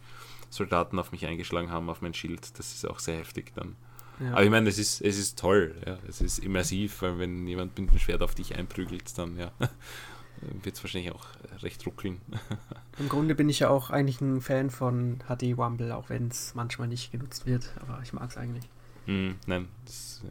Soldaten 0.49 0.99
auf 0.99 1.13
mich 1.13 1.27
eingeschlagen 1.27 1.71
haben, 1.71 1.91
auf 1.91 2.01
mein 2.03 2.15
Schild. 2.15 2.59
Das 2.59 2.73
ist 2.75 2.89
auch 2.89 2.99
sehr 2.99 3.19
heftig 3.19 3.53
dann. 3.55 3.77
Ja. 4.21 4.33
Aber 4.33 4.45
ich 4.45 4.51
meine, 4.51 4.69
es 4.69 4.79
ist, 4.79 5.01
es 5.01 5.19
ist 5.19 5.39
toll, 5.39 5.75
ja. 5.87 5.99
es 6.09 6.21
ist 6.21 6.39
immersiv, 6.39 7.03
weil 7.03 7.19
wenn 7.19 7.47
jemand 7.47 7.79
mit 7.79 7.91
dem 7.91 7.99
Schwert 7.99 8.23
auf 8.23 8.35
dich 8.35 8.55
einprügelt, 8.57 9.17
dann 9.17 9.37
ja, 9.37 9.53
wird 10.63 10.77
es 10.77 10.85
wahrscheinlich 10.85 11.13
auch 11.13 11.27
recht 11.63 11.85
ruckeln. 11.87 12.21
Im 12.99 13.09
Grunde 13.09 13.35
bin 13.35 13.49
ich 13.49 13.61
ja 13.61 13.71
auch 13.71 13.91
eigentlich 13.91 14.21
ein 14.21 14.41
Fan 14.41 14.71
von 14.71 15.19
HD 15.29 15.57
Wumble, 15.57 15.93
auch 15.93 16.09
wenn 16.09 16.29
es 16.29 16.55
manchmal 16.55 16.89
nicht 16.89 17.11
genutzt 17.11 17.47
wird, 17.47 17.73
aber 17.81 18.01
ich 18.03 18.13
mag 18.13 18.31
es 18.31 18.37
eigentlich. 18.37 18.69
Mm, 19.07 19.33
nein, 19.47 19.69
das 19.85 20.23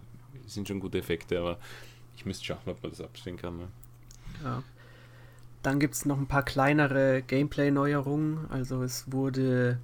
sind 0.46 0.68
schon 0.68 0.80
gute 0.80 1.00
Effekte, 1.00 1.40
aber 1.40 1.58
ich 2.16 2.26
müsste 2.26 2.46
schauen, 2.46 2.60
ob 2.68 2.82
man 2.84 2.92
das 2.92 3.02
abstellen 3.02 3.38
kann. 3.38 3.58
Ne? 3.58 3.68
Ja. 4.44 4.64
Dann 5.64 5.80
gibt 5.80 5.94
es 5.94 6.06
noch 6.06 6.18
ein 6.18 6.28
paar 6.28 6.44
kleinere 6.44 7.22
Gameplay-Neuerungen. 7.22 8.50
Also 8.50 8.84
es 8.84 9.12
wurde 9.12 9.80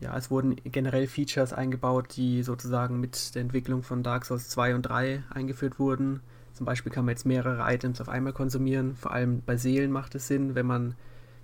ja, 0.00 0.16
es 0.16 0.30
wurden 0.30 0.56
generell 0.64 1.06
Features 1.06 1.52
eingebaut, 1.52 2.16
die 2.16 2.42
sozusagen 2.42 3.00
mit 3.00 3.34
der 3.34 3.42
Entwicklung 3.42 3.82
von 3.82 4.02
Dark 4.02 4.24
Souls 4.24 4.48
2 4.48 4.74
und 4.76 4.82
3 4.82 5.24
eingeführt 5.30 5.78
wurden. 5.78 6.20
Zum 6.52 6.66
Beispiel 6.66 6.92
kann 6.92 7.04
man 7.04 7.12
jetzt 7.12 7.26
mehrere 7.26 7.72
Items 7.72 8.00
auf 8.00 8.08
einmal 8.08 8.32
konsumieren. 8.32 8.94
Vor 8.96 9.12
allem 9.12 9.42
bei 9.44 9.56
Seelen 9.56 9.90
macht 9.90 10.14
es 10.14 10.28
Sinn, 10.28 10.54
wenn 10.54 10.66
man 10.66 10.94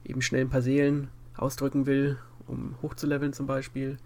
eben 0.05 0.23
schnell 0.23 0.43
ein 0.43 0.51
paar 0.51 0.63
Seelen 0.63 1.09
ausdrücken 1.37 1.87
will, 1.87 2.19
um 2.47 2.77
hochzuleveln 2.83 3.33
zum 3.33 3.47
Beispiel. 3.47 3.99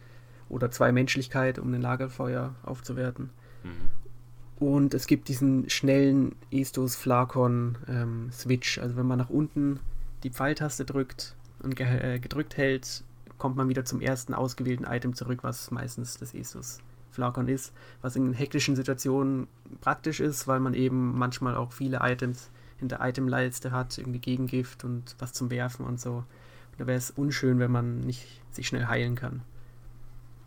Oder 0.49 0.70
zwei 0.70 0.92
Menschlichkeit, 0.92 1.59
um 1.59 1.72
ein 1.74 1.82
Lagerfeuer 1.82 2.55
aufzuwerten. 2.62 3.30
Mhm. 3.64 4.64
Und 4.66 4.94
es 4.94 5.07
gibt 5.07 5.28
diesen 5.28 5.68
schnellen 5.68 6.34
Estus 6.51 6.96
Flakon 6.96 7.78
ähm, 7.86 8.30
Switch. 8.32 8.78
Also 8.78 8.96
wenn 8.96 9.07
man 9.07 9.18
nach 9.18 9.30
unten 9.30 9.78
die 10.24 10.30
Pfeiltaste 10.30 10.84
drückt 10.84 11.36
und 11.62 11.76
ge 11.76 11.86
äh, 11.86 12.18
gedrückt 12.18 12.57
hält, 12.57 13.05
kommt 13.39 13.57
man 13.57 13.68
wieder 13.68 13.84
zum 13.84 14.01
ersten 14.01 14.34
ausgewählten 14.34 14.84
Item 14.84 15.14
zurück, 15.14 15.41
was 15.43 15.70
meistens 15.70 16.18
das 16.18 16.34
Estus 16.34 16.80
Flakon 17.11 17.49
ist, 17.49 17.72
was 18.03 18.16
in 18.16 18.32
hektischen 18.32 18.76
Situationen 18.76 19.49
praktisch 19.80 20.20
ist, 20.20 20.47
weil 20.47 20.61
man 20.61 20.74
eben 20.74 21.18
manchmal 21.18 21.57
auch 21.57 21.72
viele 21.72 22.01
Items 22.03 22.51
in 22.80 22.89
der 22.89 23.01
Itemleiste 23.01 23.72
hat, 23.72 23.99
irgendwie 23.99 24.20
Gegengift 24.20 24.84
und 24.84 25.16
was 25.18 25.32
zum 25.32 25.51
Werfen 25.51 25.84
und 25.84 26.01
so. 26.01 26.12
Und 26.12 26.78
da 26.78 26.86
wäre 26.86 26.99
es 26.99 27.11
unschön, 27.11 27.59
wenn 27.59 27.72
man 27.72 28.01
nicht 28.01 28.41
sich 28.53 28.68
schnell 28.68 28.86
heilen 28.86 29.16
kann. 29.16 29.43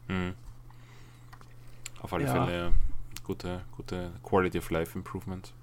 Hm. 0.07 0.33
Auf 2.01 2.13
alle 2.13 2.25
ja. 2.25 2.45
Fälle 2.45 2.73
gute, 3.23 3.61
gute 3.75 4.11
Quality 4.23 4.59
of 4.59 4.69
Life 4.69 4.97
Improvement. 4.97 5.53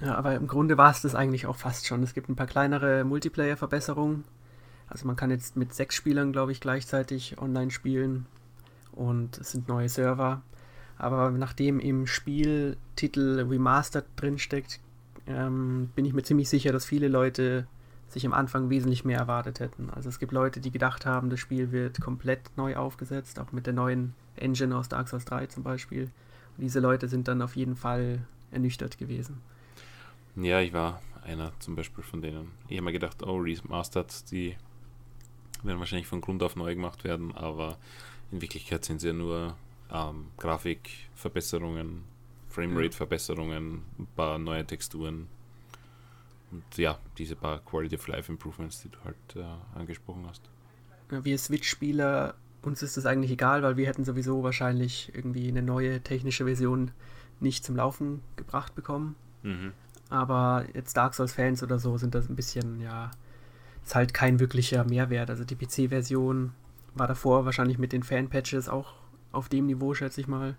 Ja, 0.00 0.16
aber 0.16 0.34
im 0.34 0.46
Grunde 0.46 0.76
war 0.76 0.90
es 0.90 1.02
das 1.02 1.14
eigentlich 1.14 1.46
auch 1.46 1.56
fast 1.56 1.86
schon. 1.86 2.02
Es 2.02 2.14
gibt 2.14 2.28
ein 2.28 2.36
paar 2.36 2.46
kleinere 2.46 3.04
Multiplayer-Verbesserungen, 3.04 4.24
also 4.88 5.06
man 5.06 5.16
kann 5.16 5.30
jetzt 5.30 5.56
mit 5.56 5.74
sechs 5.74 5.94
Spielern, 5.94 6.32
glaube 6.32 6.52
ich, 6.52 6.60
gleichzeitig 6.60 7.38
online 7.38 7.70
spielen 7.70 8.26
und 8.92 9.38
es 9.38 9.52
sind 9.52 9.68
neue 9.68 9.88
Server. 9.88 10.42
Aber 10.96 11.30
nachdem 11.30 11.80
im 11.80 12.06
Spieltitel 12.06 13.46
Remastered 13.48 14.06
drinsteckt, 14.16 14.80
ähm, 15.26 15.90
bin 15.94 16.04
ich 16.04 16.12
mir 16.12 16.22
ziemlich 16.22 16.48
sicher, 16.48 16.72
dass 16.72 16.84
viele 16.84 17.08
Leute 17.08 17.66
sich 18.08 18.24
am 18.24 18.32
Anfang 18.32 18.70
wesentlich 18.70 19.04
mehr 19.04 19.18
erwartet 19.18 19.60
hätten. 19.60 19.90
Also 19.90 20.08
es 20.08 20.18
gibt 20.18 20.32
Leute, 20.32 20.60
die 20.60 20.70
gedacht 20.70 21.04
haben, 21.04 21.30
das 21.30 21.40
Spiel 21.40 21.72
wird 21.72 22.00
komplett 22.00 22.40
neu 22.56 22.76
aufgesetzt, 22.76 23.40
auch 23.40 23.50
mit 23.52 23.66
der 23.66 23.72
neuen 23.72 24.14
Engine 24.36 24.76
aus 24.76 24.88
Dark 24.88 25.08
Souls 25.08 25.24
3 25.24 25.46
zum 25.46 25.62
Beispiel. 25.64 26.04
Und 26.56 26.62
diese 26.62 26.80
Leute 26.80 27.08
sind 27.08 27.26
dann 27.26 27.42
auf 27.42 27.56
jeden 27.56 27.74
Fall 27.74 28.20
ernüchtert 28.52 28.98
gewesen. 28.98 29.40
Ja, 30.36 30.60
ich 30.60 30.72
war 30.72 31.00
einer 31.24 31.52
zum 31.58 31.74
Beispiel 31.74 32.04
von 32.04 32.22
denen. 32.22 32.52
Ich 32.68 32.76
habe 32.76 32.84
mir 32.84 32.92
gedacht, 32.92 33.22
oh, 33.22 33.36
Remastered, 33.36 34.30
die 34.30 34.56
werden 35.64 35.78
wahrscheinlich 35.78 36.06
von 36.06 36.20
Grund 36.20 36.42
auf 36.42 36.56
neu 36.56 36.74
gemacht 36.74 37.04
werden, 37.04 37.34
aber 37.34 37.78
in 38.30 38.40
Wirklichkeit 38.40 38.84
sind 38.84 39.00
sie 39.00 39.08
ja 39.08 39.12
nur 39.12 39.56
ähm, 39.90 40.26
Grafikverbesserungen, 40.38 42.04
Framerate-Verbesserungen, 42.48 43.82
ein 43.98 44.06
paar 44.14 44.38
neue 44.38 44.64
Texturen 44.66 45.28
und 46.50 46.78
ja, 46.78 46.98
diese 47.18 47.36
paar 47.36 47.60
Quality 47.60 47.96
of 47.96 48.06
Life 48.06 48.30
Improvements, 48.30 48.82
die 48.82 48.88
du 48.88 48.98
halt 49.04 49.16
äh, 49.36 49.78
angesprochen 49.78 50.24
hast. 50.28 50.42
Wir 51.10 51.38
Switch-Spieler, 51.38 52.34
uns 52.62 52.82
ist 52.82 52.96
das 52.96 53.06
eigentlich 53.06 53.30
egal, 53.30 53.62
weil 53.62 53.76
wir 53.76 53.86
hätten 53.86 54.04
sowieso 54.04 54.42
wahrscheinlich 54.42 55.12
irgendwie 55.14 55.48
eine 55.48 55.62
neue 55.62 56.00
technische 56.00 56.44
Version 56.44 56.92
nicht 57.40 57.64
zum 57.64 57.76
Laufen 57.76 58.22
gebracht 58.36 58.74
bekommen. 58.74 59.16
Mhm. 59.42 59.72
Aber 60.10 60.64
jetzt 60.74 60.96
Dark 60.96 61.14
Souls-Fans 61.14 61.62
oder 61.62 61.78
so 61.78 61.98
sind 61.98 62.14
das 62.14 62.28
ein 62.28 62.36
bisschen, 62.36 62.80
ja, 62.80 63.10
ist 63.84 63.94
halt 63.94 64.14
kein 64.14 64.40
wirklicher 64.40 64.84
Mehrwert. 64.84 65.30
Also 65.30 65.44
die 65.44 65.56
PC-Version 65.56 66.52
war 66.94 67.06
davor 67.06 67.44
wahrscheinlich 67.44 67.78
mit 67.78 67.92
den 67.92 68.02
Fan-Patches 68.02 68.68
auch 68.68 68.94
auf 69.32 69.48
dem 69.48 69.66
Niveau, 69.66 69.94
schätze 69.94 70.20
ich 70.20 70.28
mal. 70.28 70.56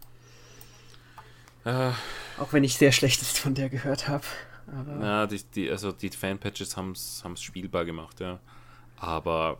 Äh, 1.63 1.91
auch 2.39 2.53
wenn 2.53 2.63
ich 2.63 2.77
sehr 2.77 2.91
Schlechtes 2.91 3.37
von 3.37 3.55
der 3.55 3.69
gehört 3.69 4.07
habe. 4.07 4.25
Ja, 5.01 5.27
die, 5.27 5.41
die, 5.43 5.69
also 5.69 5.91
die 5.91 6.09
Fan-Patches 6.09 6.75
haben 6.75 6.91
es 6.91 7.41
spielbar 7.41 7.85
gemacht, 7.85 8.19
ja. 8.19 8.39
Aber 8.97 9.59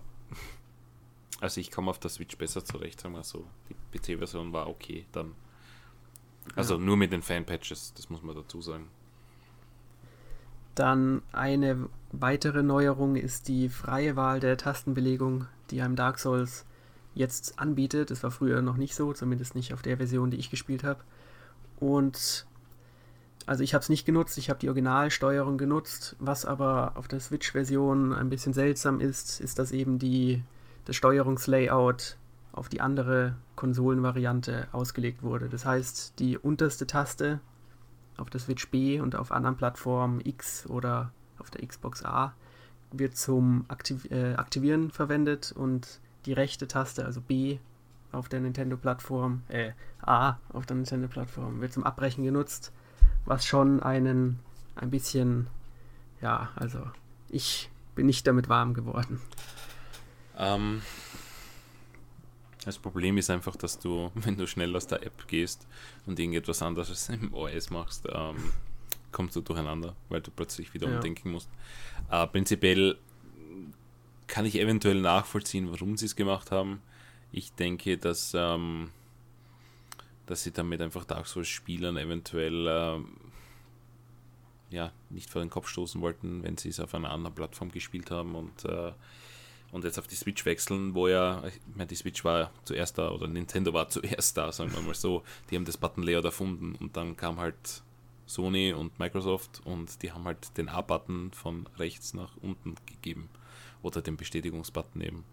also 1.41 1.61
ich 1.61 1.72
komme 1.72 1.89
auf 1.91 1.99
der 1.99 2.09
Switch 2.09 2.38
besser 2.38 2.63
zurecht, 2.63 3.01
sagen 3.01 3.16
wir 3.16 3.24
so. 3.24 3.45
Die 3.70 3.97
PC-Version 3.97 4.53
war 4.53 4.68
okay 4.68 5.05
dann. 5.11 5.36
Also 6.55 6.76
ja. 6.76 6.82
nur 6.82 6.97
mit 6.97 7.11
den 7.11 7.22
Fan-Patches, 7.22 7.93
das 7.95 8.09
muss 8.09 8.22
man 8.22 8.36
dazu 8.36 8.61
sagen. 8.61 8.88
Dann 10.76 11.22
eine 11.32 11.90
weitere 12.12 12.62
Neuerung 12.62 13.16
ist 13.16 13.48
die 13.48 13.70
freie 13.70 14.16
Wahl 14.16 14.40
der 14.40 14.58
Tastenbelegung, 14.58 15.48
die 15.72 15.82
einem 15.82 15.96
Dark 15.96 16.20
Souls 16.20 16.66
jetzt 17.14 17.60
anbietet. 17.60 18.12
Das 18.12 18.24
war 18.24 18.32
früher 18.32 18.62
noch 18.62 18.78
nicht 18.78 18.94
so, 18.94 19.14
zumindest 19.14 19.56
nicht 19.56 19.74
auf 19.74 19.82
der 19.82 19.98
Version, 19.98 20.32
die 20.32 20.38
ich 20.38 20.50
gespielt 20.50 20.84
habe. 20.84 21.00
Und 21.80 22.46
also 23.46 23.64
ich 23.64 23.74
habe 23.74 23.84
es 23.84 23.90
nicht 23.90 24.06
genutzt, 24.06 24.38
ich 24.38 24.50
habe 24.50 24.60
die 24.60 24.70
Originalsteuerung 24.70 25.58
genutzt. 25.58 26.16
Was 26.20 26.46
aber 26.46 26.94
auf 26.96 27.08
der 27.08 27.20
Switch-Version 27.20 28.14
ein 28.14 28.30
bisschen 28.30 28.54
seltsam 28.54 29.00
ist, 29.00 29.40
ist, 29.40 29.60
dass 29.60 29.72
eben 29.72 30.00
die, 30.00 30.44
das 30.86 30.96
Steuerungslayout 30.96 32.18
auf 32.52 32.70
die 32.70 32.82
andere 32.82 33.36
Konsolenvariante 33.56 34.68
ausgelegt 34.72 35.24
wurde. 35.24 35.48
Das 35.48 35.66
heißt, 35.66 36.20
die 36.20 36.38
unterste 36.38 36.88
Taste 36.88 37.40
auf 38.18 38.30
der 38.30 38.39
Switch 38.39 38.70
B 38.70 38.99
und 38.99 39.16
auf 39.16 39.32
anderen 39.32 39.57
Plattformen 39.57 40.22
X 40.24 40.68
oder 40.68 41.11
auf 41.39 41.49
der 41.49 41.66
Xbox 41.66 42.03
A 42.03 42.34
wird 42.91 43.18
zum 43.18 43.66
Aktiv 43.68 44.09
äh, 44.11 44.36
Aktivieren 44.36 44.91
verwendet 44.91 45.51
und 45.51 45.99
die 46.26 46.34
rechte 46.34 46.68
Taste, 46.68 47.05
also 47.05 47.22
B 47.22 47.59
auf 48.11 48.30
der 48.30 48.39
Nintendo-Plattform, 48.39 49.43
äh, 49.49 49.72
A 50.01 50.38
auf 50.53 50.66
der 50.66 50.78
Nintendo-Plattform, 50.78 51.61
wird 51.61 51.74
zum 51.74 51.84
Abbrechen 51.84 52.24
genutzt, 52.24 52.72
was 53.26 53.45
schon 53.45 53.84
einen 53.84 54.39
ein 54.76 54.89
bisschen, 54.89 55.47
ja, 56.22 56.49
also 56.55 56.80
ich 57.30 57.70
bin 57.95 58.05
nicht 58.05 58.28
damit 58.28 58.49
warm 58.49 58.74
geworden. 58.74 59.22
Ähm, 60.38 60.82
das 62.66 62.80
Problem 62.80 63.18
ist 63.18 63.30
einfach, 63.30 63.55
dass 63.55 63.80
du, 63.80 64.11
wenn 64.16 64.38
du 64.38 64.47
schnell 64.47 64.76
aus 64.76 64.88
der 64.88 65.03
App 65.03 65.28
gehst 65.28 65.68
und 66.05 66.20
irgendetwas 66.20 66.61
anderes 66.61 67.09
im 67.09 67.34
OS 67.34 67.70
machst, 67.70 68.07
ähm, 68.11 68.51
kommst 69.11 69.36
du 69.36 69.41
durcheinander, 69.41 69.95
weil 70.09 70.22
du 70.22 70.32
plötzlich 70.32 70.74
wieder 70.74 70.89
ja. 70.89 70.95
umdenken 70.95 71.32
musst. 71.32 71.49
Äh, 72.09 72.28
prinzipiell 72.28 72.97
kann 74.28 74.45
ich 74.45 74.59
eventuell 74.59 74.99
nachvollziehen, 74.99 75.72
warum 75.72 75.97
sie 75.97 76.07
es 76.07 76.16
gemacht 76.16 76.51
haben. 76.51 76.82
Ich 77.32 77.53
denke, 77.53 77.97
dass, 77.97 78.34
ähm, 78.36 78.89
dass 80.26 80.43
sie 80.43 80.51
damit 80.51 80.82
einfach 80.82 81.05
Dark 81.05 81.28
Souls-Spielern 81.28 81.97
eventuell 81.97 82.66
ähm, 82.68 83.18
ja, 84.70 84.91
nicht 85.09 85.30
vor 85.30 85.41
den 85.41 85.49
Kopf 85.49 85.68
stoßen 85.68 86.01
wollten, 86.01 86.43
wenn 86.43 86.57
sie 86.57 86.70
es 86.70 86.80
auf 86.80 86.95
einer 86.95 87.11
anderen 87.11 87.36
Plattform 87.36 87.72
gespielt 87.72 88.11
haben 88.11 88.36
und, 88.36 88.66
äh, 88.66 88.91
und 89.72 89.84
jetzt 89.84 89.99
auf 89.99 90.07
die 90.07 90.16
Switch 90.16 90.45
wechseln, 90.45 90.95
wo 90.95 91.07
ja, 91.07 91.43
ich 91.47 91.59
meine, 91.74 91.88
die 91.88 91.95
Switch 91.95 92.24
war 92.24 92.51
zuerst 92.63 92.97
da 92.97 93.11
oder 93.11 93.28
Nintendo 93.28 93.74
war 93.74 93.89
zuerst 93.89 94.38
da, 94.38 94.51
sagen 94.51 94.74
wir 94.74 94.82
mal 94.82 94.95
so. 94.95 95.24
Die 95.49 95.55
haben 95.55 95.66
das 95.66 95.78
Button-Layout 95.78 96.26
erfunden 96.26 96.76
und 96.76 96.95
dann 96.97 97.18
kam 97.18 97.39
halt 97.39 97.84
Sony 98.26 98.74
und 98.74 98.97
Microsoft 98.99 99.61
und 99.66 100.01
die 100.01 100.11
haben 100.11 100.26
halt 100.26 100.57
den 100.57 100.70
A-Button 100.70 101.32
von 101.32 101.68
rechts 101.78 102.13
nach 102.13 102.36
unten 102.38 102.76
gegeben 102.86 103.30
oder 103.84 104.01
den 104.01 104.18
Bestätigungsbutton 104.18 105.01
eben. 105.01 105.24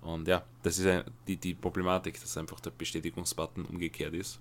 Und 0.00 0.28
ja, 0.28 0.44
das 0.62 0.78
ist 0.78 0.86
ein, 0.86 1.04
die, 1.26 1.36
die 1.36 1.54
Problematik, 1.54 2.18
dass 2.20 2.36
einfach 2.38 2.60
der 2.60 2.70
Bestätigungsbutton 2.70 3.66
umgekehrt 3.66 4.14
ist. 4.14 4.40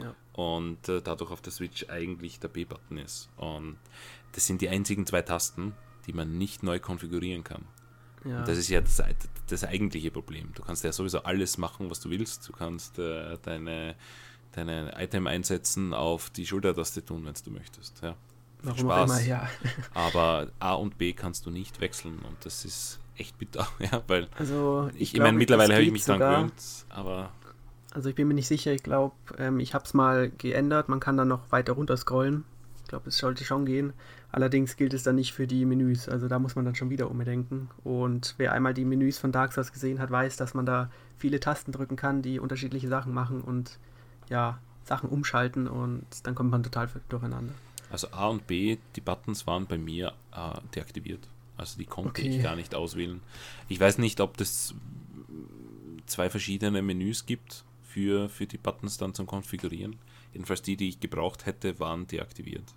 Ja. 0.00 0.14
Und 0.32 0.88
äh, 0.88 1.00
dadurch 1.00 1.30
auf 1.30 1.40
der 1.40 1.52
Switch 1.52 1.88
eigentlich 1.88 2.40
der 2.40 2.48
B-Button 2.48 2.98
ist. 2.98 3.30
Und 3.36 3.78
das 4.32 4.46
sind 4.46 4.60
die 4.60 4.68
einzigen 4.68 5.06
zwei 5.06 5.22
Tasten, 5.22 5.74
die 6.06 6.12
man 6.12 6.36
nicht 6.36 6.62
neu 6.62 6.78
konfigurieren 6.80 7.44
kann. 7.44 7.64
Ja. 8.28 8.42
Das 8.42 8.58
ist 8.58 8.68
ja 8.68 8.80
das, 8.80 9.02
das, 9.48 9.64
eigentliche 9.64 10.10
Problem. 10.10 10.50
Du 10.54 10.62
kannst 10.62 10.84
ja 10.84 10.92
sowieso 10.92 11.22
alles 11.22 11.58
machen, 11.58 11.90
was 11.90 12.00
du 12.00 12.10
willst. 12.10 12.48
Du 12.48 12.52
kannst 12.52 12.98
äh, 12.98 13.38
deine, 13.42 13.94
deine 14.52 14.94
Item 14.98 15.26
einsetzen 15.26 15.94
auf 15.94 16.30
die 16.30 16.46
Schultertaste 16.46 17.04
tun, 17.04 17.24
wenn 17.24 17.34
du 17.44 17.50
möchtest. 17.50 18.02
Ja. 18.02 18.16
Warum 18.62 18.78
Spaß. 18.78 19.10
Immer, 19.10 19.28
ja. 19.28 19.48
Aber 19.94 20.48
A 20.58 20.74
und 20.74 20.98
B 20.98 21.12
kannst 21.12 21.46
du 21.46 21.50
nicht 21.50 21.80
wechseln 21.80 22.18
und 22.18 22.36
das 22.44 22.64
ist 22.64 22.98
echt 23.16 23.38
bitter, 23.38 23.66
ja, 23.78 24.02
weil 24.08 24.28
also 24.36 24.90
ich, 24.94 25.00
ich, 25.00 25.14
ich 25.14 25.20
meine, 25.20 25.38
mittlerweile 25.38 25.74
habe 25.74 25.84
ich 25.84 25.92
mich 25.92 26.04
dran 26.04 26.18
gewöhnt, 26.18 26.52
aber 26.90 27.30
also 27.96 28.10
ich 28.10 28.14
bin 28.14 28.28
mir 28.28 28.34
nicht 28.34 28.46
sicher, 28.46 28.72
ich 28.72 28.82
glaube, 28.82 29.14
ähm, 29.38 29.58
ich 29.58 29.72
habe 29.72 29.86
es 29.86 29.94
mal 29.94 30.30
geändert, 30.30 30.90
man 30.90 31.00
kann 31.00 31.16
dann 31.16 31.28
noch 31.28 31.50
weiter 31.50 31.72
runter 31.72 31.96
scrollen. 31.96 32.44
Ich 32.86 32.90
glaube, 32.90 33.08
es 33.08 33.18
sollte 33.18 33.42
schon 33.42 33.66
gehen. 33.66 33.94
Allerdings 34.30 34.76
gilt 34.76 34.94
es 34.94 35.02
dann 35.02 35.16
nicht 35.16 35.32
für 35.32 35.48
die 35.48 35.64
Menüs, 35.64 36.08
also 36.08 36.28
da 36.28 36.38
muss 36.38 36.54
man 36.54 36.64
dann 36.64 36.76
schon 36.76 36.88
wieder 36.88 37.10
umdenken. 37.10 37.68
Und 37.82 38.36
wer 38.38 38.52
einmal 38.52 38.74
die 38.74 38.84
Menüs 38.84 39.18
von 39.18 39.32
Dark 39.32 39.52
Souls 39.52 39.72
gesehen 39.72 39.98
hat, 39.98 40.12
weiß, 40.12 40.36
dass 40.36 40.54
man 40.54 40.66
da 40.66 40.88
viele 41.18 41.40
Tasten 41.40 41.72
drücken 41.72 41.96
kann, 41.96 42.22
die 42.22 42.38
unterschiedliche 42.38 42.86
Sachen 42.86 43.12
machen 43.12 43.40
und 43.40 43.80
ja, 44.28 44.60
Sachen 44.84 45.10
umschalten 45.10 45.66
und 45.66 46.06
dann 46.22 46.36
kommt 46.36 46.52
man 46.52 46.62
total 46.62 46.88
durcheinander. 47.08 47.52
Also 47.90 48.06
A 48.12 48.28
und 48.28 48.46
B, 48.46 48.78
die 48.94 49.00
Buttons 49.00 49.48
waren 49.48 49.66
bei 49.66 49.78
mir 49.78 50.12
äh, 50.32 50.60
deaktiviert. 50.76 51.26
Also 51.56 51.78
die 51.78 51.86
konnte 51.86 52.10
okay. 52.10 52.28
ich 52.28 52.40
gar 52.40 52.54
nicht 52.54 52.76
auswählen. 52.76 53.20
Ich 53.68 53.80
weiß 53.80 53.98
nicht, 53.98 54.20
ob 54.20 54.36
das 54.36 54.76
zwei 56.06 56.30
verschiedene 56.30 56.82
Menüs 56.82 57.26
gibt 57.26 57.64
für, 57.82 58.28
für 58.28 58.46
die 58.46 58.58
Buttons 58.58 58.96
dann 58.96 59.12
zum 59.12 59.26
Konfigurieren. 59.26 59.96
Jedenfalls 60.36 60.60
die, 60.60 60.76
die 60.76 60.90
ich 60.90 61.00
gebraucht 61.00 61.46
hätte, 61.46 61.80
waren 61.80 62.06
deaktiviert. 62.06 62.74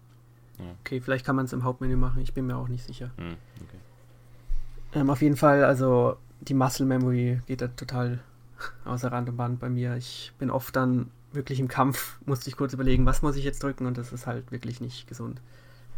Ja. 0.60 0.66
Okay, 0.80 1.02
vielleicht 1.02 1.26
kann 1.26 1.36
man 1.36 1.44
es 1.44 1.52
im 1.52 1.66
Hauptmenü 1.66 1.98
machen, 1.98 2.22
ich 2.22 2.34
bin 2.34 2.48
mir 2.48 2.56
auch 2.56 2.70
nicht 2.70 2.86
sicher. 2.86 3.12
Hm, 3.18 3.36
okay. 3.62 5.00
ähm, 5.00 5.10
auf 5.10 5.22
jeden 5.22 5.36
Fall, 5.36 5.66
also 5.66 6.16
die 6.40 6.54
Muscle 6.54 6.86
Memory 6.86 7.42
geht 7.48 7.60
da 7.60 7.68
total 7.68 8.20
außer 8.86 9.12
Rand 9.12 9.28
und 9.28 9.36
Band 9.36 9.60
bei 9.60 9.68
mir. 9.68 9.98
Ich 9.98 10.32
bin 10.40 10.50
oft 10.50 10.74
dann 10.74 11.12
wirklich 11.34 11.60
im 11.60 11.68
Kampf 11.68 12.18
musste 12.26 12.50
ich 12.50 12.56
kurz 12.56 12.72
überlegen, 12.72 13.06
was 13.06 13.22
muss 13.22 13.36
ich 13.36 13.44
jetzt 13.44 13.62
drücken 13.62 13.88
und 13.88 13.98
das 13.98 14.14
ist 14.14 14.26
halt 14.26 14.54
wirklich 14.54 14.80
nicht 14.80 15.06
gesund. 15.10 15.42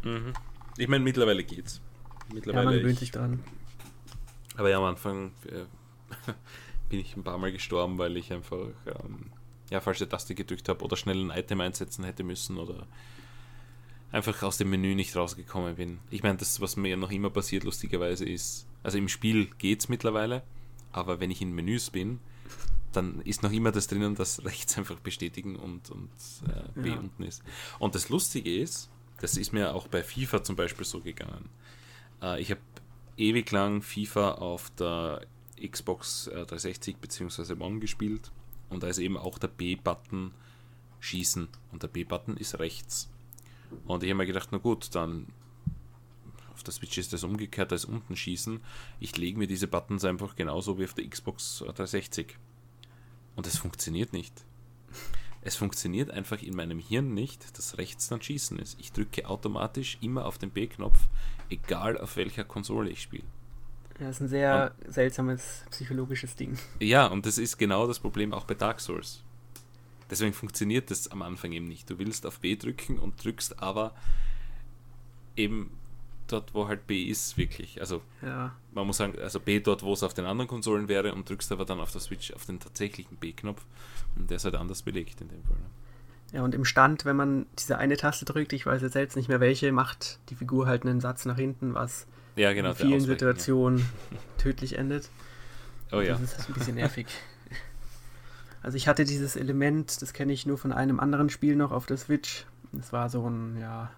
Mhm. 0.02 0.34
Ich 0.78 0.88
meine, 0.88 1.04
mittlerweile 1.04 1.44
geht's. 1.44 1.80
Mittlerweile 2.34 2.64
ja, 2.64 2.70
man 2.72 2.80
gewöhnt 2.80 2.94
ich, 2.94 3.00
sich 3.02 3.12
dran. 3.12 3.40
Aber 4.58 4.72
ja, 4.72 4.80
am 4.80 4.86
Anfang 4.86 5.32
äh, 5.46 5.66
bin 6.90 7.00
ich 7.02 7.16
ein 7.16 7.24
paar 7.24 7.38
Mal 7.38 7.52
gestorben, 7.52 8.00
weil 8.00 8.18
ich 8.18 8.34
einfach 8.34 8.66
ähm, 8.88 9.30
ja, 9.72 9.80
falsche 9.80 10.08
Taste 10.08 10.36
gedrückt 10.36 10.70
habe 10.70 10.84
oder 10.84 10.96
schnell 10.96 11.18
ein 11.18 11.38
Item 11.38 11.62
einsetzen 11.62 12.04
hätte 12.04 12.24
müssen 12.24 12.58
oder 12.58 12.86
einfach 14.12 14.44
aus 14.44 14.58
dem 14.58 14.70
Menü 14.70 14.94
nicht 14.94 15.16
rausgekommen 15.16 15.76
bin. 15.78 16.00
Ich 16.12 16.22
meine, 16.22 16.38
das, 16.38 16.60
was 16.60 16.76
mir 16.76 16.98
noch 16.98 17.10
immer 17.10 17.30
passiert, 17.30 17.64
lustigerweise 17.64 18.26
ist, 18.26 18.68
also 18.84 18.98
im 18.98 19.08
Spiel 19.08 19.50
geht's 19.58 19.88
mittlerweile, 19.88 20.44
aber 20.92 21.22
wenn 21.22 21.32
ich 21.32 21.42
in 21.42 21.54
Menüs 21.54 21.90
bin, 21.90 22.20
dann 22.92 23.22
ist 23.22 23.42
noch 23.44 23.54
immer 23.54 23.72
das 23.72 23.88
drinnen, 23.88 24.16
dass 24.16 24.44
rechts 24.46 24.78
einfach 24.78 25.00
bestätigen 25.00 25.56
und, 25.56 25.90
und 25.90 26.10
äh, 26.48 26.80
B 26.80 26.90
ja. 26.90 26.98
unten 26.98 27.24
ist. 27.24 27.42
Und 27.80 27.96
das 27.96 28.10
Lustige 28.10 28.54
ist, 28.54 28.90
das 29.22 29.38
ist 29.38 29.54
mir 29.54 29.74
auch 29.74 29.88
bei 29.88 30.04
FIFA 30.04 30.44
zum 30.44 30.58
Beispiel 30.58 30.86
so 30.86 31.00
gegangen. 31.00 31.48
Äh, 32.22 32.42
ich 32.42 32.52
habe 32.52 32.62
ewig 33.16 33.50
lang 33.52 33.82
FIFA 33.82 34.34
auf 34.34 34.70
der 34.72 35.26
Xbox 35.66 36.26
360 36.26 36.98
bzw. 36.98 37.54
One 37.54 37.80
gespielt 37.80 38.32
und 38.72 38.84
da 38.84 38.88
ist 38.88 38.98
eben 38.98 39.18
auch 39.18 39.38
der 39.38 39.50
B-Button 39.50 40.34
schießen 41.00 41.48
und 41.72 41.84
der 41.84 41.88
B-Button 41.90 42.38
ist 42.38 42.58
rechts. 42.60 43.10
Und 43.86 44.04
ich 44.04 44.10
habe 44.10 44.18
mir 44.18 44.26
gedacht, 44.26 44.50
na 44.52 44.58
gut, 44.58 44.96
dann 44.96 45.28
Auf 46.54 46.64
der 46.64 46.74
Switch 46.74 46.98
ist 46.98 47.14
das 47.14 47.24
umgekehrt 47.24 47.72
als 47.72 47.86
unten 47.86 48.16
schießen. 48.16 48.60
Ich 49.00 49.18
lege 49.18 49.40
mir 49.40 49.48
diese 49.48 49.68
Buttons 49.68 50.06
einfach 50.06 50.36
genauso 50.36 50.78
wie 50.78 50.84
auf 50.84 50.94
der 50.94 51.08
Xbox 51.08 51.60
360. 51.60 52.38
Und 53.36 53.48
es 53.48 53.58
funktioniert 53.58 54.14
nicht. 54.14 54.46
Es 55.42 55.56
funktioniert 55.56 56.12
einfach 56.12 56.42
in 56.44 56.56
meinem 56.56 56.78
Hirn 56.78 57.14
nicht, 57.14 57.58
dass 57.58 57.80
rechts 57.80 58.10
dann 58.10 58.22
Schießen 58.22 58.60
ist. 58.60 58.80
Ich 58.80 58.92
drücke 58.92 59.28
automatisch 59.28 59.98
immer 60.02 60.26
auf 60.26 60.38
den 60.38 60.52
B-Knopf, 60.52 61.00
egal 61.50 61.98
auf 61.98 62.16
welcher 62.16 62.44
Konsole 62.44 62.92
ich 62.92 63.02
spiele. 63.02 63.24
Ja, 64.02 64.08
das 64.08 64.16
ist 64.16 64.22
ein 64.22 64.30
sehr 64.30 64.74
und, 64.84 64.94
seltsames 64.94 65.64
psychologisches 65.70 66.36
Ding. 66.36 66.58
Ja, 66.80 67.06
und 67.06 67.28
das 67.28 67.38
ist 67.38 67.58
genau 67.58 67.86
das 67.86 68.00
Problem 68.00 68.34
auch 68.34 68.46
bei 68.46 68.56
Dark 68.56 68.80
Souls. 68.80 69.22
Deswegen 70.10 70.34
funktioniert 70.34 70.90
das 70.90 71.12
am 71.12 71.22
Anfang 71.22 71.52
eben 71.52 71.68
nicht. 71.68 71.88
Du 71.88 72.00
willst 72.00 72.26
auf 72.26 72.40
B 72.40 72.56
drücken 72.56 72.98
und 72.98 73.24
drückst 73.24 73.62
aber 73.62 73.94
eben 75.36 75.70
dort, 76.28 76.56
wo 76.56 76.68
halt 76.68 76.88
B 76.88 77.04
ist, 77.04 77.38
wirklich. 77.38 77.80
Also 77.80 78.02
ja. 78.24 78.56
man 78.74 78.88
muss 78.88 78.98
sagen, 78.98 79.14
also 79.22 79.40
B 79.40 79.60
dort, 79.60 79.84
wo 79.84 79.94
es 79.94 80.02
auf 80.02 80.16
den 80.16 80.26
anderen 80.26 80.48
Konsolen 80.48 80.88
wäre 80.88 81.14
und 81.14 81.30
drückst 81.30 81.52
aber 81.52 81.66
dann 81.66 81.80
auf 81.80 81.92
der 81.92 82.02
Switch 82.02 82.34
auf 82.34 82.46
den 82.46 82.60
tatsächlichen 82.60 83.18
B-Knopf 83.18 83.64
und 84.16 84.32
der 84.32 84.38
ist 84.38 84.46
halt 84.46 84.56
anders 84.56 84.82
belegt 84.82 85.22
in 85.22 85.30
dem 85.30 85.44
Fall. 85.44 85.58
Ne? 85.58 86.38
Ja, 86.38 86.44
und 86.44 86.56
im 86.56 86.66
Stand, 86.66 87.06
wenn 87.06 87.18
man 87.18 87.46
diese 87.60 87.78
eine 87.78 87.98
Taste 87.98 88.26
drückt, 88.26 88.54
ich 88.54 88.66
weiß 88.66 88.82
jetzt 88.82 88.94
selbst 88.94 89.16
nicht 89.16 89.30
mehr 89.30 89.42
welche, 89.42 89.72
macht 89.72 90.18
die 90.30 90.36
Figur 90.36 90.66
halt 90.66 90.88
einen 90.88 91.02
Satz 91.02 91.26
nach 91.26 91.38
hinten, 91.38 91.76
was 91.76 92.08
ja, 92.36 92.54
genau, 92.54 92.70
in 92.70 92.76
vielen 92.76 93.02
Situationen 93.02 93.80
ja. 93.80 94.18
tödlich 94.38 94.78
endet. 94.78 95.10
Oh 95.92 96.00
ja. 96.00 96.18
Das 96.18 96.38
ist 96.38 96.48
ein 96.48 96.54
bisschen 96.54 96.76
nervig. 96.76 97.08
Also 98.64 98.78
ich 98.78 98.88
hatte 98.88 99.06
dieses 99.06 99.36
Element, 99.36 100.04
das 100.04 100.14
kenne 100.14 100.32
ich 100.32 100.46
nur 100.46 100.56
von 100.56 100.72
einem 100.72 101.00
anderen 101.00 101.32
Spiel 101.32 101.56
noch 101.56 101.72
auf 101.72 101.88
der 101.88 101.98
Switch. 101.98 102.46
Das 102.72 102.94
war 102.94 103.10
so 103.10 103.28
ein, 103.28 103.58
ja, 103.60 103.90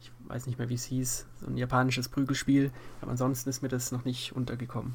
ich 0.00 0.10
weiß 0.26 0.46
nicht 0.46 0.58
mehr, 0.58 0.70
wie 0.70 0.74
es 0.74 0.84
hieß, 0.84 1.26
so 1.42 1.46
ein 1.48 1.58
japanisches 1.58 2.08
Prügelspiel. 2.08 2.70
Aber 3.02 3.10
ansonsten 3.10 3.50
ist 3.50 3.60
mir 3.60 3.68
das 3.68 3.92
noch 3.92 4.06
nicht 4.06 4.34
untergekommen. 4.34 4.94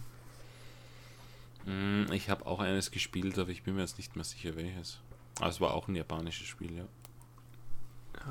Hm, 1.65 2.07
ich 2.13 2.31
habe 2.31 2.47
auch 2.47 2.61
eines 2.61 2.89
gespielt, 2.89 3.37
aber 3.37 3.51
ich 3.51 3.61
bin 3.61 3.75
mir 3.75 3.81
jetzt 3.81 3.99
nicht 3.99 4.15
mehr 4.15 4.25
sicher, 4.25 4.55
welches. 4.55 5.01
Aber 5.37 5.49
es 5.49 5.61
war 5.61 5.75
auch 5.75 5.87
ein 5.87 5.93
japanisches 5.93 6.47
Spiel, 6.47 6.75
ja 6.75 6.85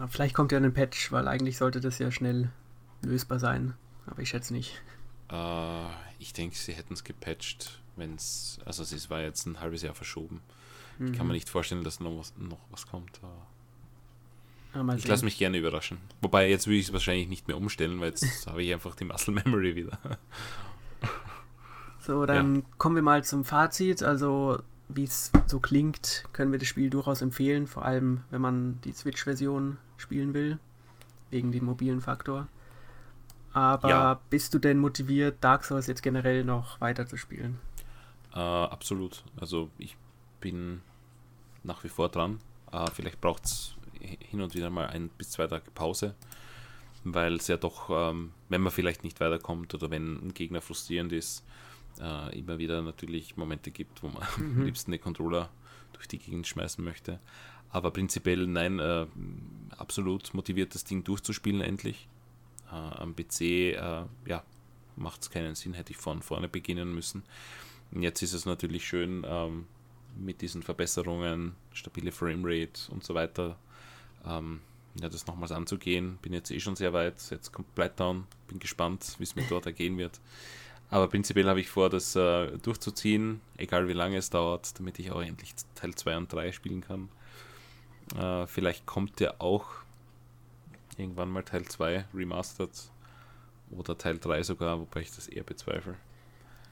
vielleicht 0.08 0.34
kommt 0.34 0.52
ja 0.52 0.58
ein 0.58 0.72
Patch, 0.72 1.12
weil 1.12 1.28
eigentlich 1.28 1.56
sollte 1.56 1.80
das 1.80 1.98
ja 1.98 2.10
schnell 2.10 2.50
lösbar 3.02 3.38
sein. 3.38 3.74
Aber 4.10 4.20
ich 4.22 4.30
schätze 4.30 4.52
nicht. 4.52 4.80
Uh, 5.30 5.88
ich 6.18 6.32
denke, 6.32 6.56
sie 6.56 6.72
hätten 6.72 6.94
es 6.94 7.04
gepatcht, 7.04 7.80
wenn 7.96 8.14
es. 8.14 8.58
Also, 8.64 8.82
es 8.82 9.10
war 9.10 9.20
jetzt 9.20 9.46
ein 9.46 9.60
halbes 9.60 9.82
Jahr 9.82 9.94
verschoben. 9.94 10.40
Mhm. 10.98 11.06
Ich 11.06 11.12
kann 11.12 11.26
mir 11.26 11.32
mhm. 11.32 11.36
nicht 11.36 11.50
vorstellen, 11.50 11.84
dass 11.84 12.00
noch 12.00 12.18
was, 12.18 12.32
noch 12.36 12.58
was 12.70 12.86
kommt. 12.86 13.20
Ja, 14.74 14.94
ich 14.94 15.06
lasse 15.06 15.24
mich 15.24 15.38
gerne 15.38 15.58
überraschen. 15.58 15.98
Wobei, 16.20 16.48
jetzt 16.48 16.66
würde 16.66 16.78
ich 16.78 16.86
es 16.86 16.92
wahrscheinlich 16.92 17.28
nicht 17.28 17.48
mehr 17.48 17.56
umstellen, 17.56 18.00
weil 18.00 18.10
jetzt 18.10 18.46
habe 18.46 18.62
ich 18.62 18.72
einfach 18.72 18.94
die 18.94 19.04
Muscle 19.04 19.34
Memory 19.34 19.76
wieder. 19.76 19.98
So, 22.00 22.24
dann 22.24 22.56
ja. 22.56 22.62
kommen 22.78 22.94
wir 22.94 23.02
mal 23.02 23.24
zum 23.24 23.44
Fazit. 23.44 24.02
Also, 24.02 24.62
wie 24.88 25.04
es 25.04 25.30
so 25.46 25.60
klingt, 25.60 26.24
können 26.32 26.52
wir 26.52 26.58
das 26.58 26.68
Spiel 26.68 26.88
durchaus 26.90 27.20
empfehlen, 27.20 27.66
vor 27.66 27.84
allem 27.84 28.22
wenn 28.30 28.40
man 28.40 28.80
die 28.82 28.92
Switch-Version 28.92 29.76
spielen 29.98 30.32
will, 30.32 30.58
wegen 31.30 31.52
dem 31.52 31.66
mobilen 31.66 32.00
Faktor. 32.00 32.48
Aber 33.52 33.88
ja. 33.88 34.20
bist 34.30 34.54
du 34.54 34.58
denn 34.58 34.78
motiviert, 34.78 35.38
Dark 35.40 35.64
Souls 35.64 35.86
jetzt 35.86 36.02
generell 36.02 36.44
noch 36.44 36.80
weiter 36.80 37.06
zu 37.06 37.16
spielen? 37.16 37.58
Äh, 38.34 38.38
absolut. 38.38 39.24
Also 39.40 39.70
ich 39.78 39.96
bin 40.40 40.82
nach 41.64 41.82
wie 41.84 41.88
vor 41.88 42.08
dran. 42.08 42.40
Äh, 42.72 42.90
vielleicht 42.92 43.20
braucht 43.20 43.44
es 43.44 43.74
hin 44.00 44.40
und 44.40 44.54
wieder 44.54 44.70
mal 44.70 44.86
ein 44.86 45.08
bis 45.10 45.30
zwei 45.30 45.46
Tage 45.46 45.70
Pause, 45.72 46.14
weil 47.04 47.34
es 47.34 47.48
ja 47.48 47.56
doch, 47.56 47.90
ähm, 47.90 48.32
wenn 48.48 48.60
man 48.60 48.72
vielleicht 48.72 49.04
nicht 49.04 49.20
weiterkommt 49.20 49.74
oder 49.74 49.90
wenn 49.90 50.28
ein 50.28 50.34
Gegner 50.34 50.60
frustrierend 50.60 51.12
ist, 51.12 51.44
äh, 52.00 52.38
immer 52.38 52.58
wieder 52.58 52.82
natürlich 52.82 53.36
Momente 53.36 53.70
gibt, 53.70 54.02
wo 54.02 54.08
man 54.08 54.22
mhm. 54.36 54.60
am 54.60 54.66
liebsten 54.66 54.90
den 54.90 55.00
Controller 55.00 55.50
durch 55.92 56.06
die 56.06 56.18
Gegend 56.18 56.46
schmeißen 56.46 56.84
möchte. 56.84 57.18
Aber 57.70 57.90
prinzipiell 57.90 58.46
nein, 58.46 58.78
äh, 58.78 59.06
absolut 59.76 60.32
motiviert, 60.32 60.74
das 60.74 60.84
Ding 60.84 61.04
durchzuspielen 61.04 61.60
endlich. 61.60 62.08
Äh, 62.70 62.74
am 62.74 63.14
PC 63.14 63.40
äh, 63.40 64.04
ja, 64.26 64.42
macht 64.96 65.22
es 65.22 65.30
keinen 65.30 65.54
Sinn, 65.54 65.74
hätte 65.74 65.92
ich 65.92 65.98
von 65.98 66.22
vorne 66.22 66.48
beginnen 66.48 66.94
müssen. 66.94 67.22
Und 67.92 68.02
jetzt 68.02 68.22
ist 68.22 68.32
es 68.32 68.44
natürlich 68.44 68.86
schön, 68.86 69.24
ähm, 69.26 69.66
mit 70.16 70.42
diesen 70.42 70.62
Verbesserungen, 70.62 71.54
stabile 71.72 72.12
Framerate 72.12 72.90
und 72.90 73.04
so 73.04 73.14
weiter, 73.14 73.56
ähm, 74.26 74.60
ja, 75.00 75.08
das 75.08 75.26
nochmals 75.26 75.52
anzugehen. 75.52 76.18
Bin 76.22 76.32
jetzt 76.32 76.50
eh 76.50 76.60
schon 76.60 76.76
sehr 76.76 76.92
weit, 76.92 77.30
jetzt 77.30 77.52
kommt 77.52 77.74
Blighttown, 77.74 78.26
bin 78.48 78.58
gespannt, 78.58 79.14
wie 79.18 79.24
es 79.24 79.36
mir 79.36 79.44
dort 79.48 79.66
ergehen 79.66 79.96
wird. 79.96 80.20
Aber 80.90 81.08
prinzipiell 81.08 81.48
habe 81.48 81.60
ich 81.60 81.68
vor, 81.68 81.90
das 81.90 82.16
äh, 82.16 82.56
durchzuziehen, 82.58 83.40
egal 83.58 83.88
wie 83.88 83.92
lange 83.92 84.16
es 84.16 84.30
dauert, 84.30 84.78
damit 84.78 84.98
ich 84.98 85.10
auch 85.10 85.20
endlich 85.20 85.54
Teil 85.74 85.94
2 85.94 86.16
und 86.16 86.32
3 86.32 86.52
spielen 86.52 86.80
kann. 86.80 87.08
Äh, 88.16 88.46
vielleicht 88.46 88.86
kommt 88.86 89.20
ja 89.20 89.34
auch 89.38 89.66
irgendwann 90.98 91.30
mal 91.30 91.42
Teil 91.42 91.64
2 91.64 92.06
remastered 92.14 92.70
oder 93.70 93.96
Teil 93.96 94.18
3 94.18 94.42
sogar, 94.42 94.78
wobei 94.80 95.00
ich 95.00 95.14
das 95.14 95.28
eher 95.28 95.44
bezweifle. 95.44 95.94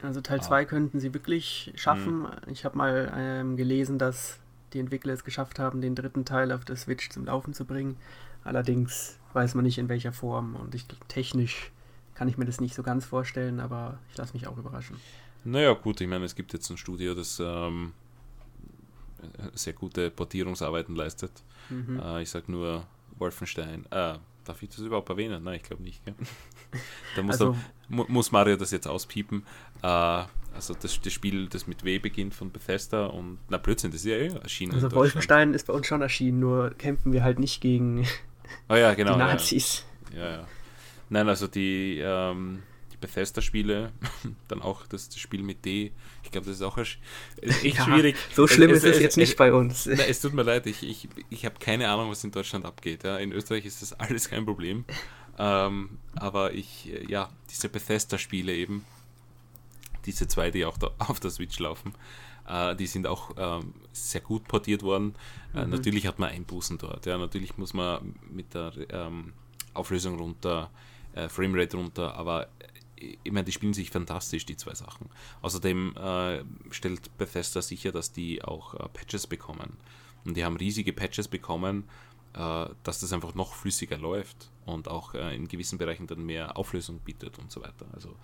Also 0.01 0.21
Teil 0.21 0.41
2 0.41 0.61
ah. 0.61 0.65
könnten 0.65 0.99
sie 0.99 1.13
wirklich 1.13 1.73
schaffen. 1.75 2.21
Mhm. 2.21 2.29
Ich 2.47 2.65
habe 2.65 2.77
mal 2.77 3.11
ähm, 3.15 3.57
gelesen, 3.57 3.97
dass 3.97 4.39
die 4.73 4.79
Entwickler 4.79 5.13
es 5.13 5.23
geschafft 5.23 5.59
haben, 5.59 5.81
den 5.81 5.95
dritten 5.95 6.25
Teil 6.25 6.51
auf 6.51 6.65
der 6.65 6.75
Switch 6.75 7.09
zum 7.09 7.25
Laufen 7.25 7.53
zu 7.53 7.65
bringen. 7.65 7.97
Allerdings 8.43 9.17
weiß 9.33 9.55
man 9.55 9.65
nicht 9.65 9.77
in 9.77 9.89
welcher 9.89 10.13
Form 10.13 10.55
und 10.55 10.75
ich 10.75 10.85
technisch 11.07 11.71
kann 12.15 12.27
ich 12.27 12.37
mir 12.37 12.45
das 12.45 12.59
nicht 12.59 12.73
so 12.73 12.81
ganz 12.81 13.05
vorstellen, 13.05 13.59
aber 13.59 13.99
ich 14.09 14.17
lasse 14.17 14.33
mich 14.33 14.47
auch 14.47 14.57
überraschen. 14.57 14.97
Naja, 15.43 15.73
gut, 15.73 16.01
ich 16.01 16.07
meine, 16.07 16.25
es 16.25 16.35
gibt 16.35 16.51
jetzt 16.51 16.69
ein 16.69 16.77
Studio, 16.77 17.13
das 17.13 17.39
ähm, 17.39 17.93
sehr 19.53 19.73
gute 19.73 20.09
Portierungsarbeiten 20.09 20.95
leistet. 20.95 21.31
Mhm. 21.69 21.99
Äh, 21.99 22.23
ich 22.23 22.29
sage 22.29 22.51
nur 22.51 22.85
Wolfenstein. 23.19 23.85
Äh, 23.91 24.17
darf 24.45 24.61
ich 24.61 24.69
das 24.69 24.79
überhaupt 24.79 25.09
erwähnen? 25.09 25.43
Nein, 25.43 25.55
ich 25.55 25.63
glaube 25.63 25.83
nicht. 25.83 26.03
Gell? 26.05 26.15
da 27.15 27.21
muss, 27.23 27.41
also, 27.41 27.55
da, 27.89 28.05
muss 28.07 28.31
Mario 28.31 28.55
das 28.55 28.71
jetzt 28.71 28.87
auspiepen. 28.87 29.43
Äh, 29.81 29.87
also 29.87 30.73
das, 30.73 30.99
das 30.99 31.13
Spiel, 31.13 31.47
das 31.47 31.67
mit 31.67 31.83
W 31.83 31.99
beginnt 31.99 32.33
von 32.33 32.51
Bethesda 32.51 33.05
und 33.05 33.37
na 33.49 33.57
Blödsinn, 33.57 33.91
das 33.91 34.01
ist 34.01 34.07
ja 34.07 34.15
eh 34.15 34.27
erschienen. 34.27 34.73
Also 34.73 34.91
Wolfenstein 34.91 35.53
ist 35.53 35.67
bei 35.67 35.73
uns 35.73 35.85
schon 35.85 36.01
erschienen, 36.01 36.39
nur 36.39 36.71
kämpfen 36.71 37.13
wir 37.13 37.23
halt 37.23 37.37
nicht 37.37 37.61
gegen 37.61 38.07
oh 38.69 38.75
ja, 38.75 38.95
genau, 38.95 39.13
die 39.13 39.19
Nazis. 39.19 39.85
Ja, 40.13 40.19
ja. 40.19 40.31
ja. 40.31 40.47
Nein, 41.09 41.29
also 41.29 41.47
die, 41.47 42.01
ähm, 42.03 42.63
die 42.97 43.05
Bethesda-Spiele, 43.05 43.91
dann 44.47 44.61
auch 44.61 44.85
das, 44.87 45.09
das, 45.09 45.19
Spiel 45.19 45.43
mit 45.43 45.65
D, 45.65 45.91
ich 46.23 46.31
glaube, 46.31 46.47
das 46.47 46.57
ist 46.57 46.61
auch 46.61 46.77
ist 46.77 46.97
echt 47.41 47.77
ja, 47.77 47.85
schwierig. 47.85 48.15
So 48.33 48.47
schlimm 48.47 48.71
es, 48.71 48.77
ist 48.77 48.83
es, 48.85 48.95
es 48.97 49.01
jetzt 49.01 49.17
nicht 49.17 49.37
bei 49.37 49.53
uns. 49.53 49.85
Na, 49.85 50.03
es 50.03 50.21
tut 50.21 50.33
mir 50.33 50.43
leid, 50.43 50.65
ich, 50.65 50.83
ich, 50.83 51.07
ich 51.29 51.45
habe 51.45 51.55
keine 51.59 51.89
Ahnung, 51.89 52.09
was 52.09 52.23
in 52.23 52.31
Deutschland 52.31 52.65
abgeht. 52.65 53.03
Ja. 53.03 53.17
In 53.17 53.31
Österreich 53.31 53.65
ist 53.65 53.81
das 53.81 53.93
alles 53.93 54.29
kein 54.29 54.45
Problem. 54.45 54.85
Ähm, 55.37 55.99
aber 56.15 56.53
ich, 56.53 56.91
äh, 56.91 57.05
ja, 57.09 57.29
diese 57.49 57.69
Bethesda-Spiele 57.69 58.53
eben, 58.53 58.85
diese 60.05 60.27
zwei, 60.27 60.51
die 60.51 60.65
auch 60.65 60.77
da 60.77 60.91
auf 60.97 61.19
der 61.19 61.31
Switch 61.31 61.59
laufen, 61.59 61.93
äh, 62.47 62.75
die 62.75 62.87
sind 62.87 63.07
auch 63.07 63.31
ähm, 63.37 63.73
sehr 63.91 64.21
gut 64.21 64.47
portiert 64.47 64.83
worden. 64.83 65.15
Äh, 65.53 65.65
mhm. 65.65 65.71
Natürlich 65.71 66.07
hat 66.07 66.17
man 66.19 66.29
Einbußen 66.29 66.77
dort. 66.77 67.05
Ja. 67.05 67.17
Natürlich 67.17 67.57
muss 67.57 67.73
man 67.73 68.15
mit 68.29 68.53
der 68.53 68.73
ähm, 68.89 69.33
Auflösung 69.73 70.17
runter 70.17 70.71
äh, 71.17 71.29
Framerate 71.29 71.77
runter, 71.77 72.15
aber 72.15 72.47
ich 72.99 73.31
meine, 73.31 73.45
die 73.45 73.51
spielen 73.51 73.73
sich 73.73 73.91
fantastisch, 73.91 74.45
die 74.45 74.57
zwei 74.57 74.73
Sachen. 74.73 75.09
Außerdem 75.41 75.95
äh, 75.95 76.43
stellt 76.71 77.15
Bethesda 77.17 77.61
sicher, 77.61 77.91
dass 77.91 78.11
die 78.11 78.43
auch 78.43 78.73
äh, 78.73 78.89
Patches 78.89 79.27
bekommen. 79.27 79.77
Und 80.25 80.35
die 80.35 80.43
haben 80.43 80.57
riesige 80.57 80.93
Patches 80.93 81.27
bekommen, 81.27 81.85
äh, 82.33 82.65
dass 82.83 82.99
das 82.99 83.13
einfach 83.13 83.35
noch 83.35 83.53
flüssiger 83.53 83.97
läuft 83.97 84.51
und 84.65 84.87
auch 84.87 85.13
äh, 85.13 85.35
in 85.35 85.47
gewissen 85.47 85.77
Bereichen 85.77 86.07
dann 86.07 86.25
mehr 86.25 86.57
Auflösung 86.57 86.99
bietet 86.99 87.39
und 87.39 87.51
so 87.51 87.61
weiter. 87.61 87.85
Also 87.93 88.15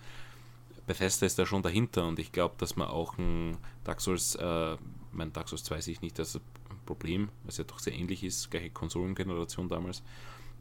Bethesda 0.86 1.26
ist 1.26 1.38
da 1.38 1.46
schon 1.46 1.62
dahinter 1.62 2.06
und 2.06 2.18
ich 2.18 2.32
glaube, 2.32 2.54
dass 2.58 2.76
man 2.76 2.88
auch 2.88 3.16
ein 3.16 3.56
Dark 3.84 4.00
Souls, 4.00 4.34
äh, 4.34 4.76
mein 5.12 5.32
Dark 5.32 5.48
Souls 5.48 5.64
2 5.64 5.80
sehe 5.80 5.92
ich 5.94 6.02
nicht 6.02 6.18
als 6.18 6.38
Problem, 6.84 7.28
weil 7.42 7.48
es 7.48 7.56
ja 7.56 7.64
doch 7.64 7.78
sehr 7.78 7.94
ähnlich 7.94 8.22
ist, 8.22 8.50
gleiche 8.50 8.70
Konsolengeneration 8.70 9.68
damals. 9.68 10.02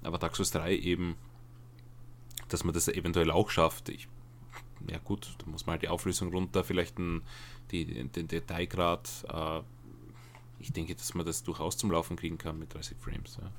Aber 0.03 0.17
Dark 0.17 0.35
Souls 0.35 0.51
3 0.51 0.77
eben 0.77 1.15
dass 2.53 2.63
man 2.63 2.73
das 2.73 2.87
eventuell 2.87 3.31
auch 3.31 3.49
schafft. 3.49 3.89
Ich, 3.89 4.07
ja 4.89 4.99
gut, 5.03 5.35
da 5.39 5.49
muss 5.49 5.65
man 5.65 5.73
halt 5.73 5.81
die 5.81 5.89
Auflösung 5.89 6.29
runter, 6.29 6.63
vielleicht 6.63 6.99
ein, 6.99 7.21
die, 7.71 7.85
den 7.85 8.27
Detailgrad. 8.27 9.09
Äh, 9.27 9.61
ich 10.59 10.71
denke, 10.71 10.95
dass 10.95 11.13
man 11.15 11.25
das 11.25 11.43
durchaus 11.43 11.77
zum 11.77 11.91
Laufen 11.91 12.15
kriegen 12.15 12.37
kann 12.37 12.59
mit 12.59 12.73
30 12.73 12.97
Frames. 12.99 13.37
Ja. 13.41 13.49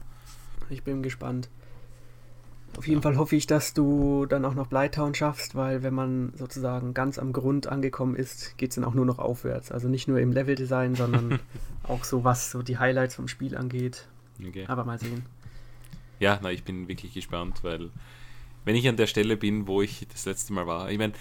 Ich 0.70 0.84
bin 0.84 1.02
gespannt. 1.02 1.50
Auf 2.76 2.86
jeden 2.86 3.00
ja. 3.00 3.02
Fall 3.02 3.16
hoffe 3.16 3.36
ich, 3.36 3.46
dass 3.46 3.74
du 3.74 4.26
dann 4.26 4.44
auch 4.44 4.54
noch 4.54 4.68
Blighttown 4.68 5.14
schaffst, 5.14 5.54
weil 5.54 5.82
wenn 5.82 5.94
man 5.94 6.32
sozusagen 6.36 6.94
ganz 6.94 7.18
am 7.18 7.32
Grund 7.32 7.66
angekommen 7.66 8.16
ist, 8.16 8.56
geht 8.58 8.70
es 8.70 8.76
dann 8.76 8.84
auch 8.84 8.94
nur 8.94 9.04
noch 9.04 9.18
aufwärts. 9.18 9.70
Also 9.70 9.88
nicht 9.88 10.08
nur 10.08 10.18
im 10.18 10.32
Leveldesign, 10.32 10.94
sondern 10.94 11.40
auch 11.82 12.04
so, 12.04 12.24
was 12.24 12.50
so 12.50 12.62
die 12.62 12.78
Highlights 12.78 13.14
vom 13.16 13.28
Spiel 13.28 13.56
angeht. 13.56 14.08
Okay. 14.44 14.64
Aber 14.66 14.84
mal 14.84 14.98
sehen. 14.98 15.24
Ja, 16.18 16.38
na, 16.42 16.50
ich 16.50 16.64
bin 16.64 16.88
wirklich 16.88 17.12
gespannt, 17.12 17.62
weil 17.62 17.90
wenn 18.64 18.76
ich 18.76 18.88
an 18.88 18.96
der 18.96 19.06
Stelle 19.06 19.36
bin, 19.36 19.66
wo 19.66 19.82
ich 19.82 20.06
das 20.08 20.26
letzte 20.26 20.52
Mal 20.52 20.66
war, 20.66 20.90
ich 20.90 20.98
meine, 20.98 21.12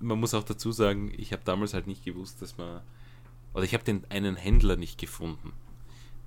man 0.00 0.18
muss 0.18 0.34
auch 0.34 0.44
dazu 0.44 0.72
sagen, 0.72 1.12
ich 1.16 1.32
habe 1.32 1.42
damals 1.44 1.74
halt 1.74 1.86
nicht 1.86 2.04
gewusst, 2.04 2.42
dass 2.42 2.56
man, 2.58 2.80
oder 3.54 3.64
ich 3.64 3.74
habe 3.74 3.84
den 3.84 4.04
einen 4.10 4.36
Händler 4.36 4.76
nicht 4.76 4.98
gefunden, 4.98 5.52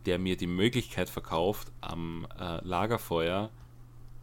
der 0.06 0.20
mir 0.20 0.38
die 0.38 0.48
Möglichkeit 0.48 1.10
verkauft, 1.10 1.72
am 1.82 2.28
äh, 2.40 2.64
Lagerfeuer 2.66 3.50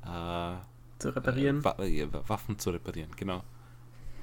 äh, 0.03 0.57
zu 0.99 1.15
reparieren. 1.15 1.63
Äh, 1.65 2.09
Waffen 2.29 2.59
zu 2.59 2.71
reparieren, 2.71 3.11
genau. 3.17 3.43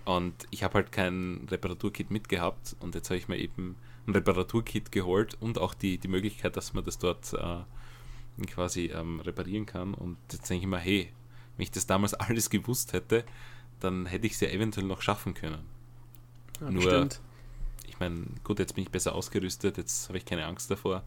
Und 0.05 0.33
ich 0.49 0.63
habe 0.63 0.75
halt 0.75 0.91
kein 0.91 1.47
Reparaturkit 1.49 2.11
mitgehabt 2.11 2.75
und 2.79 2.95
jetzt 2.95 3.09
habe 3.09 3.17
ich 3.17 3.27
mir 3.27 3.37
eben 3.37 3.75
ein 4.07 4.13
Reparaturkit 4.13 4.91
geholt 4.91 5.37
und 5.39 5.57
auch 5.57 5.73
die, 5.73 5.97
die 5.97 6.09
Möglichkeit, 6.09 6.57
dass 6.57 6.73
man 6.73 6.83
das 6.83 6.97
dort 6.97 7.33
äh, 7.33 8.45
quasi 8.47 8.87
ähm, 8.87 9.21
reparieren 9.21 9.65
kann. 9.65 9.93
Und 9.93 10.17
jetzt 10.31 10.49
denke 10.49 10.63
ich 10.63 10.69
mir, 10.69 10.79
hey, 10.79 11.13
wenn 11.57 11.63
ich 11.63 11.71
das 11.71 11.85
damals 11.85 12.13
alles 12.15 12.49
gewusst 12.49 12.93
hätte, 12.93 13.23
dann 13.79 14.05
hätte 14.05 14.27
ich 14.27 14.33
es 14.33 14.39
ja 14.39 14.49
eventuell 14.49 14.87
noch 14.87 15.01
schaffen 15.01 15.33
können. 15.33 15.65
Ja, 16.61 16.71
Nur, 16.71 16.83
bestimmt. 16.83 17.21
ich 17.85 17.99
meine, 17.99 18.25
gut, 18.43 18.59
jetzt 18.59 18.75
bin 18.75 18.83
ich 18.83 18.91
besser 18.91 19.15
ausgerüstet, 19.15 19.77
jetzt 19.77 20.07
habe 20.07 20.17
ich 20.17 20.25
keine 20.25 20.45
Angst 20.45 20.71
davor. 20.71 21.03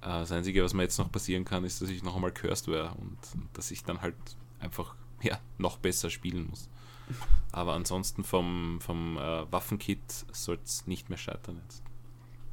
Äh, 0.00 0.06
das 0.06 0.32
Einzige, 0.32 0.64
was 0.64 0.74
mir 0.74 0.82
jetzt 0.82 0.98
noch 0.98 1.12
passieren 1.12 1.44
kann, 1.44 1.64
ist, 1.64 1.82
dass 1.82 1.90
ich 1.90 2.02
noch 2.02 2.14
einmal 2.14 2.32
cursed 2.32 2.68
wäre 2.68 2.90
und, 2.94 3.18
und 3.34 3.48
dass 3.54 3.70
ich 3.70 3.84
dann 3.84 4.00
halt 4.00 4.14
einfach 4.60 4.94
ja, 5.22 5.38
noch 5.58 5.78
besser 5.78 6.10
spielen 6.10 6.48
muss. 6.48 6.68
Aber 7.52 7.74
ansonsten 7.74 8.24
vom, 8.24 8.78
vom 8.80 9.16
äh, 9.16 9.50
Waffenkit 9.50 10.26
soll 10.32 10.58
es 10.64 10.86
nicht 10.86 11.08
mehr 11.08 11.18
scheitern 11.18 11.60
jetzt. 11.62 11.82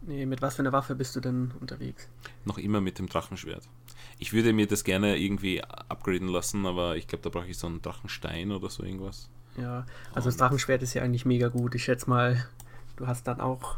Nee, 0.08 0.26
mit 0.26 0.42
was 0.42 0.56
für 0.56 0.62
einer 0.62 0.72
Waffe 0.72 0.96
bist 0.96 1.16
du 1.16 1.20
denn 1.20 1.52
unterwegs? 1.60 2.08
Noch 2.44 2.58
immer 2.58 2.80
mit 2.80 3.00
dem 3.00 3.10
Drachenschwert. 3.10 3.68
Ich 4.20 4.34
würde 4.34 4.54
mir 4.54 4.68
das 4.68 4.84
gerne 4.84 5.18
irgendwie 5.18 5.64
upgraden 5.64 6.28
lassen, 6.28 6.66
aber 6.66 6.96
ich 6.96 7.08
glaube, 7.08 7.24
da 7.24 7.30
brauche 7.30 7.48
ich 7.48 7.58
so 7.58 7.68
einen 7.68 7.82
Drachenstein 7.82 8.52
oder 8.52 8.70
so 8.70 8.84
irgendwas. 8.84 9.30
Ja, 9.58 9.86
also 10.14 10.30
das 10.30 10.38
Drachenschwert 10.38 10.84
ist 10.84 10.94
ja 10.94 11.02
eigentlich 11.02 11.26
mega 11.26 11.48
gut. 11.48 11.74
Ich 11.76 11.84
schätze 11.84 12.10
mal, 12.10 12.46
du 12.98 13.08
hast 13.08 13.26
dann 13.28 13.40
auch 13.40 13.78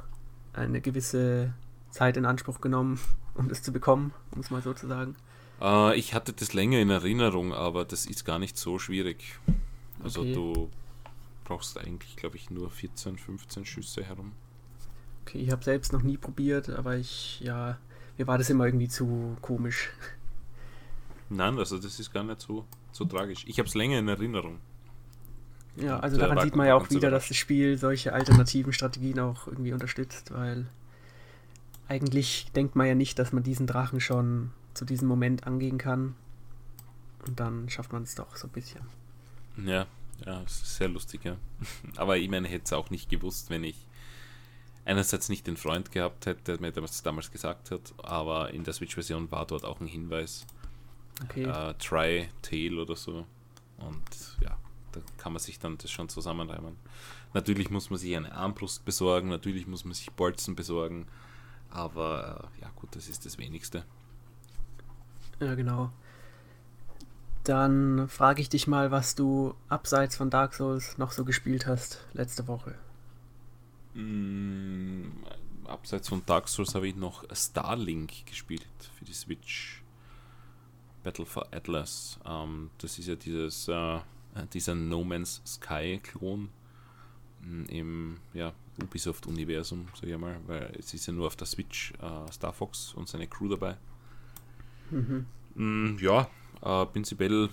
eine 0.54 0.82
gewisse 0.82 1.54
Zeit 1.92 2.18
in 2.18 2.26
Anspruch 2.26 2.62
genommen, 2.62 3.00
um 3.36 3.48
das 3.48 3.64
zu 3.64 3.72
bekommen, 3.72 4.14
um 4.32 4.42
es 4.42 4.50
mal 4.50 4.62
so 4.62 4.74
zu 4.74 4.88
sagen. 4.88 5.16
Äh, 5.62 5.98
ich 5.98 6.14
hatte 6.14 6.34
das 6.34 6.54
länger 6.54 6.80
in 6.80 6.90
Erinnerung, 6.90 7.54
aber 7.54 7.86
das 7.86 8.06
ist 8.06 8.26
gar 8.26 8.40
nicht 8.40 8.58
so 8.58 8.80
schwierig. 8.80 9.40
Also 10.04 10.22
okay. 10.22 10.34
du 10.34 10.70
brauchst 11.46 11.78
eigentlich, 11.78 12.16
glaube 12.18 12.36
ich, 12.36 12.50
nur 12.50 12.70
14, 12.70 13.18
15 13.18 13.66
Schüsse 13.66 14.04
herum. 14.04 14.34
Okay, 15.28 15.40
ich 15.40 15.52
habe 15.52 15.62
selbst 15.62 15.92
noch 15.92 16.04
nie 16.04 16.16
probiert, 16.16 16.70
aber 16.70 16.96
ich, 16.96 17.42
ja, 17.42 17.78
mir 18.18 18.28
war 18.28 18.38
das 18.38 18.50
immer 18.50 18.66
irgendwie 18.66 18.88
zu 18.88 19.36
komisch. 19.42 19.90
Nein, 21.30 21.60
also 21.60 21.78
das 21.78 22.00
ist 22.00 22.14
gar 22.14 22.24
nicht 22.24 22.40
so, 22.40 22.66
so 22.94 23.04
tragisch. 23.04 23.44
Ich 23.46 23.60
habe 23.60 23.68
es 23.68 23.76
länger 23.76 24.00
in 24.00 24.08
Erinnerung. 24.08 24.60
Ja, 25.76 26.00
also 26.00 26.18
daran 26.18 26.40
sieht 26.40 26.56
man 26.56 26.68
ja 26.68 26.76
auch 26.76 26.90
wieder, 26.92 27.12
dass 27.12 27.28
das 27.28 27.36
Spiel 27.36 27.78
solche 27.78 28.14
alternativen 28.14 28.72
Strategien 28.72 29.20
auch 29.20 29.48
irgendwie 29.48 29.74
unterstützt, 29.74 30.34
weil 30.34 30.68
eigentlich 31.90 32.50
denkt 32.56 32.78
man 32.78 32.88
ja 32.88 32.96
nicht, 32.96 33.20
dass 33.20 33.34
man 33.34 33.44
diesen 33.44 33.68
Drachen 33.68 34.00
schon 34.00 34.52
zu 34.74 34.86
diesem 34.86 35.10
Moment 35.10 35.46
angehen 35.46 35.78
kann. 35.78 36.16
Und 37.28 37.38
dann 37.38 37.70
schafft 37.70 37.92
man 37.92 38.04
es 38.04 38.16
doch 38.16 38.38
so 38.38 38.48
ein 38.48 38.52
bisschen. 38.52 38.82
Ja, 39.58 39.88
ja, 40.26 40.42
das 40.42 40.62
ist 40.62 40.78
sehr 40.78 40.88
lustig, 40.88 41.26
ja. 41.26 41.36
Aber 41.98 42.16
ich 42.16 42.30
meine, 42.30 42.48
ich 42.48 42.54
hätte 42.54 42.64
es 42.64 42.74
auch 42.74 42.90
nicht 42.92 43.10
gewusst, 43.10 43.50
wenn 43.50 43.66
ich 43.66 43.87
einerseits 44.88 45.30
nicht 45.30 45.46
den 45.46 45.58
Freund 45.58 45.92
gehabt 45.92 46.26
hätte, 46.26 46.58
der 46.58 46.62
mir 46.62 46.72
das 46.72 47.04
damals 47.04 47.30
gesagt 47.30 47.72
hat, 47.72 47.94
aber 47.98 48.52
in 48.52 48.64
der 48.64 48.74
Switch-Version 48.74 49.30
war 49.32 49.46
dort 49.46 49.66
auch 49.66 49.82
ein 49.82 49.88
Hinweis. 49.88 50.46
Okay. 51.24 51.44
Äh, 51.44 51.74
try 51.76 52.30
Tail 52.42 52.80
oder 52.80 52.96
so. 52.96 53.26
Und 53.78 54.38
ja, 54.42 54.58
da 54.94 55.02
kann 55.18 55.34
man 55.34 55.42
sich 55.42 55.60
dann 55.60 55.78
das 55.78 55.92
schon 55.92 56.10
zusammenreimen. 56.10 56.78
Natürlich 57.34 57.70
muss 57.70 57.90
man 57.90 58.00
sich 58.00 58.16
eine 58.16 58.32
Armbrust 58.32 58.86
besorgen, 58.86 59.28
natürlich 59.28 59.68
muss 59.68 59.84
man 59.84 59.94
sich 59.94 60.12
Bolzen 60.12 60.56
besorgen, 60.56 61.06
aber 61.70 62.50
äh, 62.58 62.62
ja 62.62 62.72
gut, 62.76 62.96
das 62.96 63.10
ist 63.10 63.26
das 63.26 63.38
Wenigste. 63.38 63.84
Ja, 65.40 65.54
genau. 65.56 65.92
Dann 67.44 68.08
frage 68.08 68.42
ich 68.42 68.50
dich 68.50 68.68
mal, 68.68 68.92
was 68.92 69.16
du 69.16 69.54
abseits 69.70 70.16
von 70.16 70.30
Dark 70.30 70.54
Souls 70.54 70.98
noch 70.98 71.12
so 71.12 71.26
gespielt 71.26 71.68
hast 71.68 72.06
letzte 72.14 72.48
Woche. 72.48 72.76
Mm, 73.98 75.10
abseits 75.66 76.08
von 76.08 76.24
Dark 76.26 76.48
Souls 76.48 76.76
habe 76.76 76.88
ich 76.88 76.96
noch 76.96 77.24
Starlink 77.34 78.28
gespielt 78.28 78.64
für 78.98 79.06
die 79.06 79.14
Switch. 79.14 79.82
Battle 81.04 81.26
for 81.26 81.48
Atlas. 81.52 82.20
Ähm, 82.26 82.70
das 82.78 83.00
ist 83.00 83.08
ja 83.08 83.16
dieses, 83.16 83.68
äh, 83.68 84.00
dieser 84.54 84.76
No 84.76 85.04
Man's 85.04 85.42
Sky-Klon 85.46 86.50
mm, 87.42 87.64
im 87.70 88.18
ja, 88.34 88.54
Ubisoft-Universum, 88.84 89.88
sag 89.96 90.10
ich 90.10 90.18
mal, 90.18 90.40
weil 90.46 90.72
es 90.78 90.94
ist 90.94 91.08
ja 91.08 91.14
nur 91.14 91.28
auf 91.28 91.36
der 91.36 91.48
Switch 91.48 91.94
äh, 91.94 92.32
Star 92.32 92.54
Fox 92.54 92.94
und 92.94 93.08
seine 93.08 93.28
Crew 93.28 93.48
dabei. 93.48 93.78
Mhm. 94.92 95.26
Mm, 95.56 95.98
ja, 96.00 96.30
äh, 96.62 96.86
prinzipiell 96.86 97.50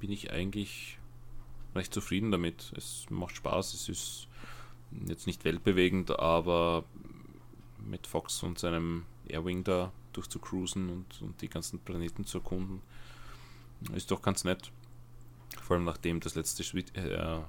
bin 0.00 0.10
ich 0.10 0.30
eigentlich 0.30 0.98
recht 1.74 1.94
zufrieden 1.94 2.30
damit. 2.30 2.72
Es 2.76 3.06
macht 3.08 3.36
Spaß, 3.36 3.72
es 3.72 3.88
ist 3.88 4.27
jetzt 5.06 5.26
nicht 5.26 5.44
weltbewegend, 5.44 6.18
aber 6.18 6.84
mit 7.84 8.06
Fox 8.06 8.42
und 8.42 8.58
seinem 8.58 9.04
Airwing 9.28 9.64
da 9.64 9.92
durchzucruisen 10.12 10.90
und, 10.90 11.22
und 11.22 11.40
die 11.42 11.48
ganzen 11.48 11.78
Planeten 11.78 12.24
zu 12.24 12.38
erkunden, 12.38 12.82
ist 13.94 14.10
doch 14.10 14.22
ganz 14.22 14.44
nett. 14.44 14.72
Vor 15.62 15.76
allem 15.76 15.84
nachdem 15.84 16.20
das 16.20 16.34
letzte 16.34 16.62
äh, 16.94 17.40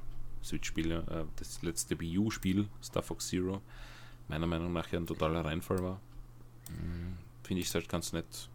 Switch-Spiel, 0.44 0.92
äh, 0.92 1.26
das 1.38 1.62
letzte 1.62 2.00
Wii 2.00 2.18
U-Spiel, 2.20 2.68
Star 2.84 3.04
Fox 3.04 3.28
Zero, 3.28 3.62
meiner 4.28 4.48
Meinung 4.48 4.74
nach 4.74 4.92
ja 4.92 5.00
ein 5.00 5.08
totaler 5.08 5.44
Reinfall 5.44 5.82
war. 5.82 6.00
Mhm. 6.70 7.18
Finde 7.44 7.62
ich 7.62 7.68
es 7.68 7.76
halt 7.76 7.90
ganz 7.90 8.14
nett. 8.14 8.50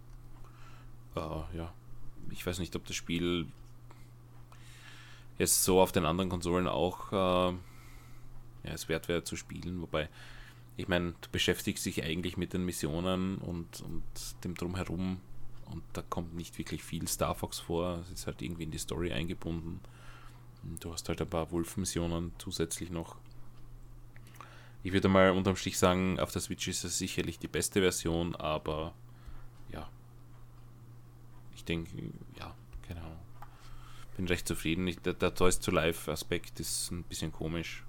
Äh, 1.16 1.57
ja, 1.57 1.72
ich 2.30 2.47
weiß 2.47 2.59
nicht, 2.59 2.76
ob 2.76 2.87
das 2.87 2.97
Spiel 2.97 3.47
jetzt 5.39 5.64
so 5.64 5.80
auf 5.80 5.93
den 5.93 6.05
anderen 6.05 6.30
Konsolen 6.30 6.68
auch 6.68 7.12
äh, 7.12 7.55
ja, 8.65 8.73
es 8.73 8.89
wert 8.89 9.09
wäre 9.09 9.25
zu 9.25 9.37
spielen, 9.37 9.81
wobei 9.81 10.09
ich 10.77 10.89
meine, 10.89 11.15
du 11.21 11.29
beschäftigst 11.31 11.87
dich 11.87 12.03
eigentlich 12.03 12.37
mit 12.37 12.53
den 12.53 12.65
Missionen 12.65 13.39
und, 13.39 13.81
und 13.83 14.03
dem 14.43 14.55
Drumherum 14.55 15.21
und 15.67 15.83
da 15.93 16.03
kommt 16.03 16.35
nicht 16.35 16.59
wirklich 16.59 16.83
viel 16.83 17.07
Star 17.07 17.35
Fox 17.35 17.61
vor. 17.61 18.01
Es 18.03 18.11
ist 18.11 18.27
halt 18.27 18.43
irgendwie 18.43 18.65
in 18.65 18.71
die 18.71 18.79
Story 18.79 19.12
eingebunden. 19.12 19.81
Du 20.81 20.93
hast 20.93 21.09
halt 21.09 21.21
ein 21.21 21.29
paar 21.29 21.51
Wolf-Missionen 21.53 22.33
zusätzlich 22.39 22.91
noch. 22.91 23.17
Ich 24.83 24.93
würde 24.93 25.09
mal 25.09 25.31
unterm 25.31 25.57
Strich 25.57 25.79
sagen, 25.79 26.19
auf 26.19 26.33
der 26.33 26.43
Switch 26.43 26.67
ist 26.69 26.85
es 26.85 26.99
sicherlich 26.99 27.39
die 27.39 27.49
beste 27.49 27.81
Version, 27.81 28.35
aber 28.35 28.95
ja. 29.71 29.89
Ich 31.55 31.65
denke, 31.65 31.91
ja, 32.39 32.55
keine 32.87 33.01
Ahnung. 33.01 33.19
Bin 34.17 34.27
recht 34.27 34.47
zufrieden. 34.47 34.87
Ich, 34.89 34.99
der, 34.99 35.15
der 35.15 35.35
Toys 35.35 35.61
to 35.61 35.71
Life-Aspekt 35.71 36.61
ist 36.61 36.91
ein 36.91 37.05
bisschen 37.05 37.33
komisch 37.33 37.85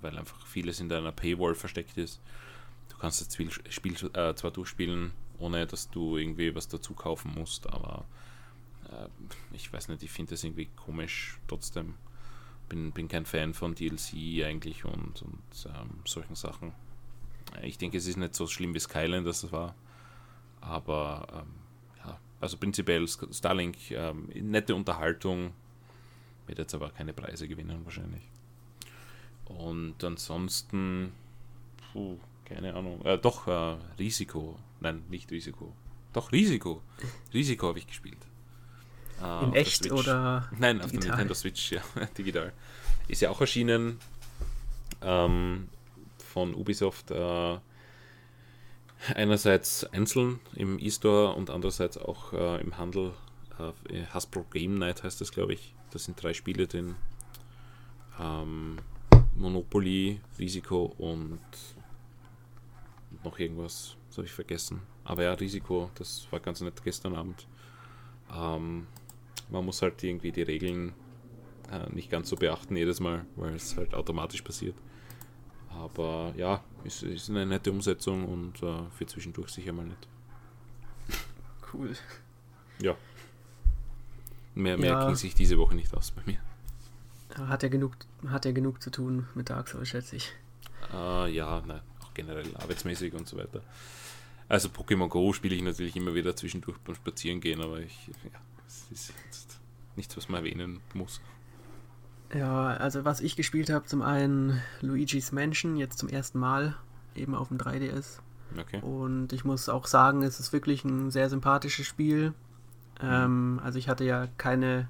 weil 0.00 0.16
einfach 0.18 0.46
vieles 0.46 0.80
in 0.80 0.88
deiner 0.88 1.12
Paywall 1.12 1.54
versteckt 1.54 1.96
ist. 1.98 2.20
Du 2.88 2.96
kannst 2.98 3.20
das 3.20 3.32
Spiel, 3.32 3.50
Spiel 3.70 3.94
äh, 4.14 4.34
zwar 4.34 4.50
durchspielen, 4.50 5.12
ohne 5.38 5.66
dass 5.66 5.90
du 5.90 6.16
irgendwie 6.16 6.54
was 6.54 6.68
dazu 6.68 6.94
kaufen 6.94 7.32
musst, 7.34 7.68
aber 7.72 8.04
äh, 8.90 9.08
ich 9.52 9.72
weiß 9.72 9.88
nicht, 9.88 10.02
ich 10.02 10.10
finde 10.10 10.30
das 10.30 10.44
irgendwie 10.44 10.68
komisch 10.76 11.38
trotzdem. 11.46 11.94
Bin, 12.68 12.92
bin 12.92 13.08
kein 13.08 13.24
Fan 13.24 13.54
von 13.54 13.74
DLC 13.74 14.44
eigentlich 14.44 14.84
und, 14.84 15.22
und 15.22 15.66
ähm, 15.66 16.00
solchen 16.04 16.34
Sachen. 16.34 16.72
Ich 17.62 17.78
denke, 17.78 17.96
es 17.96 18.06
ist 18.06 18.18
nicht 18.18 18.34
so 18.34 18.46
schlimm 18.46 18.74
wie 18.74 18.80
Skyline, 18.80 19.24
das 19.24 19.50
war. 19.50 19.74
Aber 20.60 21.26
ähm, 21.32 21.54
ja, 22.04 22.18
also 22.40 22.58
prinzipiell 22.58 23.06
Starlink, 23.08 23.90
ähm, 23.90 24.28
nette 24.34 24.74
Unterhaltung, 24.74 25.52
wird 26.46 26.58
jetzt 26.58 26.74
aber 26.74 26.90
keine 26.90 27.14
Preise 27.14 27.48
gewinnen 27.48 27.80
wahrscheinlich. 27.84 28.22
Und 29.48 30.02
ansonsten, 30.04 31.12
puh, 31.92 32.18
keine 32.44 32.74
Ahnung, 32.74 33.04
äh, 33.04 33.18
doch, 33.18 33.46
äh, 33.46 33.76
Risiko. 33.98 34.58
Nein, 34.80 35.04
nicht 35.08 35.30
Risiko. 35.30 35.72
Doch, 36.12 36.32
Risiko. 36.32 36.82
Risiko 37.34 37.68
habe 37.68 37.78
ich 37.78 37.86
gespielt. 37.86 38.18
Äh, 39.22 39.44
In 39.44 39.54
echt 39.54 39.90
oder? 39.90 40.48
Nein, 40.58 40.78
digital? 40.78 40.84
auf 40.84 40.90
der 40.90 41.00
Nintendo 41.10 41.34
Switch, 41.34 41.72
ja, 41.72 41.82
digital. 42.18 42.52
Ist 43.08 43.22
ja 43.22 43.30
auch 43.30 43.40
erschienen 43.40 43.98
ähm, 45.02 45.68
von 46.18 46.54
Ubisoft. 46.54 47.10
Äh, 47.10 47.58
einerseits 49.14 49.84
einzeln 49.84 50.40
im 50.54 50.78
E-Store 50.78 51.34
und 51.34 51.50
andererseits 51.50 51.98
auch 51.98 52.32
äh, 52.32 52.60
im 52.60 52.76
Handel. 52.78 53.12
Äh, 53.58 54.04
Hasbro 54.12 54.44
Game 54.50 54.78
Night 54.78 55.02
heißt 55.02 55.20
das, 55.20 55.32
glaube 55.32 55.54
ich. 55.54 55.74
Da 55.90 55.98
sind 55.98 56.22
drei 56.22 56.34
Spiele 56.34 56.66
drin. 56.66 56.96
Ähm, 58.20 58.78
Monopoly, 59.38 60.20
Risiko 60.38 60.94
und 60.98 61.40
noch 63.24 63.38
irgendwas, 63.38 63.96
das 64.08 64.18
habe 64.18 64.26
ich 64.26 64.32
vergessen. 64.32 64.80
Aber 65.04 65.22
ja, 65.24 65.32
Risiko, 65.32 65.90
das 65.94 66.26
war 66.30 66.40
ganz 66.40 66.60
nett 66.60 66.82
gestern 66.84 67.14
Abend. 67.14 67.46
Ähm, 68.34 68.86
man 69.50 69.64
muss 69.64 69.80
halt 69.82 70.02
irgendwie 70.02 70.32
die 70.32 70.42
Regeln 70.42 70.92
äh, 71.70 71.88
nicht 71.90 72.10
ganz 72.10 72.28
so 72.28 72.36
beachten 72.36 72.76
jedes 72.76 73.00
Mal, 73.00 73.24
weil 73.36 73.54
es 73.54 73.76
halt 73.76 73.94
automatisch 73.94 74.42
passiert. 74.42 74.74
Aber 75.70 76.34
ja, 76.36 76.62
es 76.84 77.02
ist 77.02 77.30
eine 77.30 77.46
nette 77.46 77.70
Umsetzung 77.70 78.26
und 78.26 78.62
äh, 78.62 78.90
für 78.90 79.06
zwischendurch 79.06 79.50
sicher 79.50 79.72
mal 79.72 79.86
nett. 79.86 80.08
Cool. 81.72 81.94
Ja. 82.80 82.96
Mehr, 84.54 84.78
mehr 84.78 84.90
ja. 84.90 85.06
ging 85.06 85.14
sich 85.14 85.34
diese 85.34 85.58
Woche 85.58 85.74
nicht 85.74 85.94
aus 85.94 86.10
bei 86.10 86.22
mir. 86.26 86.38
Hat 87.46 87.62
er 87.62 87.68
genug, 87.68 87.92
hat 88.28 88.46
er 88.46 88.52
genug 88.52 88.82
zu 88.82 88.90
tun 88.90 89.26
mit 89.34 89.50
Dark 89.50 89.68
Souls, 89.68 89.88
schätze 89.88 90.16
ich. 90.16 90.32
Uh, 90.92 91.26
ja, 91.26 91.62
nein, 91.66 91.80
auch 92.02 92.14
generell 92.14 92.46
arbeitsmäßig 92.56 93.14
und 93.14 93.28
so 93.28 93.36
weiter. 93.36 93.62
Also 94.48 94.68
Pokémon 94.68 95.08
Go 95.08 95.32
spiele 95.32 95.54
ich 95.54 95.62
natürlich 95.62 95.94
immer 95.96 96.14
wieder 96.14 96.34
zwischendurch 96.34 96.78
beim 96.78 96.94
Spazierengehen, 96.94 97.60
aber 97.60 97.80
ich, 97.80 98.08
ja, 98.24 98.40
es 98.66 98.86
ist 98.90 99.12
nichts, 99.96 100.16
was 100.16 100.28
man 100.28 100.44
erwähnen 100.44 100.80
muss. 100.94 101.20
Ja, 102.34 102.68
also 102.68 103.04
was 103.04 103.20
ich 103.20 103.36
gespielt 103.36 103.70
habe, 103.70 103.86
zum 103.86 104.02
einen 104.02 104.60
Luigi's 104.80 105.32
Mansion, 105.32 105.76
jetzt 105.76 105.98
zum 105.98 106.08
ersten 106.08 106.38
Mal, 106.38 106.76
eben 107.14 107.34
auf 107.34 107.48
dem 107.48 107.58
3DS. 107.58 108.20
Okay. 108.58 108.80
Und 108.80 109.32
ich 109.32 109.44
muss 109.44 109.68
auch 109.68 109.86
sagen, 109.86 110.22
es 110.22 110.40
ist 110.40 110.52
wirklich 110.52 110.84
ein 110.84 111.10
sehr 111.10 111.28
sympathisches 111.28 111.86
Spiel. 111.86 112.30
Mhm. 113.00 113.08
Ähm, 113.08 113.60
also 113.62 113.78
ich 113.78 113.88
hatte 113.88 114.04
ja 114.04 114.26
keine, 114.38 114.88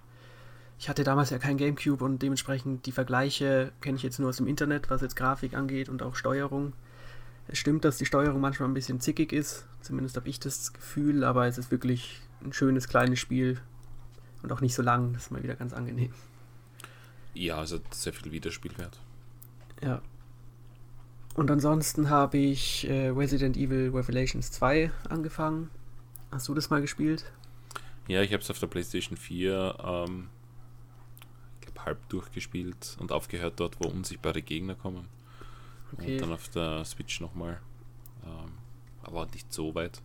ich 0.78 0.88
hatte 0.88 1.02
damals 1.02 1.30
ja 1.30 1.38
kein 1.38 1.56
Gamecube 1.56 2.04
und 2.04 2.22
dementsprechend 2.22 2.86
die 2.86 2.92
Vergleiche 2.92 3.72
kenne 3.80 3.96
ich 3.96 4.02
jetzt 4.02 4.18
nur 4.18 4.28
aus 4.28 4.36
dem 4.36 4.46
Internet, 4.46 4.90
was 4.90 5.02
jetzt 5.02 5.16
Grafik 5.16 5.54
angeht 5.54 5.88
und 5.88 6.02
auch 6.02 6.14
Steuerung. 6.14 6.72
Es 7.48 7.58
stimmt, 7.58 7.84
dass 7.84 7.98
die 7.98 8.06
Steuerung 8.06 8.40
manchmal 8.40 8.68
ein 8.68 8.74
bisschen 8.74 9.00
zickig 9.00 9.32
ist, 9.32 9.66
zumindest 9.80 10.16
habe 10.16 10.28
ich 10.28 10.38
das 10.38 10.72
Gefühl, 10.72 11.24
aber 11.24 11.46
es 11.46 11.58
ist 11.58 11.70
wirklich 11.70 12.20
ein 12.44 12.52
schönes 12.52 12.88
kleines 12.88 13.18
Spiel 13.18 13.60
und 14.42 14.52
auch 14.52 14.60
nicht 14.60 14.74
so 14.74 14.82
lang, 14.82 15.14
das 15.14 15.24
ist 15.24 15.30
mal 15.32 15.42
wieder 15.42 15.56
ganz 15.56 15.72
angenehm. 15.72 16.12
Ja, 17.34 17.58
also 17.58 17.80
sehr 17.90 18.12
viel 18.12 18.30
Wiederspielwert. 18.30 19.00
Ja. 19.82 20.00
Und 21.34 21.50
ansonsten 21.50 22.10
habe 22.10 22.38
ich 22.38 22.88
äh, 22.88 23.08
Resident 23.08 23.56
Evil 23.56 23.90
Revelations 23.94 24.50
2 24.52 24.90
angefangen. 25.08 25.70
Hast 26.30 26.48
du 26.48 26.54
das 26.54 26.70
mal 26.70 26.80
gespielt? 26.80 27.24
Ja, 28.06 28.22
ich 28.22 28.32
habe 28.32 28.42
es 28.42 28.50
auf 28.50 28.58
der 28.58 28.66
PlayStation 28.66 29.16
4 29.16 29.76
ähm, 29.82 30.28
halb 31.84 32.08
durchgespielt 32.08 32.96
und 33.00 33.12
aufgehört 33.12 33.54
dort, 33.56 33.76
wo 33.80 33.88
unsichtbare 33.88 34.42
Gegner 34.42 34.74
kommen. 34.74 35.08
Okay. 35.92 36.14
Und 36.14 36.22
dann 36.22 36.32
auf 36.32 36.48
der 36.48 36.84
Switch 36.84 37.20
nochmal. 37.20 37.60
Ähm, 38.24 38.52
aber 39.02 39.26
nicht 39.26 39.52
so 39.52 39.74
weit. 39.74 40.02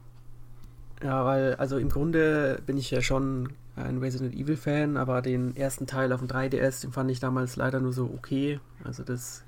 Ja, 1.01 1.25
weil, 1.25 1.55
also 1.55 1.77
im 1.77 1.89
Grunde 1.89 2.61
bin 2.65 2.77
ich 2.77 2.89
ja 2.91 3.01
schon 3.01 3.49
ein 3.75 3.97
Resident 3.97 4.33
Evil 4.33 4.55
Fan, 4.55 4.97
aber 4.97 5.21
den 5.21 5.55
ersten 5.55 5.87
Teil 5.87 6.13
auf 6.13 6.19
dem 6.19 6.29
3DS, 6.29 6.81
den 6.81 6.91
fand 6.91 7.11
ich 7.11 7.19
damals 7.19 7.55
leider 7.55 7.79
nur 7.79 7.91
so 7.91 8.05
okay. 8.05 8.59
Also 8.83 9.03
das, 9.03 9.43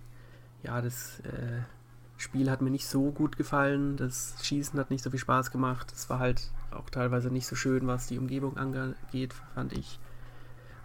ja, 0.64 0.82
das 0.82 1.20
äh, 1.22 1.62
Spiel 2.18 2.50
hat 2.50 2.62
mir 2.62 2.72
nicht 2.72 2.88
so 2.88 3.12
gut 3.12 3.38
gefallen. 3.38 3.98
Das 3.98 4.36
Schießen 4.42 4.80
hat 4.80 4.90
nicht 4.90 5.04
so 5.04 5.10
viel 5.10 5.20
Spaß 5.20 5.52
gemacht. 5.52 5.92
Es 5.96 6.10
war 6.10 6.20
halt 6.20 6.52
auch 6.72 6.90
teilweise 6.90 7.30
nicht 7.30 7.48
so 7.48 7.56
schön, 7.56 7.88
was 7.88 8.08
die 8.08 8.18
Umgebung 8.18 8.58
angeht, 8.58 9.34
fand 9.54 9.74
ich. 9.74 10.00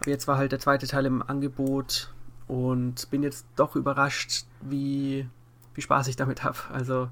Aber 0.00 0.10
jetzt 0.10 0.26
war 0.26 0.38
halt 0.38 0.52
der 0.52 0.58
zweite 0.58 0.86
Teil 0.86 1.06
im 1.06 1.22
Angebot 1.22 2.12
und 2.46 3.10
bin 3.10 3.22
jetzt 3.22 3.46
doch 3.56 3.76
überrascht, 3.76 4.44
wie, 4.62 5.28
wie 5.74 5.82
Spaß 5.82 6.08
ich 6.08 6.16
damit 6.16 6.42
habe. 6.42 6.58
Also 6.72 7.08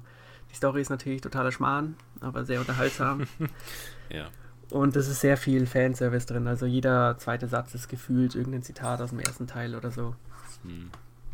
die 0.51 0.55
Story 0.55 0.81
ist 0.81 0.89
natürlich 0.89 1.21
totaler 1.21 1.51
Schmarrn, 1.51 1.95
aber 2.19 2.45
sehr 2.45 2.59
unterhaltsam. 2.59 3.27
ja. 4.09 4.27
Und 4.71 4.95
es 4.95 5.07
ist 5.07 5.21
sehr 5.21 5.37
viel 5.37 5.65
Fanservice 5.65 6.25
drin. 6.25 6.47
Also 6.47 6.65
jeder 6.65 7.17
zweite 7.17 7.47
Satz 7.47 7.73
ist 7.73 7.87
gefühlt 7.87 8.35
irgendein 8.35 8.63
Zitat 8.63 9.01
aus 9.01 9.09
dem 9.09 9.19
ersten 9.19 9.47
Teil 9.47 9.75
oder 9.75 9.91
so. 9.91 10.15
Hm. 10.63 10.89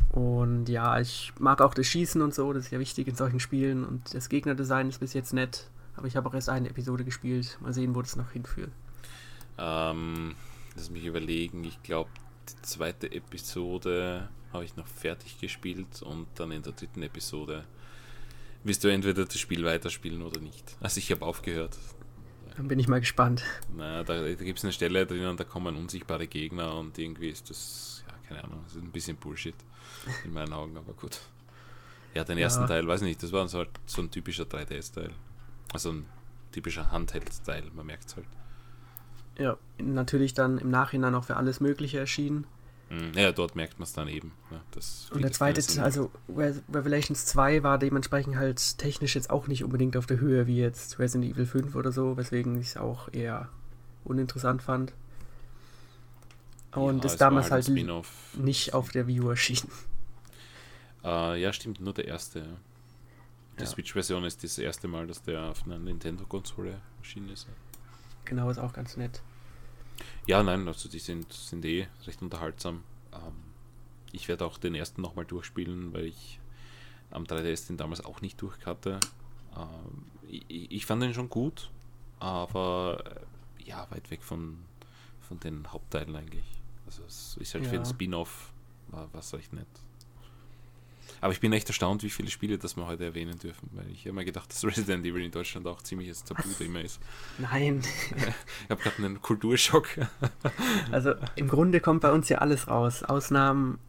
Und 0.09 0.69
ja, 0.69 0.99
ich 0.99 1.33
mag 1.39 1.61
auch 1.61 1.73
das 1.73 1.87
Schießen 1.87 2.21
und 2.21 2.33
so, 2.33 2.53
das 2.53 2.65
ist 2.65 2.71
ja 2.71 2.79
wichtig 2.79 3.07
in 3.07 3.15
solchen 3.15 3.39
Spielen. 3.39 3.83
Und 3.83 4.13
das 4.13 4.29
Gegnerdesign 4.29 4.87
ist 4.89 4.99
bis 4.99 5.13
jetzt 5.13 5.33
nett. 5.33 5.69
Aber 5.97 6.07
ich 6.07 6.15
habe 6.15 6.29
auch 6.29 6.33
erst 6.33 6.49
eine 6.49 6.69
Episode 6.69 7.03
gespielt. 7.03 7.57
Mal 7.61 7.73
sehen, 7.73 7.95
wo 7.95 8.01
das 8.01 8.15
noch 8.15 8.31
hinführt. 8.31 8.71
Ähm, 9.57 10.35
lass 10.75 10.89
mich 10.89 11.05
überlegen. 11.05 11.63
Ich 11.63 11.81
glaube, 11.83 12.09
die 12.49 12.61
zweite 12.61 13.11
Episode 13.11 14.29
habe 14.53 14.65
ich 14.65 14.75
noch 14.75 14.87
fertig 14.87 15.39
gespielt 15.39 16.01
und 16.01 16.27
dann 16.35 16.51
in 16.51 16.63
der 16.63 16.73
dritten 16.73 17.03
Episode 17.03 17.65
wirst 18.63 18.83
du 18.83 18.87
entweder 18.87 19.25
das 19.25 19.39
Spiel 19.39 19.63
weiterspielen 19.63 20.21
oder 20.21 20.39
nicht. 20.39 20.75
Also 20.81 20.97
ich 20.97 21.11
habe 21.11 21.25
aufgehört. 21.25 21.77
Dann 22.57 22.67
bin 22.67 22.79
ich 22.79 22.87
mal 22.87 22.99
gespannt. 22.99 23.43
Naja, 23.75 24.03
da, 24.03 24.21
da 24.21 24.33
gibt 24.33 24.59
es 24.59 24.63
eine 24.63 24.71
Stelle 24.71 25.05
drin 25.05 25.35
da 25.35 25.43
kommen 25.43 25.75
unsichtbare 25.75 26.27
Gegner 26.27 26.75
und 26.75 26.97
irgendwie 26.97 27.29
ist 27.29 27.49
das, 27.49 28.03
ja, 28.07 28.13
keine 28.27 28.43
Ahnung, 28.43 28.61
das 28.63 28.75
ist 28.75 28.81
ein 28.81 28.91
bisschen 28.91 29.17
Bullshit 29.17 29.55
in 30.23 30.33
meinen 30.33 30.53
Augen, 30.53 30.77
aber 30.77 30.93
gut. 30.93 31.19
Ja, 32.13 32.23
den 32.23 32.37
ersten 32.37 32.61
ja. 32.61 32.67
Teil, 32.67 32.87
weiß 32.87 33.01
nicht, 33.01 33.21
das 33.21 33.33
war 33.33 33.47
so, 33.47 33.65
so 33.85 34.01
ein 34.01 34.09
typischer 34.09 34.45
3DS-Teil. 34.45 35.11
Also 35.73 35.91
ein 35.91 36.05
typischer 36.53 36.89
Handheld-Teil, 36.91 37.69
man 37.75 37.85
merkt 37.85 38.07
es 38.07 38.15
halt. 38.15 38.27
Ja, 39.37 39.57
natürlich 39.77 40.33
dann 40.33 40.57
im 40.57 40.69
Nachhinein 40.69 41.15
auch 41.15 41.25
für 41.25 41.35
alles 41.35 41.59
Mögliche 41.59 41.99
erschienen. 41.99 42.45
Mhm. 42.89 43.13
Ja, 43.15 43.31
dort 43.31 43.55
merkt 43.55 43.79
man 43.79 43.83
es 43.83 43.93
dann 43.93 44.07
eben. 44.07 44.31
Ja, 44.51 44.61
und 45.11 45.23
der 45.23 45.31
zweite, 45.31 45.81
also 45.81 46.11
Revelations 46.29 47.25
2 47.25 47.63
war 47.63 47.79
dementsprechend 47.79 48.35
halt 48.35 48.77
technisch 48.77 49.15
jetzt 49.15 49.29
auch 49.29 49.47
nicht 49.47 49.63
unbedingt 49.63 49.97
auf 49.97 50.05
der 50.05 50.19
Höhe 50.19 50.45
wie 50.47 50.57
jetzt 50.57 50.99
Resident 50.99 51.33
Evil 51.33 51.45
5 51.45 51.75
oder 51.75 51.91
so, 51.91 52.15
weswegen 52.15 52.59
ich 52.59 52.67
es 52.67 52.77
auch 52.77 53.11
eher 53.11 53.49
uninteressant 54.03 54.61
fand. 54.61 54.93
Und 56.73 57.03
ja, 57.03 57.09
ist 57.09 57.17
damals 57.17 57.51
halt, 57.51 57.67
halt 57.67 58.05
nicht 58.37 58.73
auf 58.73 58.91
der 58.91 59.07
Wii 59.07 59.21
U 59.21 59.29
erschienen. 59.29 59.71
Uh, 61.03 61.33
ja, 61.33 61.51
stimmt, 61.53 61.79
nur 61.79 61.93
der 61.93 62.05
erste. 62.05 62.45
Die 63.57 63.63
ja. 63.63 63.65
Switch-Version 63.65 64.25
ist 64.25 64.43
das 64.43 64.57
erste 64.57 64.87
Mal, 64.89 65.07
dass 65.07 65.23
der 65.23 65.41
auf 65.43 65.63
einer 65.65 65.79
Nintendo-Konsole 65.79 66.81
erschienen 66.99 67.29
ist. 67.29 67.47
Genau, 68.25 68.49
ist 68.49 68.57
auch 68.57 68.73
ganz 68.73 68.97
nett. 68.97 69.21
Ja, 70.27 70.41
nein, 70.43 70.67
also 70.67 70.89
die 70.89 70.99
sind, 70.99 71.31
sind 71.31 71.63
eh 71.65 71.87
recht 72.05 72.21
unterhaltsam. 72.21 72.83
Ähm, 73.13 73.33
ich 74.11 74.27
werde 74.27 74.45
auch 74.45 74.57
den 74.57 74.75
ersten 74.75 75.01
nochmal 75.01 75.25
durchspielen, 75.25 75.93
weil 75.93 76.05
ich 76.05 76.39
am 77.11 77.23
3DS 77.23 77.67
den 77.67 77.77
damals 77.77 78.03
auch 78.03 78.21
nicht 78.21 78.41
durch 78.41 78.65
hatte. 78.65 78.99
Ähm, 79.55 80.05
ich, 80.27 80.71
ich, 80.71 80.85
fand 80.85 81.03
den 81.03 81.13
schon 81.13 81.29
gut, 81.29 81.69
aber 82.19 83.03
äh, 83.05 83.69
ja, 83.69 83.87
weit 83.91 84.09
weg 84.11 84.23
von, 84.23 84.57
von 85.21 85.39
den 85.39 85.71
Hauptteilen 85.71 86.15
eigentlich. 86.15 86.45
Also 86.85 87.03
es 87.03 87.37
ist 87.39 87.53
halt 87.53 87.65
ja. 87.65 87.69
für 87.69 87.77
ein 87.77 87.85
Spin-off 87.85 88.51
war 88.87 89.09
was 89.13 89.33
recht 89.33 89.53
nett. 89.53 89.67
Aber 91.21 91.33
ich 91.33 91.39
bin 91.39 91.53
echt 91.53 91.67
erstaunt, 91.67 92.03
wie 92.03 92.09
viele 92.09 92.29
Spiele 92.29 92.57
das 92.57 92.75
wir 92.77 92.85
heute 92.85 93.05
erwähnen 93.05 93.37
dürfen, 93.39 93.69
weil 93.73 93.89
ich 93.89 94.05
immer 94.05 94.23
gedacht, 94.23 94.49
dass 94.51 94.63
Resident 94.63 95.05
Evil 95.05 95.23
in 95.23 95.31
Deutschland 95.31 95.65
auch 95.67 95.81
ziemliches 95.81 96.23
Tabu-Thema 96.23 96.81
ist. 96.81 96.99
Nein. 97.37 97.81
ich 98.15 98.69
habe 98.69 98.81
gerade 98.81 98.97
einen 98.97 99.21
Kulturschock. 99.21 99.87
also 100.91 101.13
im 101.35 101.47
Grunde 101.47 101.79
kommt 101.79 102.01
bei 102.01 102.11
uns 102.11 102.29
ja 102.29 102.39
alles 102.39 102.67
raus. 102.67 103.03
Ausnahmen 103.03 103.79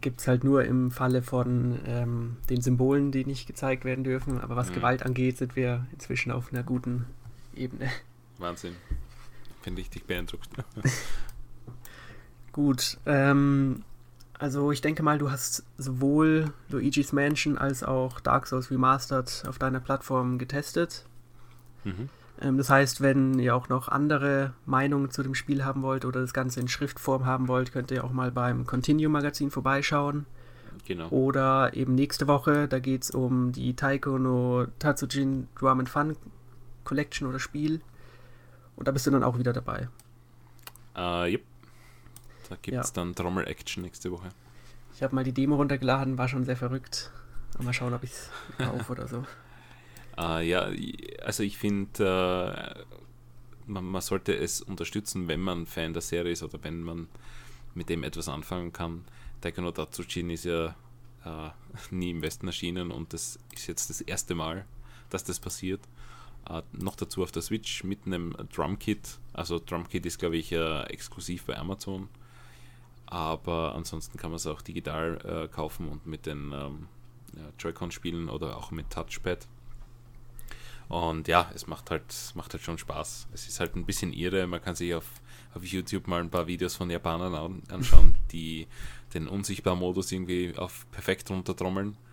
gibt 0.00 0.20
es 0.20 0.28
halt 0.28 0.44
nur 0.44 0.64
im 0.64 0.90
Falle 0.90 1.22
von 1.22 1.78
ähm, 1.86 2.36
den 2.48 2.60
Symbolen, 2.60 3.12
die 3.12 3.24
nicht 3.24 3.46
gezeigt 3.46 3.84
werden 3.84 4.04
dürfen. 4.04 4.40
Aber 4.40 4.56
was 4.56 4.70
mhm. 4.70 4.74
Gewalt 4.74 5.02
angeht, 5.02 5.38
sind 5.38 5.56
wir 5.56 5.86
inzwischen 5.92 6.32
auf 6.32 6.52
einer 6.52 6.62
guten 6.62 7.06
Ebene. 7.54 7.90
Wahnsinn. 8.38 8.76
Finde 9.62 9.82
ich 9.82 9.90
dich 9.90 10.04
beeindruckt. 10.04 10.48
Gut. 12.52 12.98
Ähm, 13.06 13.84
also 14.40 14.72
ich 14.72 14.80
denke 14.80 15.02
mal, 15.02 15.18
du 15.18 15.30
hast 15.30 15.64
sowohl 15.76 16.52
Luigi's 16.70 17.12
Mansion 17.12 17.58
als 17.58 17.84
auch 17.84 18.20
Dark 18.20 18.46
Souls 18.46 18.70
Remastered 18.70 19.44
auf 19.46 19.58
deiner 19.58 19.80
Plattform 19.80 20.38
getestet. 20.38 21.04
Mhm. 21.84 22.08
Ähm, 22.40 22.56
das 22.56 22.70
heißt, 22.70 23.02
wenn 23.02 23.38
ihr 23.38 23.54
auch 23.54 23.68
noch 23.68 23.88
andere 23.88 24.54
Meinungen 24.64 25.10
zu 25.10 25.22
dem 25.22 25.34
Spiel 25.34 25.62
haben 25.62 25.82
wollt 25.82 26.06
oder 26.06 26.22
das 26.22 26.32
Ganze 26.32 26.58
in 26.58 26.68
Schriftform 26.68 27.26
haben 27.26 27.48
wollt, 27.48 27.70
könnt 27.70 27.90
ihr 27.90 28.02
auch 28.02 28.12
mal 28.12 28.32
beim 28.32 28.66
Continue 28.66 29.10
Magazin 29.10 29.50
vorbeischauen. 29.50 30.24
Genau. 30.86 31.08
Oder 31.10 31.74
eben 31.74 31.94
nächste 31.94 32.26
Woche, 32.26 32.66
da 32.66 32.78
geht 32.78 33.02
es 33.02 33.10
um 33.10 33.52
die 33.52 33.76
Taiko 33.76 34.18
no 34.18 34.66
Tatsujin 34.78 35.48
Drum 35.58 35.80
and 35.80 35.88
Fun 35.90 36.16
Collection 36.84 37.28
oder 37.28 37.38
Spiel. 37.38 37.82
Und 38.74 38.88
da 38.88 38.92
bist 38.92 39.06
du 39.06 39.10
dann 39.10 39.22
auch 39.22 39.36
wieder 39.36 39.52
dabei. 39.52 39.88
Uh, 40.96 41.26
yep. 41.26 41.42
Da 42.50 42.56
gibt 42.60 42.76
es 42.76 42.88
ja. 42.88 42.94
dann 42.94 43.14
Trommel-Action 43.14 43.82
nächste 43.82 44.10
Woche. 44.10 44.28
Ich 44.94 45.02
habe 45.02 45.14
mal 45.14 45.24
die 45.24 45.32
Demo 45.32 45.54
runtergeladen, 45.56 46.18
war 46.18 46.28
schon 46.28 46.44
sehr 46.44 46.56
verrückt. 46.56 47.10
Mal 47.58 47.72
schauen, 47.72 47.94
ob 47.94 48.02
ich 48.02 48.10
es 48.10 48.30
kaufe 48.58 48.92
oder 48.92 49.06
so. 49.06 49.24
Uh, 50.18 50.38
ja, 50.42 50.68
also 51.22 51.42
ich 51.44 51.56
finde, 51.56 52.84
uh, 53.66 53.70
man, 53.70 53.84
man, 53.84 54.02
sollte 54.02 54.36
es 54.36 54.60
unterstützen, 54.60 55.28
wenn 55.28 55.40
man 55.40 55.66
Fan 55.66 55.92
der 55.92 56.02
Serie 56.02 56.32
ist 56.32 56.42
oder 56.42 56.62
wenn 56.62 56.82
man 56.82 57.08
mit 57.74 57.88
dem 57.88 58.02
etwas 58.02 58.28
anfangen 58.28 58.72
kann. 58.72 59.04
Taiko 59.40 59.62
no 59.62 59.70
Tatsujin 59.70 60.30
ist 60.30 60.44
ja 60.44 60.74
uh, 61.24 61.50
nie 61.92 62.10
im 62.10 62.20
Westen 62.20 62.48
erschienen 62.48 62.90
und 62.90 63.12
das 63.12 63.38
ist 63.54 63.68
jetzt 63.68 63.90
das 63.90 64.00
erste 64.00 64.34
Mal, 64.34 64.64
dass 65.08 65.22
das 65.22 65.38
passiert. 65.38 65.80
Äh, 66.48 66.62
noch 66.72 66.96
dazu 66.96 67.22
auf 67.22 67.30
der 67.30 67.42
Switch 67.42 67.84
mit 67.84 68.06
einem 68.06 68.34
Drumkit. 68.52 69.18
Also 69.32 69.60
Drumkit 69.60 70.04
ist, 70.06 70.18
glaube 70.18 70.36
ich, 70.36 70.52
äh, 70.52 70.82
exklusiv 70.84 71.44
bei 71.44 71.56
Amazon. 71.56 72.08
Aber 73.10 73.74
ansonsten 73.74 74.16
kann 74.18 74.30
man 74.30 74.36
es 74.36 74.46
auch 74.46 74.62
digital 74.62 75.18
äh, 75.24 75.48
kaufen 75.48 75.88
und 75.88 76.06
mit 76.06 76.26
den 76.26 76.52
ähm, 76.52 76.88
ja, 77.36 77.42
Joy-Con 77.58 77.90
spielen 77.90 78.28
oder 78.28 78.56
auch 78.56 78.70
mit 78.70 78.88
Touchpad. 78.90 79.46
Und 80.88 81.28
ja, 81.28 81.50
es 81.54 81.66
macht 81.66 81.90
halt, 81.90 82.04
macht 82.34 82.52
halt 82.52 82.62
schon 82.64 82.78
Spaß. 82.78 83.28
Es 83.32 83.46
ist 83.46 83.60
halt 83.60 83.76
ein 83.76 83.84
bisschen 83.84 84.12
irre. 84.12 84.46
Man 84.46 84.60
kann 84.60 84.74
sich 84.74 84.94
auf, 84.94 85.06
auf 85.54 85.64
YouTube 85.64 86.08
mal 86.08 86.20
ein 86.20 86.30
paar 86.30 86.46
Videos 86.46 86.74
von 86.74 86.90
Japanern 86.90 87.34
an, 87.34 87.62
anschauen, 87.68 88.16
die 88.32 88.66
den 89.14 89.28
unsichtbaren 89.28 89.78
Modus 89.78 90.10
irgendwie 90.10 90.52
auf 90.56 90.86
perfekt 90.90 91.30
runtertrommeln. 91.30 91.96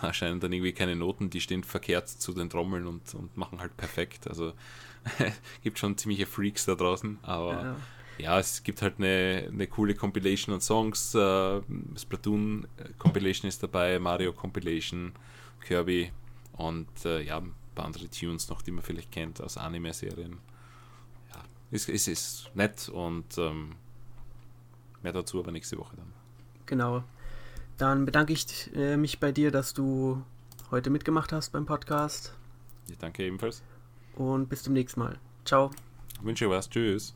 Da 0.00 0.08
erscheinen 0.08 0.40
dann 0.40 0.50
irgendwie 0.50 0.72
keine 0.72 0.96
Noten, 0.96 1.28
die 1.28 1.42
stehen 1.42 1.62
verkehrt 1.62 2.08
zu 2.08 2.32
den 2.32 2.48
Trommeln 2.48 2.86
und, 2.86 3.14
und 3.14 3.36
machen 3.36 3.60
halt 3.60 3.76
perfekt. 3.76 4.26
Also 4.26 4.54
gibt 5.62 5.78
schon 5.78 5.96
ziemliche 5.98 6.24
Freaks 6.26 6.64
da 6.64 6.74
draußen, 6.74 7.18
aber 7.22 7.52
ja, 7.52 7.76
ja 8.18 8.38
es 8.38 8.62
gibt 8.62 8.82
halt 8.82 8.94
eine, 8.98 9.48
eine 9.48 9.66
coole 9.66 9.94
Compilation 9.94 10.54
an 10.54 10.60
Songs. 10.60 11.14
Äh, 11.14 11.60
Splatoon 11.96 12.66
Compilation 12.98 13.48
ist 13.48 13.62
dabei, 13.62 13.98
Mario 13.98 14.32
Compilation, 14.32 15.12
Kirby 15.60 16.10
und 16.56 16.88
äh, 17.04 17.22
ja, 17.22 17.38
ein 17.38 17.54
paar 17.74 17.86
andere 17.86 18.08
Tunes 18.08 18.48
noch, 18.48 18.62
die 18.62 18.70
man 18.70 18.82
vielleicht 18.84 19.12
kennt 19.12 19.40
aus 19.40 19.56
Anime-Serien. 19.56 20.38
Ja, 21.32 21.42
es, 21.70 21.88
es 21.88 22.08
ist 22.08 22.50
nett 22.54 22.88
und 22.88 23.38
ähm, 23.38 23.72
mehr 25.02 25.12
dazu 25.12 25.40
aber 25.40 25.52
nächste 25.52 25.78
Woche 25.78 25.96
dann. 25.96 26.12
Genau. 26.66 27.04
Dann 27.76 28.04
bedanke 28.04 28.32
ich 28.32 28.70
äh, 28.74 28.96
mich 28.96 29.18
bei 29.18 29.32
dir, 29.32 29.50
dass 29.50 29.74
du 29.74 30.22
heute 30.70 30.90
mitgemacht 30.90 31.32
hast 31.32 31.50
beim 31.50 31.66
Podcast. 31.66 32.34
Ich 32.88 32.98
danke 32.98 33.24
ebenfalls. 33.24 33.62
Und 34.14 34.48
bis 34.48 34.62
zum 34.62 34.74
nächsten 34.74 35.00
Mal. 35.00 35.18
Ciao. 35.44 35.70
Ich 36.18 36.24
wünsche 36.24 36.48
was. 36.48 36.68
Tschüss. 36.68 37.14